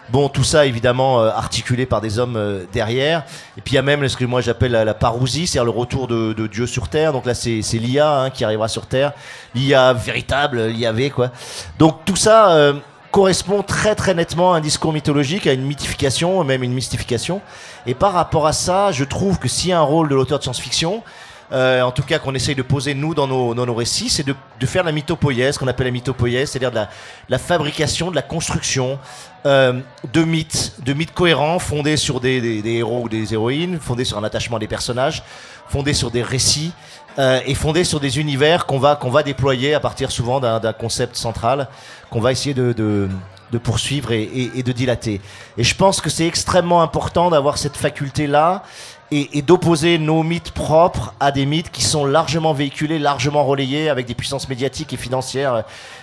Bon, 0.10 0.30
tout 0.30 0.46
ça 0.46 0.66
évidemment 0.66 1.22
euh, 1.22 1.30
articulé 1.30 1.86
par 1.86 2.00
des 2.00 2.18
hommes 2.18 2.38
euh, 2.38 2.64
derrière. 2.72 3.26
Et 3.58 3.62
puis 3.62 3.74
il 3.74 3.76
y 3.76 3.80
a 3.80 3.82
même 3.82 4.08
ce 4.08 4.16
que 4.16 4.24
moi 4.24 4.40
j'appelle 4.40 4.72
la, 4.72 4.86
la 4.86 4.94
parousie, 4.94 5.48
c'est-à-dire 5.48 5.66
le 5.66 5.78
retour 5.78 6.08
de, 6.08 6.32
de 6.32 6.48
Dieu 6.48 6.66
sur 6.66 6.88
Terre. 6.88 7.12
Donc 7.12 7.26
là 7.26 7.34
c'est 7.34 7.62
l'IA 7.74 8.22
hein, 8.22 8.30
qui 8.30 8.46
arrivera 8.46 8.70
sur 8.70 8.86
Terre, 8.86 9.12
l'IA 9.54 9.92
véritable, 9.92 10.68
l'IAV 10.68 11.10
quoi. 11.10 11.32
Donc 11.78 12.06
tout 12.06 12.16
ça 12.16 12.52
euh, 12.52 12.74
correspond 13.12 13.64
très 13.64 13.96
très 13.96 14.14
nettement 14.14 14.54
à 14.54 14.58
un 14.58 14.62
discours 14.62 14.94
mythologique, 14.94 15.46
à 15.46 15.52
une 15.52 15.66
mythification, 15.66 16.42
même 16.46 16.64
une 16.64 16.74
mystification. 16.74 17.42
Et 17.86 17.94
par 17.94 18.14
rapport 18.14 18.48
à 18.48 18.54
ça, 18.54 18.94
je 18.94 19.04
trouve 19.04 19.40
que 19.40 19.50
s'il 19.50 19.72
y 19.72 19.74
a 19.74 19.80
un 19.80 19.82
rôle 19.82 20.08
de 20.08 20.16
l'auteur 20.16 20.38
de 20.38 20.44
science-fiction, 20.44 21.04
euh, 21.52 21.82
en 21.82 21.92
tout 21.92 22.04
cas 22.04 22.20
qu'on 22.20 22.36
essaye 22.36 22.56
de 22.56 22.62
poser 22.62 22.94
nous 22.94 23.14
dans 23.16 23.28
nos, 23.28 23.54
dans 23.54 23.66
nos 23.66 23.74
récits, 23.76 24.10
c'est 24.10 24.24
de, 24.26 24.36
de 24.60 24.66
faire 24.66 24.84
la 24.84 24.92
mythopoïèse, 24.92 25.58
qu'on 25.58 25.68
appelle 25.68 25.88
la 25.88 25.92
mythopoïèse, 25.92 26.52
c'est-à-dire 26.52 26.72
de 26.72 26.76
la, 26.76 26.90
la 27.30 27.38
fabrication, 27.38 28.12
de 28.12 28.16
la 28.16 28.22
construction 28.22 29.00
euh, 29.46 29.80
de 30.14 30.24
mythes, 30.24 30.74
de 30.84 30.94
mythes 30.94 31.14
cohérents, 31.14 31.60
fondés 31.60 31.96
sur 31.98 32.20
des, 32.20 32.42
des- 32.42 32.62
des 32.62 32.74
héros 32.74 33.04
ou 33.04 33.10
des 33.10 33.34
héroïnes, 33.34 33.80
fondés 33.80 34.04
sur 34.06 34.18
un 34.18 34.24
attachement 34.24 34.60
des 34.60 34.68
personnages, 34.68 35.24
fondés 35.70 35.94
sur 35.94 36.12
des 36.12 36.22
récits 36.24 36.74
euh, 37.20 37.40
et 37.46 37.56
fondés 37.56 37.84
sur 37.86 38.00
des 38.00 38.20
univers 38.20 38.66
qu'on 38.66 38.80
va, 38.80 38.96
qu'on 38.96 39.10
va 39.12 39.24
déployer 39.24 39.74
à 39.74 39.80
partir 39.80 40.12
souvent 40.12 40.40
d'un 40.40 40.74
concept 40.74 41.16
central 41.16 41.68
qu'on 42.10 42.20
va 42.22 42.32
essayer 42.32 42.54
de, 42.54 42.74
de, 42.74 43.08
de 43.52 43.58
poursuivre 43.58 44.12
et, 44.12 44.64
de 44.64 44.72
dilater. 44.72 45.22
Et 45.58 45.64
je 45.64 45.76
pense 45.76 46.02
que 46.02 46.10
c'est 46.10 46.28
extrêmement 46.28 46.82
important 46.82 47.30
d'avoir 47.30 47.58
cette 47.58 47.78
faculté-là 47.78 48.64
et, 49.12 49.42
d'opposer 49.42 49.98
nos 49.98 50.24
mythes 50.24 50.52
propres 50.52 51.14
à 51.20 51.32
des 51.32 51.46
mythes 51.46 51.72
qui 51.72 51.84
sont 51.84 52.06
largement 52.06 52.54
véhiculés, 52.54 53.00
largement 53.00 53.46
relayés 53.46 53.90
avec 53.90 54.06
des 54.06 54.16
puissances 54.16 54.50
médiatiques 54.50 54.92
et 54.94 54.98
financières 54.98 55.54
euh, 55.54 55.62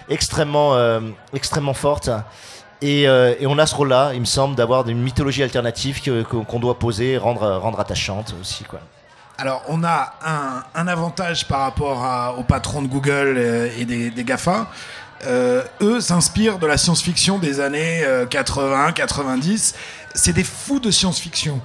extrêmement, 0.09 0.75
euh, 0.75 1.01
extrêmement 1.35 1.75
fortes. 1.75 2.11
Et, 2.81 3.07
euh, 3.09 3.35
et 3.39 3.47
on 3.47 3.59
a 3.59 3.67
ce 3.67 3.75
rôle-là, 3.75 4.13
il 4.15 4.21
me 4.21 4.27
semble, 4.27 4.57
d'avoir 4.57 4.89
une 4.89 5.01
mythologie 5.01 5.43
alternative 5.43 6.01
qu'on 6.25 6.59
doit 6.59 6.79
poser, 6.79 7.17
rendre, 7.19 7.57
rendre 7.57 7.81
attachante 7.81 8.35
aussi. 8.41 8.65
Quoi. 8.65 8.81
Alors, 9.39 9.63
on 9.69 9.83
a 9.85 10.15
un, 10.75 10.87
avantage 10.87 11.47
par 11.47 11.61
rapport 11.61 12.05
à- 12.05 12.35
aux 12.35 12.43
patrons 12.43 12.83
de 12.83 12.87
Google 12.87 13.39
et 13.79 13.85
des 13.85 14.25
GAFA. 14.25 14.67
Euh, 15.27 15.63
eux 15.81 16.01
s'inspirent 16.01 16.59
de 16.59 16.67
la 16.67 16.77
science-fiction 16.77 17.39
des 17.39 17.61
années 17.61 18.05
80-90. 18.31 19.75
C'est 20.15 20.33
des 20.33 20.45
fous 20.45 20.81
de 20.81 20.91
science-fiction. 20.91 21.61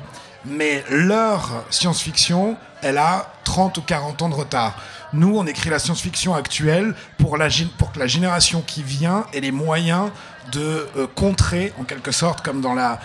Mais 0.46 0.84
leur 0.90 1.66
science-fiction, 1.70 2.56
elle 2.82 2.98
a 2.98 3.34
30 3.44 3.78
ou 3.78 3.82
40 3.82 4.22
ans 4.22 4.30
de 4.30 4.36
retard. 4.36 4.82
Nous, 5.12 5.36
on 5.36 5.46
écrit 5.46 5.70
la 5.70 5.80
science-fiction 5.80 6.36
actuelle 6.36 6.94
pour, 7.18 7.38
la, 7.38 7.50
pour 7.78 7.92
que 7.92 8.00
la 8.00 8.08
génération 8.08 8.64
qui 8.66 8.84
vient 8.84 9.26
ait 9.34 9.42
les 9.42 9.52
moyens 9.52 10.12
de 10.52 10.88
euh, 10.98 11.08
contrer, 11.16 11.74
en 11.80 11.84
quelque 11.84 12.12
sorte, 12.12 12.42
comme 12.42 12.62
dans 12.62 12.74
la, 12.74 13.00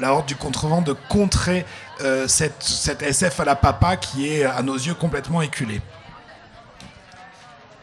la 0.00 0.12
Horde 0.12 0.26
du 0.26 0.36
Contrevent, 0.36 0.82
de 0.82 0.94
contrer 1.08 1.64
euh, 2.00 2.26
cette, 2.26 2.62
cette 2.62 3.02
SF 3.02 3.40
à 3.40 3.44
la 3.44 3.56
papa 3.56 3.96
qui 3.96 4.28
est, 4.28 4.44
à 4.44 4.62
nos 4.62 4.76
yeux, 4.76 4.94
complètement 4.94 5.42
éculée. 5.42 5.80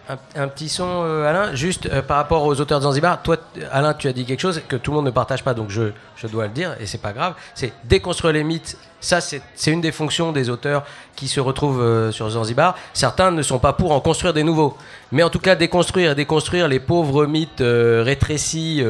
Un, 0.07 0.47
petit 0.47 0.69
son, 0.69 1.03
euh, 1.03 1.27
Alain, 1.27 1.55
juste 1.55 1.87
euh, 1.87 2.03
par 2.03 2.17
rapport 2.17 2.43
aux 2.43 2.61
auteurs 2.61 2.77
de 2.77 2.83
Zanzibar. 2.83 3.23
Toi, 3.23 3.37
Alain, 3.71 3.95
tu 3.95 4.07
as 4.07 4.13
dit 4.13 4.23
quelque 4.23 4.39
chose 4.39 4.61
que 4.67 4.75
tout 4.75 4.91
le 4.91 4.97
monde 4.97 5.05
ne 5.05 5.11
partage 5.11 5.43
pas, 5.43 5.55
donc 5.55 5.71
je, 5.71 5.91
dois 6.27 6.45
le 6.45 6.51
dire, 6.51 6.75
et 6.79 6.85
c'est 6.85 6.99
pas 6.99 7.11
grave. 7.11 7.33
C'est 7.55 7.73
déconstruire 7.85 8.33
les 8.33 8.43
mythes. 8.43 8.77
Ça, 9.01 9.19
c'est 9.19 9.41
une 9.67 9.81
des 9.81 9.91
fonctions 9.91 10.31
des 10.31 10.49
auteurs 10.49 10.85
qui 11.15 11.27
se 11.27 11.39
retrouvent 11.39 11.81
euh, 11.81 12.11
sur 12.11 12.29
Zanzibar. 12.29 12.75
Certains 12.93 13.31
ne 13.31 13.41
sont 13.41 13.57
pas 13.57 13.73
pour 13.73 13.93
en 13.93 13.99
construire 13.99 14.33
des 14.33 14.43
nouveaux. 14.43 14.77
Mais 15.11 15.23
en 15.23 15.29
tout 15.31 15.39
cas, 15.39 15.55
déconstruire 15.55 16.11
et 16.11 16.15
déconstruire 16.15 16.67
les 16.67 16.79
pauvres 16.79 17.25
mythes 17.25 17.63
rétrécis 17.63 18.83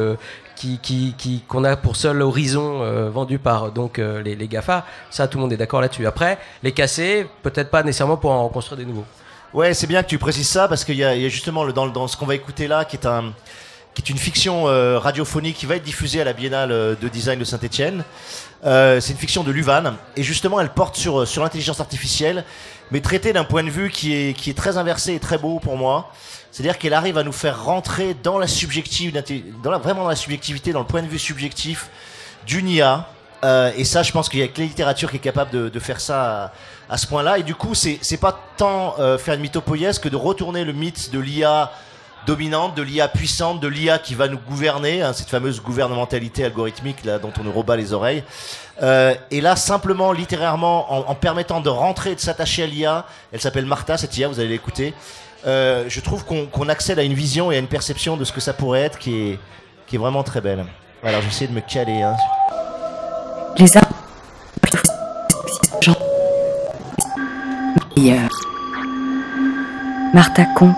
qui, 0.54 0.78
qui, 0.78 1.42
qu'on 1.48 1.64
a 1.64 1.76
pour 1.76 1.96
seul 1.96 2.20
horizon 2.20 3.10
vendu 3.10 3.38
par 3.38 3.72
donc 3.72 3.98
les, 3.98 4.34
les 4.34 4.48
GAFA, 4.48 4.86
ça, 5.10 5.28
tout 5.28 5.38
le 5.38 5.42
monde 5.42 5.52
est 5.52 5.58
d'accord 5.58 5.80
là-dessus. 5.80 6.06
Après, 6.06 6.38
les 6.62 6.72
casser, 6.72 7.26
peut-être 7.42 7.70
pas 7.70 7.82
nécessairement 7.82 8.16
pour 8.16 8.32
en 8.32 8.48
construire 8.48 8.78
des 8.78 8.86
nouveaux. 8.86 9.04
Ouais, 9.56 9.72
c'est 9.72 9.86
bien 9.86 10.02
que 10.02 10.08
tu 10.08 10.18
précises 10.18 10.50
ça 10.50 10.68
parce 10.68 10.84
qu'il 10.84 10.96
y, 10.96 11.02
a 11.02 11.28
justement 11.30 11.66
dans, 11.68 12.08
ce 12.08 12.18
qu'on 12.18 12.26
va 12.26 12.34
écouter 12.34 12.68
là, 12.68 12.84
qui 12.84 12.96
est, 12.96 13.06
un, 13.06 13.32
une 14.06 14.18
fiction 14.18 14.68
euh, 14.68 14.98
radiophonique 14.98 15.56
qui 15.56 15.64
va 15.64 15.76
être 15.76 15.82
diffusée 15.82 16.20
à 16.20 16.24
la 16.24 16.34
Biennale 16.34 16.72
euh, 16.72 16.94
de 16.94 17.08
design 17.08 17.38
de 17.38 17.44
Saint-Etienne. 17.44 18.04
c'est 18.62 19.12
une 19.12 19.16
fiction 19.16 19.44
de 19.44 19.50
Luvan 19.50 19.94
et 20.14 20.22
justement 20.22 20.60
elle 20.60 20.68
porte 20.68 20.96
sur, 20.96 21.20
euh, 21.20 21.24
sur 21.24 21.42
l'intelligence 21.42 21.80
artificielle, 21.80 22.44
mais 22.90 23.00
traitée 23.00 23.32
d'un 23.32 23.44
point 23.44 23.64
de 23.64 23.70
vue 23.70 23.88
qui 23.88 24.12
est, 24.12 24.34
qui 24.34 24.50
est 24.50 24.54
très 24.54 24.76
inversé 24.76 25.14
et 25.14 25.20
très 25.20 25.38
beau 25.38 25.58
pour 25.58 25.78
moi. 25.78 26.12
C'est-à-dire 26.52 26.76
qu'elle 26.76 26.92
arrive 26.92 27.16
à 27.16 27.22
nous 27.22 27.32
faire 27.32 27.64
rentrer 27.64 28.12
dans 28.12 28.38
la 28.38 28.48
subjective, 28.48 29.18
dans 29.62 29.70
la, 29.70 29.78
vraiment 29.78 30.02
dans 30.02 30.10
la 30.10 30.16
subjectivité, 30.16 30.74
dans 30.74 30.80
le 30.80 30.86
point 30.86 31.00
de 31.00 31.08
vue 31.08 31.18
subjectif 31.18 31.88
d'une 32.46 32.68
IA. 32.68 33.08
Euh, 33.44 33.70
et 33.76 33.84
ça, 33.84 34.02
je 34.02 34.12
pense 34.12 34.28
qu'il 34.28 34.40
y 34.40 34.42
a 34.42 34.48
que 34.48 34.60
la 34.60 34.66
littérature 34.66 35.10
qui 35.10 35.16
est 35.16 35.20
capable 35.20 35.50
de, 35.50 35.68
de 35.68 35.78
faire 35.78 36.00
ça 36.00 36.44
à, 36.44 36.94
à 36.94 36.96
ce 36.96 37.06
point-là. 37.06 37.38
Et 37.38 37.42
du 37.42 37.54
coup, 37.54 37.74
c'est 37.74 38.20
pas 38.20 38.38
tant 38.56 38.94
euh, 38.98 39.18
faire 39.18 39.34
une 39.34 39.40
mythopoïèse 39.40 39.98
que 39.98 40.08
de 40.08 40.16
retourner 40.16 40.64
le 40.64 40.72
mythe 40.72 41.10
de 41.12 41.18
l'IA 41.18 41.70
dominante, 42.26 42.74
de 42.74 42.82
l'IA 42.82 43.06
puissante, 43.06 43.60
de 43.60 43.68
l'IA 43.68 43.98
qui 43.98 44.16
va 44.16 44.26
nous 44.26 44.38
gouverner, 44.38 45.00
hein, 45.00 45.12
cette 45.12 45.28
fameuse 45.28 45.62
gouvernementalité 45.62 46.44
algorithmique 46.44 47.04
là, 47.04 47.20
dont 47.20 47.32
on 47.38 47.44
nous 47.44 47.52
rebat 47.52 47.76
les 47.76 47.92
oreilles. 47.92 48.24
Euh, 48.82 49.14
et 49.30 49.40
là, 49.40 49.54
simplement, 49.54 50.10
littérairement, 50.10 50.92
en, 50.92 51.10
en 51.10 51.14
permettant 51.14 51.60
de 51.60 51.68
rentrer 51.68 52.12
et 52.12 52.14
de 52.16 52.20
s'attacher 52.20 52.64
à 52.64 52.66
l'IA, 52.66 53.06
elle 53.32 53.40
s'appelle 53.40 53.66
Martha, 53.66 53.96
cette 53.96 54.16
IA, 54.16 54.26
vous 54.26 54.40
allez 54.40 54.48
l'écouter. 54.48 54.92
Euh, 55.46 55.84
je 55.86 56.00
trouve 56.00 56.24
qu'on 56.24 56.46
qu'on 56.46 56.68
accède 56.68 56.98
à 56.98 57.04
une 57.04 57.14
vision 57.14 57.52
et 57.52 57.56
à 57.56 57.58
une 57.60 57.68
perception 57.68 58.16
de 58.16 58.24
ce 58.24 58.32
que 58.32 58.40
ça 58.40 58.52
pourrait 58.52 58.80
être 58.80 58.98
qui 58.98 59.14
est, 59.14 59.38
qui 59.86 59.94
est 59.94 59.98
vraiment 59.98 60.24
très 60.24 60.40
belle. 60.40 60.64
Alors, 61.04 61.22
j'essaie 61.22 61.46
de 61.46 61.52
me 61.52 61.60
caler. 61.60 62.02
Hein. 62.02 62.16
Les 63.58 63.76
arbres. 63.76 63.96
Euh, 67.98 68.28
Martha 70.12 70.44
compte. 70.54 70.74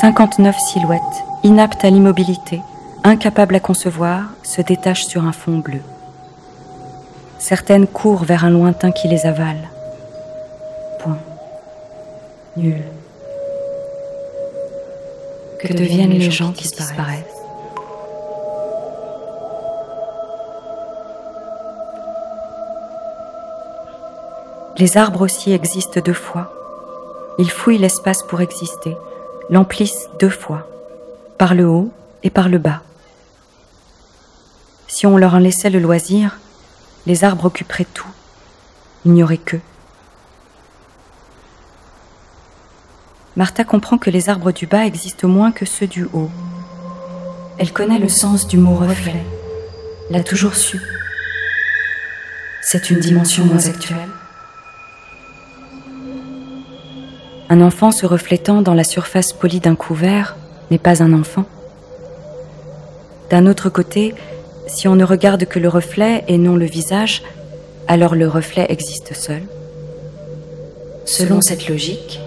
59 0.00 0.58
silhouettes, 0.58 1.00
inaptes 1.44 1.84
à 1.84 1.90
l'immobilité, 1.90 2.60
incapables 3.04 3.54
à 3.54 3.60
concevoir, 3.60 4.24
se 4.42 4.62
détachent 4.62 5.06
sur 5.06 5.24
un 5.24 5.32
fond 5.32 5.58
bleu. 5.58 5.80
Certaines 7.38 7.86
courent 7.86 8.24
vers 8.24 8.44
un 8.44 8.50
lointain 8.50 8.90
qui 8.90 9.06
les 9.06 9.26
avale. 9.26 9.68
Point. 10.98 11.18
Nul. 12.56 12.82
Que 15.60 15.72
deviennent 15.72 16.10
les 16.10 16.30
gens 16.30 16.52
qui 16.52 16.64
disparaissent 16.68 17.35
Les 24.78 24.98
arbres 24.98 25.22
aussi 25.22 25.52
existent 25.52 26.00
deux 26.00 26.12
fois. 26.12 26.52
Ils 27.38 27.50
fouillent 27.50 27.78
l'espace 27.78 28.22
pour 28.22 28.42
exister, 28.42 28.94
l'emplissent 29.48 30.08
deux 30.20 30.28
fois, 30.28 30.68
par 31.38 31.54
le 31.54 31.66
haut 31.66 31.90
et 32.22 32.28
par 32.28 32.50
le 32.50 32.58
bas. 32.58 32.82
Si 34.86 35.06
on 35.06 35.16
leur 35.16 35.34
en 35.34 35.38
laissait 35.38 35.70
le 35.70 35.78
loisir, 35.78 36.38
les 37.06 37.24
arbres 37.24 37.46
occuperaient 37.46 37.86
tout. 37.94 38.08
Il 39.06 39.12
n'y 39.12 39.22
aurait 39.22 39.38
qu'eux. 39.38 39.62
Martha 43.34 43.64
comprend 43.64 43.96
que 43.96 44.10
les 44.10 44.28
arbres 44.28 44.52
du 44.52 44.66
bas 44.66 44.84
existent 44.84 45.28
moins 45.28 45.52
que 45.52 45.64
ceux 45.64 45.86
du 45.86 46.04
haut. 46.12 46.30
Elle 47.58 47.72
connaît 47.72 47.98
le 47.98 48.08
sens 48.08 48.46
du 48.46 48.58
mot 48.58 48.74
reflet, 48.74 49.24
l'a 50.10 50.22
toujours 50.22 50.54
su. 50.54 50.80
C'est 52.60 52.90
une 52.90 53.00
dimension 53.00 53.46
moins 53.46 53.66
actuelle. 53.66 54.08
Un 57.48 57.60
enfant 57.60 57.92
se 57.92 58.06
reflétant 58.06 58.60
dans 58.60 58.74
la 58.74 58.82
surface 58.82 59.32
polie 59.32 59.60
d'un 59.60 59.76
couvert 59.76 60.36
n'est 60.72 60.78
pas 60.78 61.00
un 61.02 61.12
enfant. 61.12 61.44
D'un 63.30 63.46
autre 63.46 63.70
côté, 63.70 64.14
si 64.66 64.88
on 64.88 64.96
ne 64.96 65.04
regarde 65.04 65.44
que 65.44 65.60
le 65.60 65.68
reflet 65.68 66.24
et 66.26 66.38
non 66.38 66.56
le 66.56 66.66
visage, 66.66 67.22
alors 67.86 68.16
le 68.16 68.26
reflet 68.26 68.66
existe 68.68 69.14
seul. 69.14 69.42
Selon 71.04 71.40
cette 71.40 71.68
logique, 71.68 72.20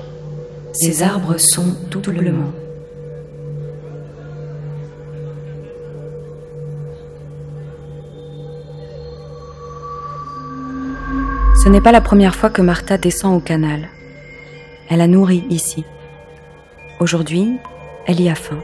ces 0.72 1.04
arbres 1.04 1.38
sont 1.38 1.76
doublement. 1.92 2.54
Ce 11.62 11.68
n'est 11.68 11.82
pas 11.82 11.92
la 11.92 12.00
première 12.00 12.36
fois 12.36 12.50
que 12.50 12.62
Martha 12.62 12.98
descend 12.98 13.36
au 13.36 13.42
canal. 13.42 13.90
Elle 14.90 15.02
a 15.02 15.08
nourri 15.08 15.46
ici. 15.52 15.86
Aujourd'hui, 17.00 17.58
elle 18.08 18.20
y 18.20 18.28
a 18.28 18.34
faim. 18.34 18.58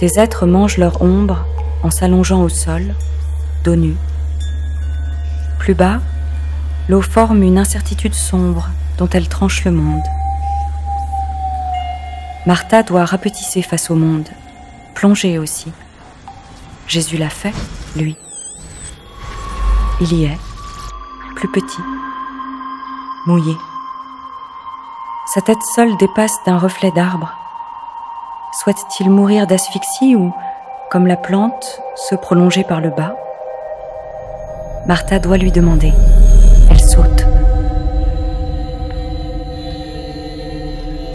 Des 0.00 0.18
êtres 0.18 0.44
mangent 0.44 0.76
leur 0.76 1.00
ombre 1.02 1.46
en 1.84 1.90
s'allongeant 1.92 2.42
au 2.42 2.48
sol, 2.48 2.94
dos 3.62 3.76
nu. 3.76 3.94
Plus 5.60 5.74
bas, 5.74 6.00
l'eau 6.88 7.00
forme 7.00 7.44
une 7.44 7.58
incertitude 7.58 8.14
sombre 8.14 8.70
dont 8.98 9.08
elle 9.08 9.28
tranche 9.28 9.64
le 9.64 9.70
monde. 9.70 10.02
Martha 12.44 12.82
doit 12.82 13.04
rapetisser 13.04 13.62
face 13.62 13.88
au 13.88 13.94
monde, 13.94 14.28
plonger 14.96 15.38
aussi. 15.38 15.70
Jésus 16.88 17.18
l'a 17.18 17.30
fait, 17.30 17.54
lui. 17.96 18.16
Il 20.00 20.12
y 20.12 20.24
est, 20.24 20.38
plus 21.36 21.48
petit, 21.52 21.80
mouillé. 23.26 23.54
Sa 25.26 25.40
tête 25.40 25.62
seule 25.74 25.96
dépasse 25.96 26.36
d'un 26.44 26.58
reflet 26.58 26.90
d'arbre. 26.90 27.32
Souhaite-t-il 28.60 29.08
mourir 29.08 29.46
d'asphyxie 29.46 30.14
ou, 30.14 30.34
comme 30.90 31.06
la 31.06 31.16
plante, 31.16 31.80
se 31.96 32.14
prolonger 32.14 32.62
par 32.62 32.82
le 32.82 32.90
bas? 32.90 33.16
Martha 34.86 35.18
doit 35.18 35.38
lui 35.38 35.50
demander. 35.50 35.92
Elle 36.70 36.80
saute. 36.80 37.26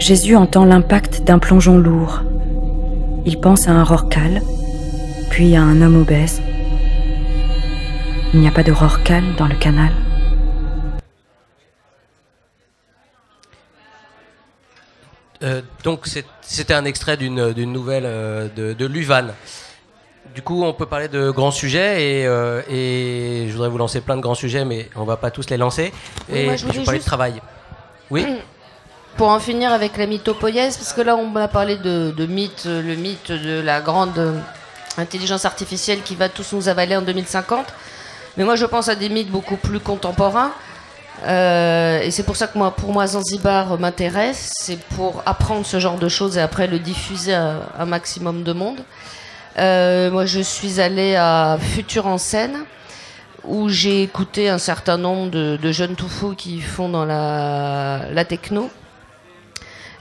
Jésus 0.00 0.34
entend 0.34 0.64
l'impact 0.64 1.22
d'un 1.22 1.38
plongeon 1.38 1.78
lourd. 1.78 2.22
Il 3.26 3.40
pense 3.40 3.68
à 3.68 3.70
un 3.70 3.84
rorcal, 3.84 4.42
puis 5.30 5.54
à 5.54 5.62
un 5.62 5.80
homme 5.82 6.00
obèse. 6.00 6.42
Il 8.34 8.40
n'y 8.40 8.48
a 8.48 8.52
pas 8.52 8.64
de 8.64 8.72
rorcal 8.72 9.22
dans 9.38 9.46
le 9.46 9.54
canal. 9.54 9.92
Euh, 15.42 15.62
donc 15.84 16.06
c'était 16.42 16.74
un 16.74 16.84
extrait 16.84 17.16
d'une 17.16 17.52
nouvelle 17.72 18.04
euh, 18.06 18.48
de, 18.54 18.72
de 18.74 18.86
Luvan. 18.86 19.28
Du 20.34 20.42
coup, 20.42 20.62
on 20.64 20.72
peut 20.72 20.86
parler 20.86 21.08
de 21.08 21.30
grands 21.30 21.50
sujets 21.50 22.20
et, 22.20 22.26
euh, 22.26 22.62
et 22.70 23.46
je 23.48 23.52
voudrais 23.52 23.68
vous 23.68 23.78
lancer 23.78 24.00
plein 24.00 24.16
de 24.16 24.20
grands 24.20 24.34
sujets, 24.36 24.64
mais 24.64 24.88
on 24.94 25.04
va 25.04 25.16
pas 25.16 25.30
tous 25.30 25.50
les 25.50 25.56
lancer. 25.56 25.92
Et 26.32 26.44
moi, 26.44 26.56
je 26.56 26.66
voulais 26.66 26.78
parler 26.84 26.98
juste- 26.98 27.04
de 27.06 27.08
travail. 27.08 27.42
Oui. 28.10 28.24
Pour 29.16 29.28
en 29.28 29.40
finir 29.40 29.72
avec 29.72 29.96
la 29.96 30.06
mythopoïèse, 30.06 30.76
parce 30.76 30.92
que 30.92 31.00
là 31.00 31.16
on 31.16 31.34
a 31.36 31.48
parlé 31.48 31.76
de, 31.76 32.12
de 32.16 32.26
mythe, 32.26 32.64
le 32.66 32.94
mythe 32.94 33.32
de 33.32 33.60
la 33.60 33.80
grande 33.80 34.40
intelligence 34.96 35.44
artificielle 35.44 36.00
qui 36.02 36.14
va 36.14 36.28
tous 36.28 36.52
nous 36.52 36.68
avaler 36.68 36.96
en 36.96 37.02
2050. 37.02 37.66
Mais 38.36 38.44
moi 38.44 38.54
je 38.54 38.64
pense 38.66 38.88
à 38.88 38.94
des 38.94 39.08
mythes 39.08 39.28
beaucoup 39.30 39.56
plus 39.56 39.80
contemporains. 39.80 40.52
Euh, 41.26 42.00
et 42.00 42.10
c'est 42.10 42.22
pour 42.22 42.36
ça 42.36 42.46
que 42.46 42.56
moi, 42.56 42.70
pour 42.70 42.92
moi, 42.92 43.06
Zanzibar 43.06 43.78
m'intéresse. 43.78 44.52
C'est 44.58 44.78
pour 44.78 45.22
apprendre 45.26 45.66
ce 45.66 45.78
genre 45.78 45.98
de 45.98 46.08
choses 46.08 46.38
et 46.38 46.40
après 46.40 46.66
le 46.66 46.78
diffuser 46.78 47.34
à 47.34 47.62
un 47.78 47.86
maximum 47.86 48.42
de 48.42 48.52
monde. 48.52 48.80
Euh, 49.58 50.10
moi, 50.10 50.26
je 50.26 50.40
suis 50.40 50.80
allée 50.80 51.16
à 51.16 51.58
Futur 51.60 52.06
en 52.06 52.18
scène 52.18 52.64
où 53.44 53.68
j'ai 53.68 54.02
écouté 54.02 54.48
un 54.48 54.58
certain 54.58 54.98
nombre 54.98 55.30
de, 55.30 55.58
de 55.60 55.72
jeunes 55.72 55.96
tout 55.96 56.08
fous 56.08 56.34
qui 56.34 56.60
font 56.60 56.88
dans 56.88 57.04
la, 57.04 58.02
la 58.12 58.24
techno. 58.24 58.70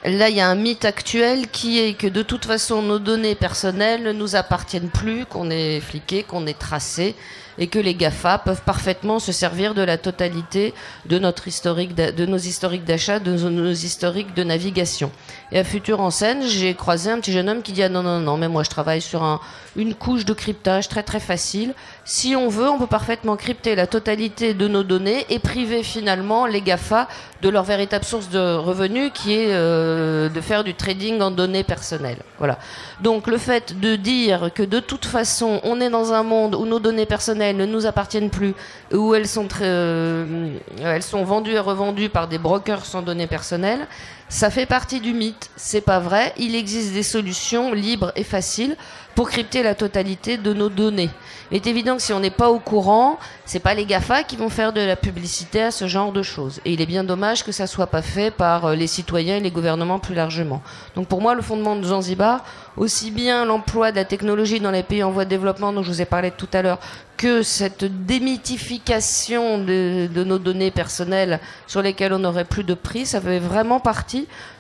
Là, 0.06 0.30
il 0.30 0.36
y 0.36 0.42
a 0.42 0.48
un 0.48 0.56
mythe 0.56 0.86
actuel 0.86 1.50
qui 1.50 1.80
est 1.80 1.94
que 1.94 2.08
de 2.08 2.22
toute 2.22 2.46
façon, 2.46 2.82
nos 2.82 3.00
données 3.00 3.36
personnelles 3.36 4.04
ne 4.04 4.14
nous 4.14 4.38
appartiennent 4.38 4.90
plus, 4.90 5.26
qu'on 5.26 5.50
est 5.50 5.82
fliqué, 5.82 6.24
qu'on 6.24 6.48
est 6.48 6.58
tracé, 6.58 7.16
et 7.60 7.68
que 7.68 7.78
les 7.78 7.94
GAFA 7.94 8.40
peuvent 8.40 8.64
parfaitement 8.64 9.20
se 9.20 9.32
servir 9.32 9.76
de 9.76 9.82
la 9.82 9.98
totalité 9.98 10.74
de, 11.06 11.20
notre 11.20 11.48
historique 11.48 11.94
de 11.94 12.26
nos 12.26 12.38
historiques 12.38 12.86
d'achat, 12.86 13.20
de 13.20 13.36
nos 13.36 13.72
historiques 13.72 14.34
de 14.34 14.44
navigation. 14.44 15.12
Et 15.52 15.60
à 15.60 15.64
Futur 15.64 16.00
en 16.00 16.10
scène, 16.10 16.42
j'ai 16.44 16.74
croisé 16.74 17.12
un 17.12 17.20
petit 17.20 17.34
jeune 17.34 17.50
homme 17.50 17.62
qui 17.62 17.74
dit 17.74 17.84
ah 17.84 17.90
non, 17.90 18.02
non, 18.02 18.20
non, 18.20 18.38
mais 18.38 18.48
moi 18.48 18.64
je 18.64 18.70
travaille 18.70 19.02
sur 19.02 19.24
un, 19.24 19.42
une 19.76 19.94
couche 19.94 20.26
de 20.26 20.34
cryptage 20.34 20.88
très 20.88 21.04
très 21.04 21.20
facile. 21.20 21.74
Si 22.06 22.36
on 22.36 22.50
veut, 22.50 22.70
on 22.70 22.80
peut 22.80 22.88
parfaitement 22.88 23.36
crypter 23.36 23.76
la 23.76 23.88
totalité 23.88 24.54
de 24.54 24.68
nos 24.68 24.84
données 24.84 25.26
et 25.30 25.40
priver 25.40 25.84
finalement 25.84 26.46
les 26.46 26.62
GAFA 26.62 27.08
de 27.42 27.50
leur 27.50 27.64
véritable 27.64 28.06
source 28.06 28.30
de 28.30 28.56
revenus 28.56 29.12
qui 29.14 29.34
est 29.34 29.50
euh, 29.50 30.30
de 30.30 30.42
faire 30.42 30.64
du 30.64 30.74
trading 30.76 31.22
en 31.22 31.32
données 31.32 31.64
personnelles. 31.64 32.20
Voilà. 32.38 32.58
Donc 33.02 33.28
le 33.28 33.38
fait 33.38 33.80
de 33.80 33.96
dire 33.96 34.52
que 34.54 34.64
de 34.64 34.80
toute 34.80 35.06
façon 35.06 35.60
on 35.64 35.82
est 35.82 35.90
dans 35.90 36.14
un 36.14 36.24
monde 36.24 36.56
où 36.56 36.66
nos 36.66 36.80
données 36.80 37.06
personnelles 37.06 37.49
ne 37.58 37.66
nous 37.66 37.86
appartiennent 37.86 38.30
plus, 38.30 38.54
où 38.92 39.14
elles 39.14 39.28
sont, 39.28 39.48
euh, 39.62 40.58
elles 40.82 41.04
sont 41.04 41.24
vendues 41.24 41.54
et 41.54 41.60
revendues 41.60 42.10
par 42.10 42.28
des 42.28 42.38
brokers 42.38 42.86
sans 42.86 43.02
données 43.02 43.28
personnelles, 43.28 43.88
ça 44.30 44.52
fait 44.52 44.68
partie 44.68 45.00
du 45.00 45.14
mythe. 45.14 45.50
C'est 45.56 45.82
pas 45.82 46.00
vrai. 46.00 46.34
Il 46.38 46.56
existe 46.56 46.94
des 46.94 47.04
solutions 47.04 47.74
libres 47.74 48.12
et 48.16 48.24
faciles 48.24 48.78
pour 49.16 49.30
crypter 49.30 49.64
la 49.64 49.76
totalité 49.76 50.38
de 50.38 50.54
nos 50.54 50.70
données. 50.70 51.10
Il 51.52 51.58
est 51.58 51.68
évident 51.68 51.98
que 51.98 52.02
si 52.02 52.14
on 52.14 52.20
n'est 52.20 52.30
pas 52.30 52.50
au 52.52 52.60
courant, 52.60 53.18
c'est 53.44 53.60
pas 53.60 53.74
les 53.74 53.86
GAFA 53.86 54.24
qui 54.24 54.38
vont 54.38 54.50
faire 54.50 54.72
de 54.72 54.82
la 54.82 54.96
publicité 54.96 55.64
à 55.64 55.72
ce 55.72 55.88
genre 55.88 56.12
de 56.12 56.22
choses. 56.22 56.62
Et 56.64 56.74
il 56.74 56.80
est 56.80 56.86
bien 56.86 57.04
dommage 57.04 57.44
que 57.44 57.52
ça 57.52 57.66
soit 57.66 57.88
pas 57.88 58.04
fait 58.04 58.32
par 58.32 58.68
euh, 58.68 58.76
les 58.76 58.88
citoyens 58.88 59.38
et 59.38 59.40
les 59.40 59.52
gouvernements 59.52 60.00
plus 60.00 60.14
largement. 60.14 60.62
Donc 60.96 61.08
pour 61.08 61.22
moi, 61.22 61.34
le 61.34 61.42
fondement 61.42 61.76
de 61.76 61.84
Zanzibar, 61.84 62.46
aussi 62.78 63.10
bien 63.10 63.46
l'emploi 63.46 63.92
de 63.92 63.98
la 63.98 64.06
technologie 64.06 64.60
dans 64.60 64.72
les 64.72 64.84
pays 64.84 65.04
en 65.04 65.12
voie 65.12 65.26
de 65.26 65.30
développement 65.30 65.74
dont 65.74 65.84
je 65.84 65.92
vous 65.92 66.02
ai 66.02 66.06
parlé 66.06 66.32
tout 66.32 66.48
à 66.54 66.62
l'heure, 66.62 66.80
que 67.18 67.44
cette 67.44 68.06
démythification 68.06 69.58
de, 69.58 70.08
de, 70.08 70.24
nos 70.24 70.40
données 70.40 70.72
personnelles 70.72 71.42
sur 71.68 71.82
lesquelles 71.82 72.14
on 72.14 72.20
n'aurait 72.20 72.46
plus 72.46 72.64
de 72.64 72.74
prix, 72.74 73.06
ça 73.06 73.20
fait 73.20 73.40
vraiment 73.40 73.82
partie 73.82 74.19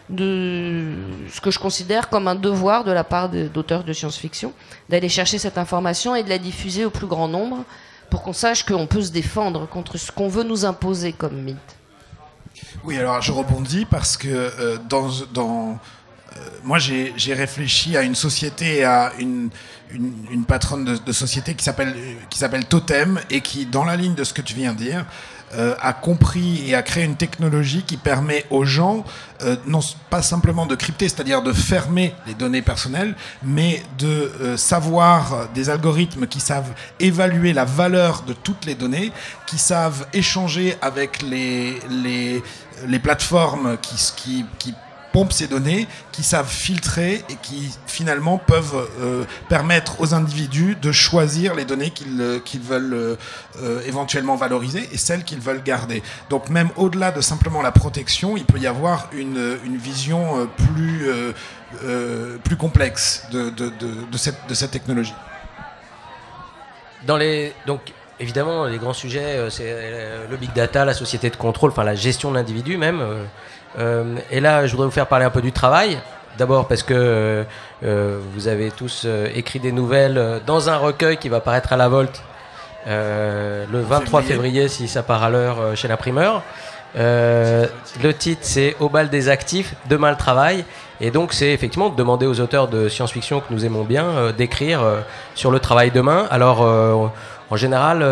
de 0.09 0.93
ce 1.31 1.39
que 1.39 1.51
je 1.51 1.59
considère 1.59 2.09
comme 2.09 2.27
un 2.27 2.35
devoir 2.35 2.83
de 2.83 2.91
la 2.91 3.03
part 3.03 3.29
d'auteurs 3.29 3.83
de 3.83 3.93
science-fiction, 3.93 4.53
d'aller 4.89 5.09
chercher 5.09 5.37
cette 5.37 5.57
information 5.57 6.15
et 6.15 6.23
de 6.23 6.29
la 6.29 6.39
diffuser 6.39 6.85
au 6.85 6.89
plus 6.89 7.07
grand 7.07 7.27
nombre 7.27 7.63
pour 8.09 8.23
qu'on 8.23 8.33
sache 8.33 8.63
qu'on 8.63 8.87
peut 8.87 9.01
se 9.01 9.11
défendre 9.11 9.67
contre 9.67 9.97
ce 9.97 10.11
qu'on 10.11 10.27
veut 10.27 10.43
nous 10.43 10.65
imposer 10.65 11.13
comme 11.13 11.41
mythe. 11.41 11.57
Oui, 12.83 12.97
alors 12.97 13.21
je 13.21 13.31
rebondis 13.31 13.85
parce 13.85 14.17
que 14.17 14.27
euh, 14.27 14.77
dans, 14.89 15.09
dans 15.33 15.79
euh, 16.35 16.39
moi 16.63 16.79
j'ai 16.79 17.33
réfléchi 17.33 17.95
à 17.95 18.01
une 18.01 18.15
société, 18.15 18.83
à 18.83 19.13
une, 19.19 19.49
une, 19.91 20.45
patronne 20.45 20.85
de, 20.85 20.97
de 20.97 21.11
société 21.11 21.53
qui 21.53 21.63
s'appelle 21.63 22.65
Totem 22.67 23.19
et 23.29 23.41
qui, 23.41 23.65
dans 23.65 23.85
la 23.85 23.95
ligne 23.95 24.15
de 24.15 24.23
ce 24.23 24.33
que 24.33 24.41
tu 24.41 24.55
viens 24.55 24.73
de 24.73 24.77
dire, 24.77 25.05
euh, 25.55 25.75
a 25.79 25.93
compris 25.93 26.69
et 26.69 26.75
a 26.75 26.83
créé 26.83 27.03
une 27.03 27.15
technologie 27.15 27.83
qui 27.83 27.97
permet 27.97 28.45
aux 28.51 28.65
gens 28.65 29.03
euh, 29.41 29.55
non 29.65 29.79
pas 30.09 30.21
simplement 30.21 30.65
de 30.65 30.75
crypter, 30.75 31.09
c'est-à-dire 31.09 31.41
de 31.41 31.53
fermer 31.53 32.13
les 32.27 32.33
données 32.35 32.61
personnelles, 32.61 33.15
mais 33.41 33.81
de 33.97 34.07
euh, 34.07 34.57
savoir 34.57 35.49
des 35.55 35.69
algorithmes 35.69 36.27
qui 36.27 36.39
savent 36.39 36.71
évaluer 36.99 37.53
la 37.53 37.65
valeur 37.65 38.23
de 38.23 38.33
toutes 38.33 38.65
les 38.65 38.75
données, 38.75 39.11
qui 39.47 39.57
savent 39.57 40.05
échanger 40.13 40.75
avec 40.81 41.21
les, 41.23 41.79
les, 41.89 42.43
les 42.85 42.99
plateformes 42.99 43.77
qui, 43.81 43.95
qui, 44.15 44.45
qui 44.59 44.73
pompent 45.11 45.33
ces 45.33 45.47
données, 45.47 45.87
qui 46.11 46.23
savent 46.23 46.49
filtrer 46.49 47.23
et 47.29 47.35
qui 47.41 47.71
finalement 47.87 48.37
peuvent 48.37 48.87
euh, 48.99 49.23
permettre 49.47 50.01
aux 50.01 50.13
individus 50.13 50.75
de 50.81 50.91
choisir 50.91 51.55
les 51.55 51.65
données 51.65 51.91
qu'ils 51.91 52.21
euh, 52.21 52.39
qu'ils 52.39 52.61
veulent 52.61 53.17
euh, 53.61 53.81
éventuellement 53.85 54.35
valoriser 54.35 54.87
et 54.91 54.97
celles 54.97 55.23
qu'ils 55.23 55.39
veulent 55.39 55.63
garder. 55.63 56.03
Donc 56.29 56.49
même 56.49 56.69
au-delà 56.75 57.11
de 57.11 57.21
simplement 57.21 57.61
la 57.61 57.71
protection, 57.71 58.37
il 58.37 58.45
peut 58.45 58.59
y 58.59 58.67
avoir 58.67 59.09
une, 59.11 59.57
une 59.65 59.77
vision 59.77 60.47
plus, 60.57 61.09
plus 62.43 62.55
complexe 62.55 63.25
de, 63.31 63.49
de, 63.49 63.69
de, 63.69 64.17
cette, 64.17 64.47
de 64.47 64.53
cette 64.53 64.71
technologie. 64.71 65.13
Dans 67.05 67.17
les, 67.17 67.53
donc 67.65 67.81
évidemment, 68.19 68.65
les 68.65 68.77
grands 68.77 68.93
sujets, 68.93 69.49
c'est 69.49 70.27
le 70.29 70.37
big 70.37 70.53
data, 70.53 70.85
la 70.85 70.93
société 70.93 71.29
de 71.29 71.35
contrôle, 71.35 71.71
enfin 71.71 71.83
la 71.83 71.95
gestion 71.95 72.31
de 72.31 72.35
l'individu 72.35 72.77
même. 72.77 73.01
Euh, 73.77 74.15
et 74.31 74.39
là, 74.39 74.65
je 74.65 74.71
voudrais 74.71 74.87
vous 74.87 74.93
faire 74.93 75.07
parler 75.07 75.25
un 75.25 75.29
peu 75.29 75.41
du 75.41 75.51
travail. 75.51 75.99
D'abord 76.37 76.67
parce 76.67 76.83
que 76.83 77.45
euh, 77.83 78.19
vous 78.33 78.47
avez 78.47 78.71
tous 78.71 79.03
euh, 79.05 79.27
écrit 79.35 79.59
des 79.59 79.71
nouvelles 79.71 80.41
dans 80.45 80.69
un 80.69 80.77
recueil 80.77 81.17
qui 81.17 81.27
va 81.27 81.41
paraître 81.41 81.73
à 81.73 81.77
la 81.77 81.89
Volte 81.89 82.23
le 82.87 83.81
23 83.81 84.21
février, 84.23 84.67
si 84.67 84.87
ça 84.87 85.03
part 85.03 85.21
à 85.21 85.29
l'heure 85.29 85.75
chez 85.75 85.87
l'imprimeur. 85.87 86.41
Euh, 86.95 87.67
le 88.01 88.13
titre 88.13 88.41
c'est 88.43 88.75
Au 88.79 88.89
bal 88.89 89.09
des 89.09 89.29
actifs, 89.29 89.75
demain 89.89 90.11
le 90.11 90.17
travail. 90.17 90.65
Et 91.01 91.11
donc 91.11 91.33
c'est 91.33 91.51
effectivement 91.51 91.89
de 91.89 91.95
demander 91.95 92.25
aux 92.25 92.39
auteurs 92.39 92.67
de 92.67 92.89
science-fiction 92.89 93.41
que 93.41 93.53
nous 93.53 93.65
aimons 93.65 93.83
bien 93.83 94.05
euh, 94.05 94.31
d'écrire 94.31 94.81
euh, 94.81 95.01
sur 95.35 95.51
le 95.51 95.59
travail 95.59 95.91
demain. 95.91 96.27
Alors 96.31 96.61
en 97.51 97.55
général, 97.55 98.03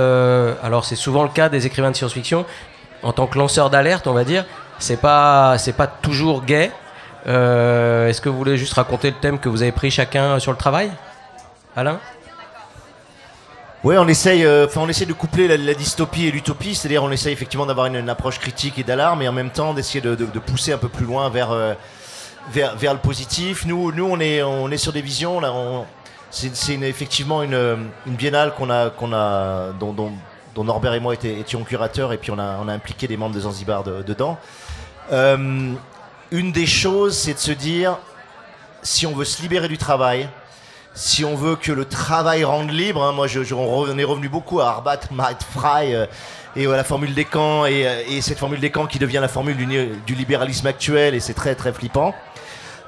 alors 0.64 0.86
c'est 0.86 0.96
souvent 0.96 1.24
le 1.24 1.30
cas 1.30 1.50
des 1.50 1.66
écrivains 1.66 1.92
de 1.92 1.96
science-fiction 1.96 2.46
en 3.04 3.14
tant 3.14 3.28
que 3.28 3.38
lanceur 3.38 3.70
d'alerte, 3.70 4.08
on 4.08 4.14
va 4.14 4.24
dire 4.24 4.46
c'est 4.80 5.02
pas 5.02 5.58
c'est 5.58 5.74
pas 5.74 5.88
toujours 5.88 6.44
gay. 6.44 6.72
Euh, 7.28 8.08
Est-ce 8.08 8.22
que 8.22 8.30
vous 8.30 8.38
voulez 8.38 8.58
juste 8.58 8.74
raconter 8.74 9.10
le 9.10 9.18
thème 9.18 9.40
que 9.40 9.50
vous 9.50 9.62
avez 9.62 9.72
pris 9.72 9.92
chacun 9.92 10.40
sur 10.40 10.52
le 10.52 10.58
travail, 10.58 10.92
Alain? 11.76 12.00
Oui, 13.84 13.96
on 13.98 14.08
essaye, 14.08 14.44
euh, 14.44 14.66
enfin, 14.66 14.82
on 14.82 14.90
essaie 14.90 15.06
de 15.06 15.14
coupler 15.14 15.48
la, 15.56 15.74
dystopie 15.74 16.26
et 16.26 16.32
l'utopie, 16.32 16.74
c'est-à-dire 16.74 17.04
on 17.04 17.12
essaye 17.12 17.34
effectivement 17.34 17.66
d'avoir 17.66 17.86
une, 17.88 18.10
approche 18.10 18.40
critique 18.40 18.80
et 18.80 18.84
d'alarme, 18.84 19.22
et 19.22 19.28
en 19.28 19.32
même 19.32 19.52
temps 19.52 19.74
d'essayer 19.74 20.02
de, 20.02 20.16
pousser 20.40 20.74
un 20.74 20.78
peu 20.78 20.90
plus 20.90 21.06
loin 21.06 21.30
vers, 21.30 21.52
euh, 21.52 21.74
vers, 22.52 22.76
vers, 22.76 22.94
le 22.94 23.00
positif. 23.00 23.66
Nous, 23.66 23.92
nous, 23.92 24.06
on 24.06 24.20
est, 24.20 24.42
on 24.42 24.72
est 24.72 24.78
sur 24.78 24.94
des 24.94 25.02
visions. 25.02 25.40
Là, 25.40 25.54
c'est 26.32 26.74
effectivement 26.82 27.44
une, 27.44 27.90
biennale 28.08 28.54
qu'on 28.56 28.70
a, 28.70 28.90
qu'on 28.90 29.14
a, 29.14 29.74
dont, 29.80 29.94
dont, 29.94 30.64
Norbert 30.64 30.96
et 30.96 31.00
moi 31.00 31.14
étions, 31.14 31.64
curateurs, 31.64 32.14
et 32.14 32.18
puis 32.18 32.32
on 32.32 32.40
a, 32.40 32.58
on 32.60 32.68
a 32.68 32.74
impliqué 32.74 33.08
des 33.08 33.16
membres 33.16 33.36
de 33.36 33.42
Zanzibar 33.42 33.84
de, 33.84 34.02
dedans. 34.02 34.40
Euh, 35.12 35.74
une 36.32 36.52
des 36.52 36.66
choses, 36.66 37.18
c'est 37.18 37.34
de 37.34 37.40
se 37.40 37.52
dire, 37.52 37.98
si 38.84 39.08
on 39.08 39.16
veut 39.16 39.26
se 39.26 39.42
libérer 39.42 39.68
du 39.68 39.78
travail, 39.78 40.30
si 40.94 41.24
on 41.24 41.36
veut 41.36 41.56
que 41.56 41.72
le 41.72 41.86
travail 41.86 42.44
rende 42.44 42.72
libre, 42.72 43.04
hein, 43.04 43.12
moi 43.12 43.28
on 43.28 43.98
est 43.98 44.04
revenu 44.04 44.30
beaucoup 44.30 44.60
à 44.60 44.70
Arbat, 44.70 45.00
Might 45.12 45.44
Fry 45.44 45.94
euh, 45.94 46.06
et 46.56 46.66
à 46.66 46.76
la 46.76 46.84
formule 46.84 47.14
des 47.14 47.26
camps 47.26 47.66
et, 47.66 47.88
euh, 47.88 48.02
et, 48.10 48.22
cette 48.22 48.40
formule 48.40 48.60
des 48.60 48.72
camps 48.72 48.88
qui 48.88 48.98
devient 48.98 49.20
la 49.22 49.28
formule 49.28 49.56
du, 49.56 50.16
libéralisme 50.16 50.66
actuel 50.66 51.14
et 51.14 51.20
c'est 51.20 51.36
très 51.36 51.56
très 51.56 51.72
flippant. 51.72 52.14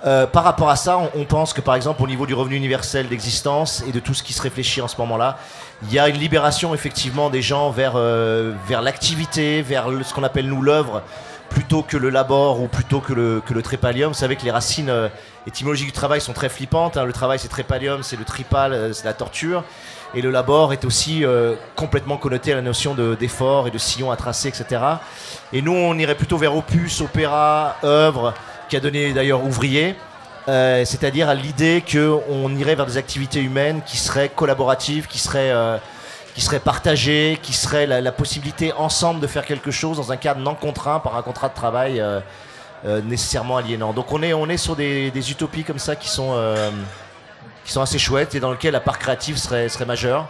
Euh, 0.05 0.25
par 0.25 0.45
rapport 0.45 0.69
à 0.69 0.77
ça, 0.77 0.97
on, 1.13 1.25
pense 1.25 1.51
que 1.51 1.59
par 1.59 1.75
exemple 1.75 2.01
au 2.01 2.07
niveau 2.07 2.25
du 2.25 2.33
revenu 2.33 2.55
universel 2.55 3.09
d'existence 3.09 3.83
et 3.87 3.91
de 3.91 3.99
tout 3.99 4.13
ce 4.13 4.23
qui 4.23 4.31
se 4.31 4.41
réfléchit 4.41 4.81
en 4.81 4.87
ce 4.87 4.95
moment-là, 4.97 5.37
il 5.83 5.93
y 5.93 5.99
a 5.99 6.07
une 6.07 6.17
libération 6.17 6.73
effectivement 6.73 7.29
des 7.29 7.41
gens 7.41 7.69
vers, 7.69 7.93
euh, 7.95 8.53
vers 8.67 8.81
l'activité, 8.81 9.61
vers 9.61 9.87
ce 10.03 10.13
qu'on 10.13 10.23
appelle 10.23 10.47
nous 10.47 10.61
l'œuvre, 10.61 11.03
plutôt 11.49 11.83
que 11.83 11.97
le 11.97 12.09
labor 12.09 12.61
ou 12.61 12.67
plutôt 12.67 12.99
que 12.99 13.13
le, 13.13 13.41
que 13.45 13.53
le 13.53 13.61
trépalium. 13.61 14.11
Vous 14.11 14.17
savez 14.17 14.35
que 14.35 14.43
les 14.43 14.51
racines 14.51 14.89
euh, 14.89 15.09
étymologiques 15.47 15.87
du 15.87 15.93
travail 15.93 16.21
sont 16.21 16.33
très 16.33 16.49
flippantes. 16.49 16.97
Hein. 16.97 17.05
Le 17.05 17.13
travail 17.13 17.39
c'est 17.39 17.47
trépalium, 17.47 18.03
c'est 18.03 18.17
le 18.17 18.25
tripal, 18.25 18.73
euh, 18.73 18.93
c'est 18.93 19.05
la 19.05 19.13
torture. 19.13 19.63
Et 20.15 20.21
le 20.21 20.31
labor 20.31 20.73
est 20.73 20.85
aussi 20.85 21.23
euh, 21.23 21.55
complètement 21.75 22.17
connoté 22.17 22.51
à 22.51 22.55
la 22.55 22.61
notion 22.61 22.95
d'effort 22.95 23.67
et 23.67 23.71
de 23.71 23.77
sillon 23.77 24.09
à 24.11 24.15
tracer, 24.15 24.47
etc. 24.47 24.81
Et 25.53 25.61
nous, 25.61 25.73
on 25.73 25.97
irait 25.99 26.15
plutôt 26.15 26.37
vers 26.37 26.55
opus, 26.55 27.01
opéra, 27.01 27.75
œuvre, 27.83 28.33
qui 28.69 28.75
a 28.75 28.79
donné 28.79 29.13
d'ailleurs 29.13 29.43
ouvrier. 29.43 29.95
Euh, 30.47 30.83
c'est-à-dire 30.83 31.29
à, 31.29 31.35
l'idée 31.35 31.83
qu'on 31.89 32.55
irait 32.55 32.73
vers 32.73 32.87
des 32.87 32.97
activités 32.97 33.39
humaines 33.39 33.81
qui 33.85 33.97
seraient 33.97 34.29
collaboratives, 34.29 35.05
qui 35.05 35.19
seraient, 35.19 35.53
qui 36.35 36.41
seraient 36.41 36.59
partagées, 36.59 37.39
qui 37.41 37.53
seraient 37.53 37.85
la, 37.87 38.11
possibilité 38.11 38.73
ensemble 38.73 39.19
de 39.19 39.27
faire 39.27 39.45
quelque 39.45 39.71
chose 39.71 39.97
dans 39.97 40.11
un 40.11 40.17
cadre 40.17 40.41
non 40.41 40.55
contraint 40.55 40.99
par 40.99 41.15
un 41.15 41.21
contrat 41.21 41.49
de 41.49 41.53
travail 41.53 41.99
euh, 41.99 42.19
euh 42.85 43.01
nécessairement 43.01 43.57
aliénant. 43.57 43.93
Donc 43.93 44.11
on 44.11 44.21
est, 44.21 44.33
on 44.33 44.47
est 44.47 44.57
sur 44.57 44.75
des, 44.75 45.31
utopies 45.31 45.63
comme 45.63 45.79
ça 45.79 45.95
qui 45.95 46.09
sont, 46.09 46.31
euh, 46.33 46.69
qui 47.65 47.71
sont 47.71 47.81
assez 47.81 47.99
chouettes 47.99 48.35
et 48.35 48.39
dans 48.39 48.51
lesquelles 48.51 48.73
la 48.73 48.79
part 48.79 48.99
créative 48.99 49.37
serait, 49.37 49.69
serait 49.69 49.85
majeure. 49.85 50.27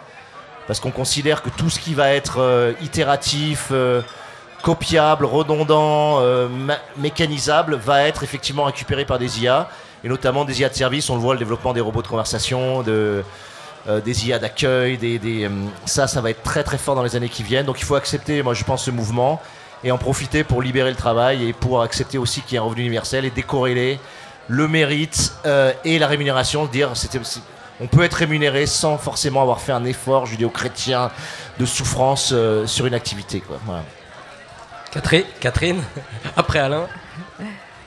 Parce 0.67 0.79
qu'on 0.79 0.91
considère 0.91 1.41
que 1.41 1.49
tout 1.49 1.69
ce 1.69 1.79
qui 1.79 1.95
va 1.95 2.11
être 2.11 2.75
itératif, 2.79 3.71
copiable, 4.61 5.25
redondant, 5.25 6.21
mécanisable, 6.95 7.73
va 7.73 8.03
être 8.03 8.21
effectivement 8.21 8.65
récupéré 8.65 9.03
par 9.03 9.17
des 9.17 9.41
IA, 9.41 9.67
et 10.03 10.07
notamment 10.09 10.45
des 10.45 10.61
IA 10.61 10.69
de 10.69 10.75
service. 10.75 11.09
On 11.09 11.15
le 11.15 11.21
voit, 11.21 11.33
le 11.33 11.39
développement 11.39 11.73
des 11.73 11.81
robots 11.81 12.03
de 12.03 12.07
conversation, 12.07 12.83
de, 12.83 13.23
euh, 13.87 14.01
des 14.01 14.27
IA 14.27 14.39
d'accueil, 14.39 14.97
des, 14.97 15.19
des, 15.19 15.45
euh, 15.45 15.49
ça, 15.85 16.07
ça 16.07 16.21
va 16.21 16.29
être 16.31 16.43
très 16.43 16.63
très 16.63 16.77
fort 16.77 16.95
dans 16.95 17.03
les 17.03 17.15
années 17.15 17.29
qui 17.29 17.43
viennent. 17.43 17.65
Donc 17.65 17.79
il 17.79 17.85
faut 17.85 17.95
accepter, 17.95 18.43
moi 18.43 18.53
je 18.53 18.63
pense, 18.63 18.83
ce 18.85 18.91
mouvement 18.91 19.41
et 19.83 19.91
en 19.91 19.97
profiter 19.97 20.43
pour 20.43 20.61
libérer 20.61 20.89
le 20.89 20.95
travail 20.97 21.47
et 21.47 21.53
pour 21.53 21.81
accepter 21.81 22.17
aussi 22.17 22.41
qu'il 22.41 22.53
y 22.53 22.55
ait 22.55 22.59
un 22.59 22.63
revenu 22.63 22.81
universel 22.81 23.23
et 23.25 23.29
décorréler 23.29 23.99
le 24.47 24.67
mérite 24.67 25.31
euh, 25.45 25.71
et 25.85 25.99
la 25.99 26.07
rémunération, 26.07 26.65
dire 26.65 26.89
c'était 26.95 27.19
on 27.81 27.87
peut 27.87 28.03
être 28.03 28.15
rémunéré 28.15 28.65
sans 28.65 28.97
forcément 28.97 29.41
avoir 29.41 29.61
fait 29.61 29.71
un 29.71 29.85
effort 29.85 30.25
judéo-chrétien 30.25 31.11
de 31.59 31.65
souffrance 31.65 32.31
euh, 32.33 32.67
sur 32.67 32.85
une 32.87 32.93
activité. 32.93 33.39
Quoi. 33.39 33.57
Voilà. 33.65 33.83
Catherine, 34.91 35.23
Catherine, 35.39 35.81
après 36.35 36.59
Alain. 36.59 36.87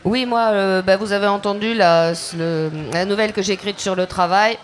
Oui, 0.05 0.25
moi, 0.25 0.49
euh, 0.53 0.83
bah, 0.83 0.97
vous 0.97 1.13
avez 1.13 1.27
entendu 1.27 1.75
la, 1.75 2.13
le- 2.37 2.71
la 2.93 3.05
nouvelle 3.05 3.33
que 3.33 3.43
j'ai 3.43 3.53
écrite 3.53 3.81
sur 3.81 3.95
le 3.95 4.07
travail. 4.07 4.57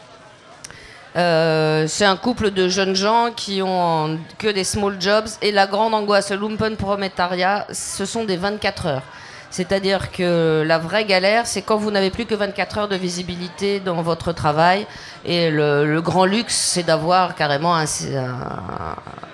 Euh, 1.17 1.87
c'est 1.89 2.05
un 2.05 2.17
couple 2.17 2.51
de 2.51 2.69
jeunes 2.69 2.95
gens 2.95 3.31
qui 3.35 3.63
ont 3.63 4.19
que 4.39 4.49
des 4.49 4.65
small 4.65 4.97
jobs 5.01 5.27
et 5.43 5.53
la 5.53 5.67
grande 5.67 5.95
angoisse, 5.95 6.31
le 6.31 6.37
lumpen 6.37 6.77
prolétariat, 6.77 7.67
ce 7.73 8.05
sont 8.05 8.25
des 8.25 8.37
24 8.37 8.87
heures. 8.87 9.03
C'est-à-dire 9.51 10.13
que 10.13 10.63
la 10.67 10.77
vraie 10.77 11.07
galère, 11.07 11.47
c'est 11.47 11.63
quand 11.63 11.77
vous 11.79 11.91
n'avez 11.91 12.11
plus 12.11 12.27
que 12.27 12.35
24 12.35 12.79
heures 12.79 12.89
de 12.89 12.97
visibilité 12.97 13.81
dans 13.81 14.03
votre 14.03 14.33
travail. 14.33 14.87
Et 15.25 15.51
le, 15.51 16.01
grand 16.03 16.27
luxe, 16.27 16.55
c'est 16.55 16.83
d'avoir 16.83 17.35
carrément 17.35 17.75
un, 17.75 17.85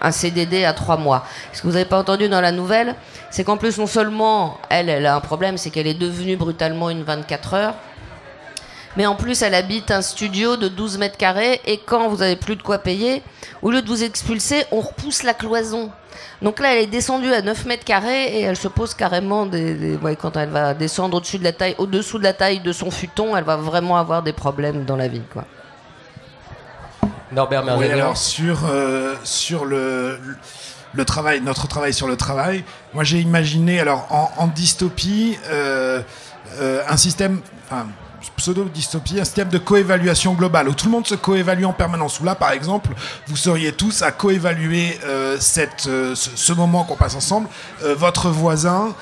un- 0.00 0.10
CDD 0.12 0.64
à 0.64 0.72
trois 0.72 0.96
mois. 0.96 1.24
Ce 1.52 1.62
que 1.62 1.66
vous 1.66 1.72
n'avez 1.72 1.84
pas 1.84 1.98
entendu 1.98 2.28
dans 2.28 2.40
la 2.40 2.52
nouvelle, 2.52 2.94
c'est 3.30 3.42
qu'en 3.42 3.56
plus, 3.56 3.76
non 3.78 3.88
seulement 3.88 4.58
elle, 4.70 4.88
elle 4.88 5.06
a 5.06 5.16
un 5.16 5.20
problème, 5.20 5.58
c'est 5.58 5.70
qu'elle 5.70 5.88
est 5.88 5.94
devenue 5.94 6.36
brutalement 6.36 6.90
une 6.90 7.02
24 7.02 7.54
heures. 7.54 7.74
Mais 8.96 9.06
en 9.06 9.16
plus, 9.16 9.42
elle 9.42 9.54
habite 9.54 9.90
un 9.90 10.02
studio 10.02 10.56
de 10.56 10.68
12 10.68 10.98
mètres 10.98 11.16
carrés 11.16 11.60
et 11.66 11.78
quand 11.78 12.08
vous 12.08 12.22
avez 12.22 12.36
plus 12.36 12.54
de 12.56 12.62
quoi 12.62 12.78
payer, 12.78 13.22
au 13.62 13.70
lieu 13.70 13.82
de 13.82 13.88
vous 13.88 14.04
expulser, 14.04 14.64
on 14.70 14.80
repousse 14.80 15.22
la 15.24 15.34
cloison. 15.34 15.90
Donc 16.42 16.60
là, 16.60 16.74
elle 16.74 16.82
est 16.82 16.86
descendue 16.86 17.32
à 17.32 17.42
9 17.42 17.64
mètres 17.66 17.84
carrés 17.84 18.26
et 18.26 18.42
elle 18.42 18.56
se 18.56 18.68
pose 18.68 18.94
carrément 18.94 19.46
des, 19.46 19.74
des- 19.74 19.96
ouais, 19.96 20.14
quand 20.14 20.36
elle 20.36 20.50
va 20.50 20.74
descendre 20.74 21.16
au-dessus 21.16 21.38
de 21.38 21.44
la 21.44 21.52
taille, 21.52 21.74
au-dessous 21.78 22.18
de 22.18 22.22
la 22.24 22.32
taille 22.34 22.60
de 22.60 22.72
son 22.72 22.90
futon, 22.92 23.36
elle 23.36 23.44
va 23.44 23.56
vraiment 23.56 23.96
avoir 23.96 24.22
des 24.22 24.32
problèmes 24.32 24.84
dans 24.84 24.96
la 24.96 25.08
vie, 25.08 25.22
quoi. 25.32 25.44
Norbert 27.32 27.62
Oui, 27.62 27.66
Merveilleux. 27.66 27.92
alors 27.94 28.16
sur, 28.16 28.60
euh, 28.70 29.14
sur 29.24 29.64
le, 29.64 30.20
le 30.92 31.04
travail, 31.04 31.40
notre 31.40 31.66
travail 31.66 31.92
sur 31.92 32.06
le 32.06 32.16
travail, 32.16 32.64
moi 32.92 33.02
j'ai 33.02 33.20
imaginé, 33.20 33.80
alors 33.80 34.06
en, 34.10 34.30
en 34.36 34.46
dystopie, 34.46 35.36
euh, 35.50 36.00
euh, 36.60 36.82
un 36.88 36.96
système, 36.96 37.40
enfin, 37.66 37.86
pseudo-dystopie, 38.30 39.20
un 39.20 39.24
système 39.24 39.48
de 39.48 39.58
coévaluation 39.58 40.34
globale 40.34 40.68
où 40.68 40.74
tout 40.74 40.86
le 40.86 40.92
monde 40.92 41.06
se 41.06 41.14
coévalue 41.14 41.64
en 41.64 41.72
permanence. 41.72 42.20
Où 42.20 42.24
là, 42.24 42.34
par 42.34 42.52
exemple, 42.52 42.90
vous 43.26 43.36
seriez 43.36 43.72
tous 43.72 44.02
à 44.02 44.12
coévaluer 44.12 44.98
euh, 45.04 45.36
cette, 45.40 45.86
euh, 45.86 46.14
ce, 46.14 46.52
moment 46.52 46.84
qu'on 46.84 46.96
passe 46.96 47.14
ensemble, 47.14 47.48
euh, 47.82 47.94
votre 47.94 48.28
voisin, 48.28 48.94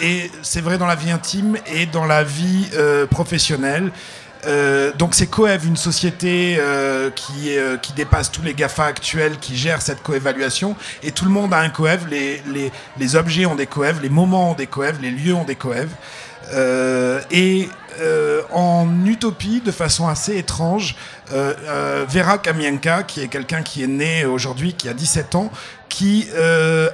et 0.00 0.30
c'est 0.42 0.62
vrai 0.62 0.78
dans 0.78 0.86
la 0.86 0.94
vie 0.94 1.10
intime 1.10 1.58
et 1.66 1.84
dans 1.84 2.06
la 2.06 2.24
vie 2.24 2.70
professionnelle. 3.10 3.92
Donc 4.98 5.14
c'est 5.14 5.26
Coev, 5.26 5.66
une 5.66 5.76
société 5.76 6.58
qui, 7.14 7.50
qui 7.82 7.92
dépasse 7.92 8.30
tous 8.30 8.40
les 8.40 8.54
GAFA 8.54 8.86
actuels 8.86 9.36
qui 9.38 9.54
gèrent 9.54 9.82
cette 9.82 10.02
coévaluation. 10.02 10.76
Et 11.02 11.10
tout 11.12 11.26
le 11.26 11.30
monde 11.30 11.52
a 11.52 11.58
un 11.58 11.68
Coev, 11.68 12.06
les, 12.08 12.42
les, 12.46 12.72
les 12.98 13.16
objets 13.16 13.44
ont 13.44 13.54
des 13.54 13.66
Coev, 13.66 14.00
les 14.00 14.08
moments 14.08 14.52
ont 14.52 14.54
des 14.54 14.66
Coev, 14.66 14.96
les 15.02 15.10
lieux 15.10 15.34
ont 15.34 15.44
des 15.44 15.56
Coev. 15.56 15.88
Et 17.30 17.68
euh, 18.00 18.42
en 18.52 18.88
utopie, 19.06 19.60
de 19.60 19.70
façon 19.70 20.08
assez 20.08 20.36
étrange, 20.36 20.96
euh, 21.32 21.54
euh, 21.64 22.04
Vera 22.08 22.38
Kamienka, 22.38 23.02
qui 23.02 23.20
est 23.20 23.28
quelqu'un 23.28 23.62
qui 23.62 23.82
est 23.82 23.88
né 23.88 24.24
aujourd'hui, 24.24 24.74
qui 24.74 24.88
a 24.88 24.94
17 24.94 25.34
ans, 25.34 25.50
qui 25.88 26.26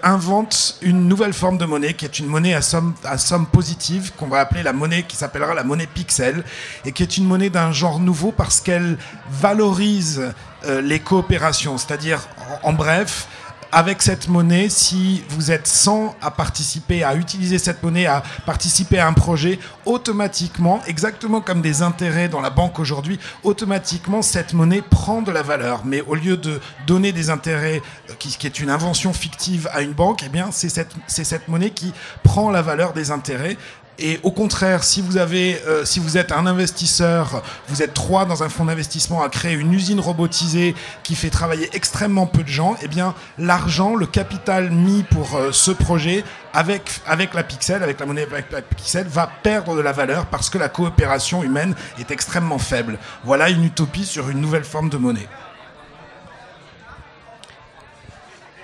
invente 0.03 0.77
une 0.83 1.09
nouvelle 1.09 1.33
forme 1.33 1.57
de 1.57 1.65
monnaie, 1.65 1.95
qui 1.95 2.05
est 2.05 2.19
une 2.19 2.27
monnaie 2.27 2.53
à 2.53 2.61
somme, 2.61 3.47
positive, 3.51 4.13
qu'on 4.19 4.27
va 4.27 4.41
appeler 4.41 4.63
la 4.63 4.75
monnaie, 4.75 5.05
qui 5.05 5.17
s'appellera 5.17 5.55
la 5.55 5.65
monnaie 5.65 5.87
pixel, 5.87 6.45
et 6.85 6.93
qui 6.93 7.03
est 7.03 7.17
une 7.17 7.25
monnaie 7.25 7.49
d'un 7.49 7.73
genre 7.73 7.99
nouveau 7.99 8.31
parce 8.31 8.61
qu'elle 8.61 8.99
valorise 9.31 10.35
les 10.83 11.01
coopérations. 11.01 11.79
C'est-à-dire, 11.79 12.21
en 12.63 12.75
bref, 12.75 13.27
avec 13.73 14.03
cette 14.03 14.29
monnaie, 14.29 14.69
si 14.69 15.23
vous 15.29 15.51
êtes 15.51 15.67
100 15.67 16.17
à 16.21 16.31
participer, 16.31 17.05
à 17.05 17.15
utiliser 17.15 17.59
cette 17.59 17.83
monnaie, 17.83 18.07
à 18.07 18.23
participer 18.47 18.99
à 18.99 19.07
un 19.07 19.13
projet, 19.13 19.59
automatiquement, 19.87 20.81
exactement 20.87 21.41
comme 21.41 21.63
des 21.63 21.83
intérêts 21.83 22.29
dans 22.29 22.41
la 22.41 22.51
banque 22.51 22.79
aujourd'hui, 22.79 23.19
automatiquement 23.43 24.23
cette 24.23 24.55
monnaie 24.55 24.83
prend 24.83 25.23
de 25.23 25.31
la 25.31 25.43
valeur. 25.43 25.83
Mais 25.85 26.01
au 26.03 26.15
lieu 26.15 26.37
de 26.37 26.61
donner 26.87 27.13
des 27.13 27.31
intérêts, 27.31 27.83
euh, 28.09 28.15
qui, 28.19 28.37
qui 28.37 28.47
est 28.47 28.61
une 28.61 28.71
invention 28.71 29.13
fictive 29.13 29.69
à 29.73 29.83
une 29.83 29.93
banque, 29.93 30.23
eh 30.25 30.29
bien 30.29 30.51
c'est 30.51 30.69
cette, 30.69 30.93
c'est 31.07 31.25
cette 31.25 31.49
monnaie 31.49 31.71
qui 31.71 31.93
prend 32.23 32.51
la 32.51 32.63
valeur 32.63 32.93
des 32.93 33.11
intérêts. 33.11 33.57
Et 34.03 34.19
au 34.23 34.31
contraire, 34.31 34.83
si 34.83 35.03
vous 35.03 35.19
avez, 35.19 35.61
euh, 35.67 35.85
si 35.85 36.01
vous 36.01 36.17
êtes 36.17 36.33
un 36.33 36.47
investisseur, 36.47 37.43
vous 37.69 37.83
êtes 37.83 37.93
trois 37.93 38.25
dans 38.25 38.43
un 38.43 38.49
fonds 38.49 38.65
d'investissement 38.65 39.23
à 39.23 39.29
créer 39.29 39.55
une 39.55 39.75
usine 39.75 40.01
robotisée 40.01 40.75
qui 41.03 41.15
fait 41.15 41.29
travailler 41.29 41.69
extrêmement 41.75 42.27
peu 42.27 42.43
de 42.43 42.49
gens, 42.49 42.77
eh 42.83 42.89
bien 42.89 43.15
l'argent, 43.37 43.95
le 43.95 44.07
capital 44.07 44.71
mis 44.71 45.03
pour 45.03 45.37
euh, 45.37 45.53
ce 45.53 45.71
projet 45.71 46.25
avec 46.55 46.91
avec 47.07 47.35
la 47.35 47.43
pixel, 47.43 47.83
avec 47.83 48.01
la 48.01 48.07
monnaie 48.07 48.23
avec 48.23 48.51
la 48.51 48.63
pixel, 48.63 49.07
va 49.07 49.31
perdre 49.43 49.77
de 49.77 49.83
la 49.83 49.93
valeur 49.93 50.27
parce 50.27 50.49
que 50.49 50.57
la 50.57 50.71
coopération 50.71 51.43
humaine 51.43 51.75
est 51.99 52.11
extrêmement 52.11 52.59
faible. 52.59 52.99
Voilà 53.25 53.51
une 53.51 53.65
utopie 53.65 54.07
sur 54.07 54.31
une 54.31 54.41
nouvelle 54.41 54.65
forme 54.65 54.89
de 54.89 54.97
monnaie. 54.97 55.29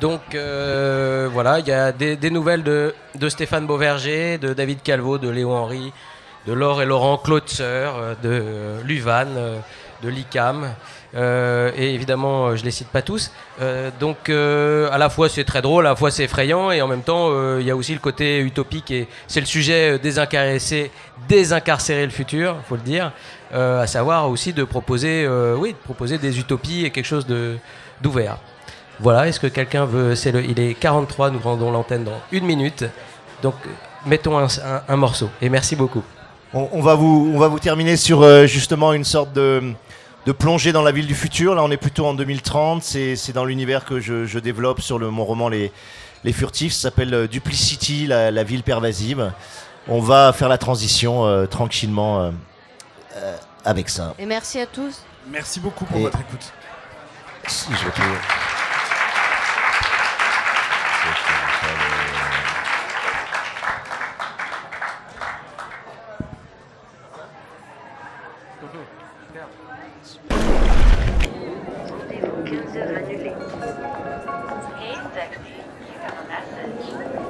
Donc 0.00 0.20
euh, 0.34 1.28
voilà, 1.32 1.58
il 1.58 1.66
y 1.66 1.72
a 1.72 1.90
des, 1.90 2.16
des 2.16 2.30
nouvelles 2.30 2.62
de, 2.62 2.94
de 3.14 3.28
Stéphane 3.30 3.66
Beauverger, 3.66 4.36
de 4.36 4.52
David 4.52 4.82
Calvo, 4.82 5.16
de 5.16 5.30
Léo 5.30 5.52
Henry, 5.52 5.92
de 6.46 6.52
Laure 6.52 6.82
et 6.82 6.86
Laurent 6.86 7.16
Claude 7.16 7.48
Seur, 7.48 7.96
euh, 7.96 8.14
de 8.22 8.28
euh, 8.28 8.82
Luvan, 8.84 9.26
euh, 9.36 9.58
de 10.02 10.10
l'ICAM. 10.10 10.74
euh, 11.14 11.70
et 11.74 11.94
évidemment, 11.94 12.54
je 12.56 12.62
les 12.62 12.70
cite 12.70 12.88
pas 12.88 13.00
tous. 13.00 13.32
Euh, 13.62 13.90
donc, 13.98 14.28
euh, 14.28 14.90
à 14.92 14.98
la 14.98 15.08
fois 15.08 15.30
c'est 15.30 15.44
très 15.44 15.62
drôle, 15.62 15.86
à 15.86 15.90
la 15.90 15.96
fois 15.96 16.10
c'est 16.10 16.24
effrayant, 16.24 16.70
et 16.70 16.82
en 16.82 16.88
même 16.88 17.02
temps, 17.02 17.30
il 17.58 17.64
y 17.64 17.70
a 17.70 17.76
aussi 17.76 17.94
le 17.94 18.00
côté 18.00 18.40
utopique. 18.40 18.90
Et 18.90 19.08
c'est 19.26 19.40
le 19.40 19.46
sujet 19.46 19.98
désincarcérer, 19.98 20.90
désincarcérer 21.26 22.04
le 22.04 22.12
futur, 22.12 22.56
faut 22.68 22.76
le 22.76 22.82
dire, 22.82 23.12
à 23.54 23.86
savoir 23.86 24.28
aussi 24.28 24.52
de 24.52 24.64
proposer, 24.64 25.26
oui, 25.56 25.72
de 25.72 25.78
proposer 25.78 26.18
des 26.18 26.38
utopies 26.38 26.84
et 26.84 26.90
quelque 26.90 27.06
chose 27.06 27.26
d'ouvert. 28.02 28.36
Voilà, 29.00 29.28
est-ce 29.28 29.38
que 29.40 29.46
quelqu'un 29.46 29.84
veut. 29.84 30.14
C'est 30.14 30.32
le, 30.32 30.44
il 30.44 30.58
est 30.58 30.74
43, 30.74 31.30
nous 31.30 31.38
rendons 31.38 31.70
l'antenne 31.70 32.04
dans 32.04 32.18
une 32.32 32.44
minute. 32.46 32.84
Donc, 33.42 33.54
mettons 34.06 34.38
un, 34.38 34.44
un- 34.46 34.82
un 34.88 34.96
morceau. 34.96 35.28
Et 35.42 35.48
merci 35.48 35.76
beaucoup. 35.76 36.02
On, 36.54 36.68
on 36.72 36.80
va 36.80 36.94
vous, 36.94 37.30
on 37.34 37.38
va 37.38 37.48
vous 37.48 37.58
terminer 37.58 37.96
sur 37.96 38.22
euh, 38.22 38.46
justement 38.46 38.92
une 38.94 39.04
sorte 39.04 39.32
de, 39.34 39.72
de 40.24 40.32
plongée 40.32 40.72
dans 40.72 40.82
la 40.82 40.92
ville 40.92 41.06
du 41.06 41.14
futur. 41.14 41.54
Là, 41.54 41.62
on 41.62 41.70
est 41.70 41.76
plutôt 41.76 42.06
en 42.06 42.14
2030. 42.14 42.82
C'est 42.82 43.16
c'est 43.16 43.32
dans 43.32 43.44
l'univers 43.44 43.84
que 43.84 44.00
je, 44.00 44.24
je 44.24 44.38
développe 44.38 44.80
sur 44.80 44.98
le, 44.98 45.10
mon 45.10 45.24
roman 45.26 45.48
Les, 45.50 45.70
Les 46.24 46.32
Furtifs. 46.32 46.72
Ça 46.72 46.82
s'appelle 46.82 47.12
euh, 47.12 47.26
Duplicity, 47.28 48.06
la, 48.06 48.30
la 48.30 48.44
ville 48.44 48.62
pervasive. 48.62 49.30
On 49.88 50.00
va 50.00 50.32
faire 50.32 50.48
la 50.48 50.58
transition 50.58 51.26
euh, 51.26 51.46
tranquillement 51.46 52.20
euh, 52.22 52.30
euh, 53.16 53.36
avec 53.64 53.88
ça. 53.90 54.14
Et 54.18 54.24
merci 54.26 54.58
à 54.58 54.66
tous. 54.66 55.02
Merci 55.30 55.60
beaucoup 55.60 55.84
pour 55.84 55.98
Et- 55.98 56.02
votre 56.02 56.20
écoute. 56.20 56.52
Si, 57.48 57.68
je 57.72 58.65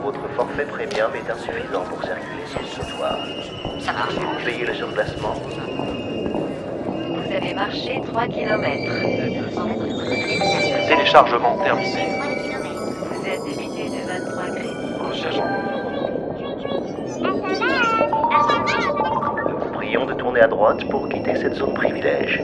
Votre 0.02 0.28
forfait 0.36 0.66
premium 0.66 1.10
est 1.14 1.30
insuffisant 1.30 1.84
pour 1.84 2.02
circuler 2.02 2.46
sur 2.46 2.60
le 2.60 2.66
trottoir. 2.66 3.16
Ça 3.80 3.92
marche. 3.92 4.14
Vous 4.14 4.44
payez 4.44 4.66
le 4.66 4.74
surplacement 4.74 5.34
Vous 7.08 7.32
avez 7.34 7.54
marché 7.54 8.02
3 8.04 8.26
km. 8.28 8.92
Téléchargement 10.86 11.56
terminé. 11.64 12.08
Vous 13.10 13.26
êtes 13.26 13.42
débité 13.44 13.88
de 13.88 14.00
23 14.06 14.44
crédits. 14.54 14.92
Nous 19.48 19.58
vous 19.58 19.70
prions 19.72 20.04
de 20.04 20.12
tourner 20.12 20.40
à 20.40 20.48
droite 20.48 20.86
pour 20.90 21.08
quitter 21.08 21.36
cette 21.36 21.54
zone 21.54 21.72
privilège. 21.72 22.42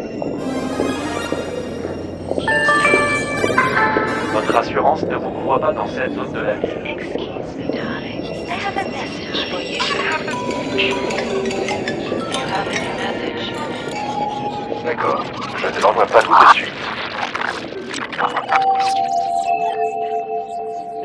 Votre 4.33 4.57
assurance 4.57 5.03
ne 5.03 5.17
vous 5.17 5.31
croit 5.31 5.61
pas 5.61 5.73
dans 5.73 5.87
cette 5.87 6.13
zone 6.15 6.33
de 6.33 6.41
la 6.41 6.55
ville. 6.55 6.71
Exquise. 6.87 7.29
Darling, 7.71 8.25
I 8.49 8.51
have 8.51 8.77
a 8.79 8.85
message 8.89 9.51
for 9.51 9.61
you. 9.61 9.77
You 9.77 10.01
have 10.11 10.27
a 10.27 10.35
new 12.71 12.93
message. 12.97 13.53
D'accord. 14.85 15.23
Je 15.59 15.67
ne 15.67 15.81
l'envoie 15.83 16.07
pas 16.07 16.23
tout 16.23 16.33
de 16.33 16.55
suite. 16.55 16.73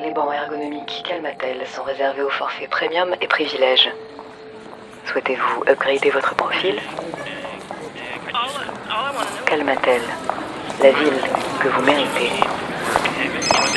Les 0.04 0.12
bancs 0.12 0.34
ergonomiques 0.34 1.04
Calmatel 1.08 1.58
sont 1.68 1.84
réservés 1.84 2.24
au 2.24 2.30
forfait 2.30 2.68
premium 2.68 3.14
et 3.22 3.28
privilège. 3.28 3.90
Souhaitez-vous 5.06 5.64
upgrader 5.70 6.10
votre 6.12 6.34
profil? 6.36 6.80
Calmatel, 9.46 10.02
la 10.82 10.92
ville 10.92 11.22
que 11.60 11.68
vous 11.70 11.82
méritez. 11.82 12.32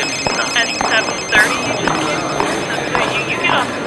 at 0.02 0.68
7.30, 0.68 1.66
you 1.66 1.74
just 1.76 2.00
can't, 2.00 3.12
you, 3.12 3.20
you 3.34 3.40
get 3.40 3.54
off 3.54 3.79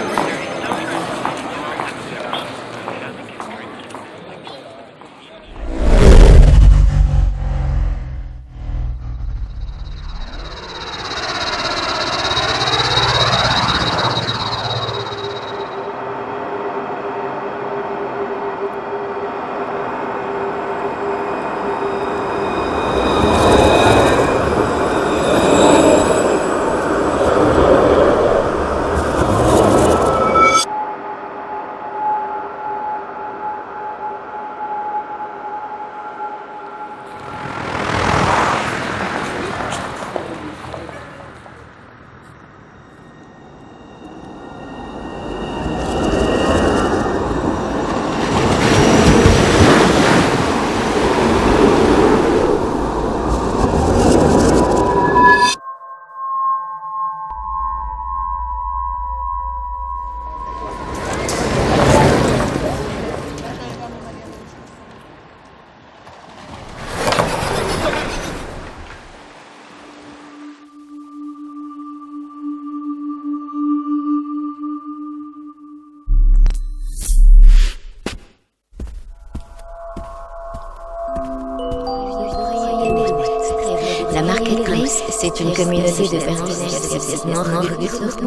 c'est 85.36 85.44
une 85.44 85.54
communauté 85.54 86.04
de 86.04 86.20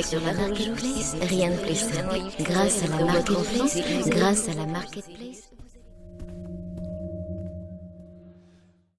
Sur 0.02 0.22
la 0.22 0.34
Marketplace, 0.34 1.16
rien 1.22 1.52
de 1.52 1.58
plus 1.58 1.76
simple. 1.76 2.20
Grâce 2.40 2.84
à 2.84 2.88
la 2.88 3.06
Marketplace, 3.06 3.78
grâce 4.08 4.48
à 4.48 4.54
la 4.54 4.66
Marketplace. 4.66 5.19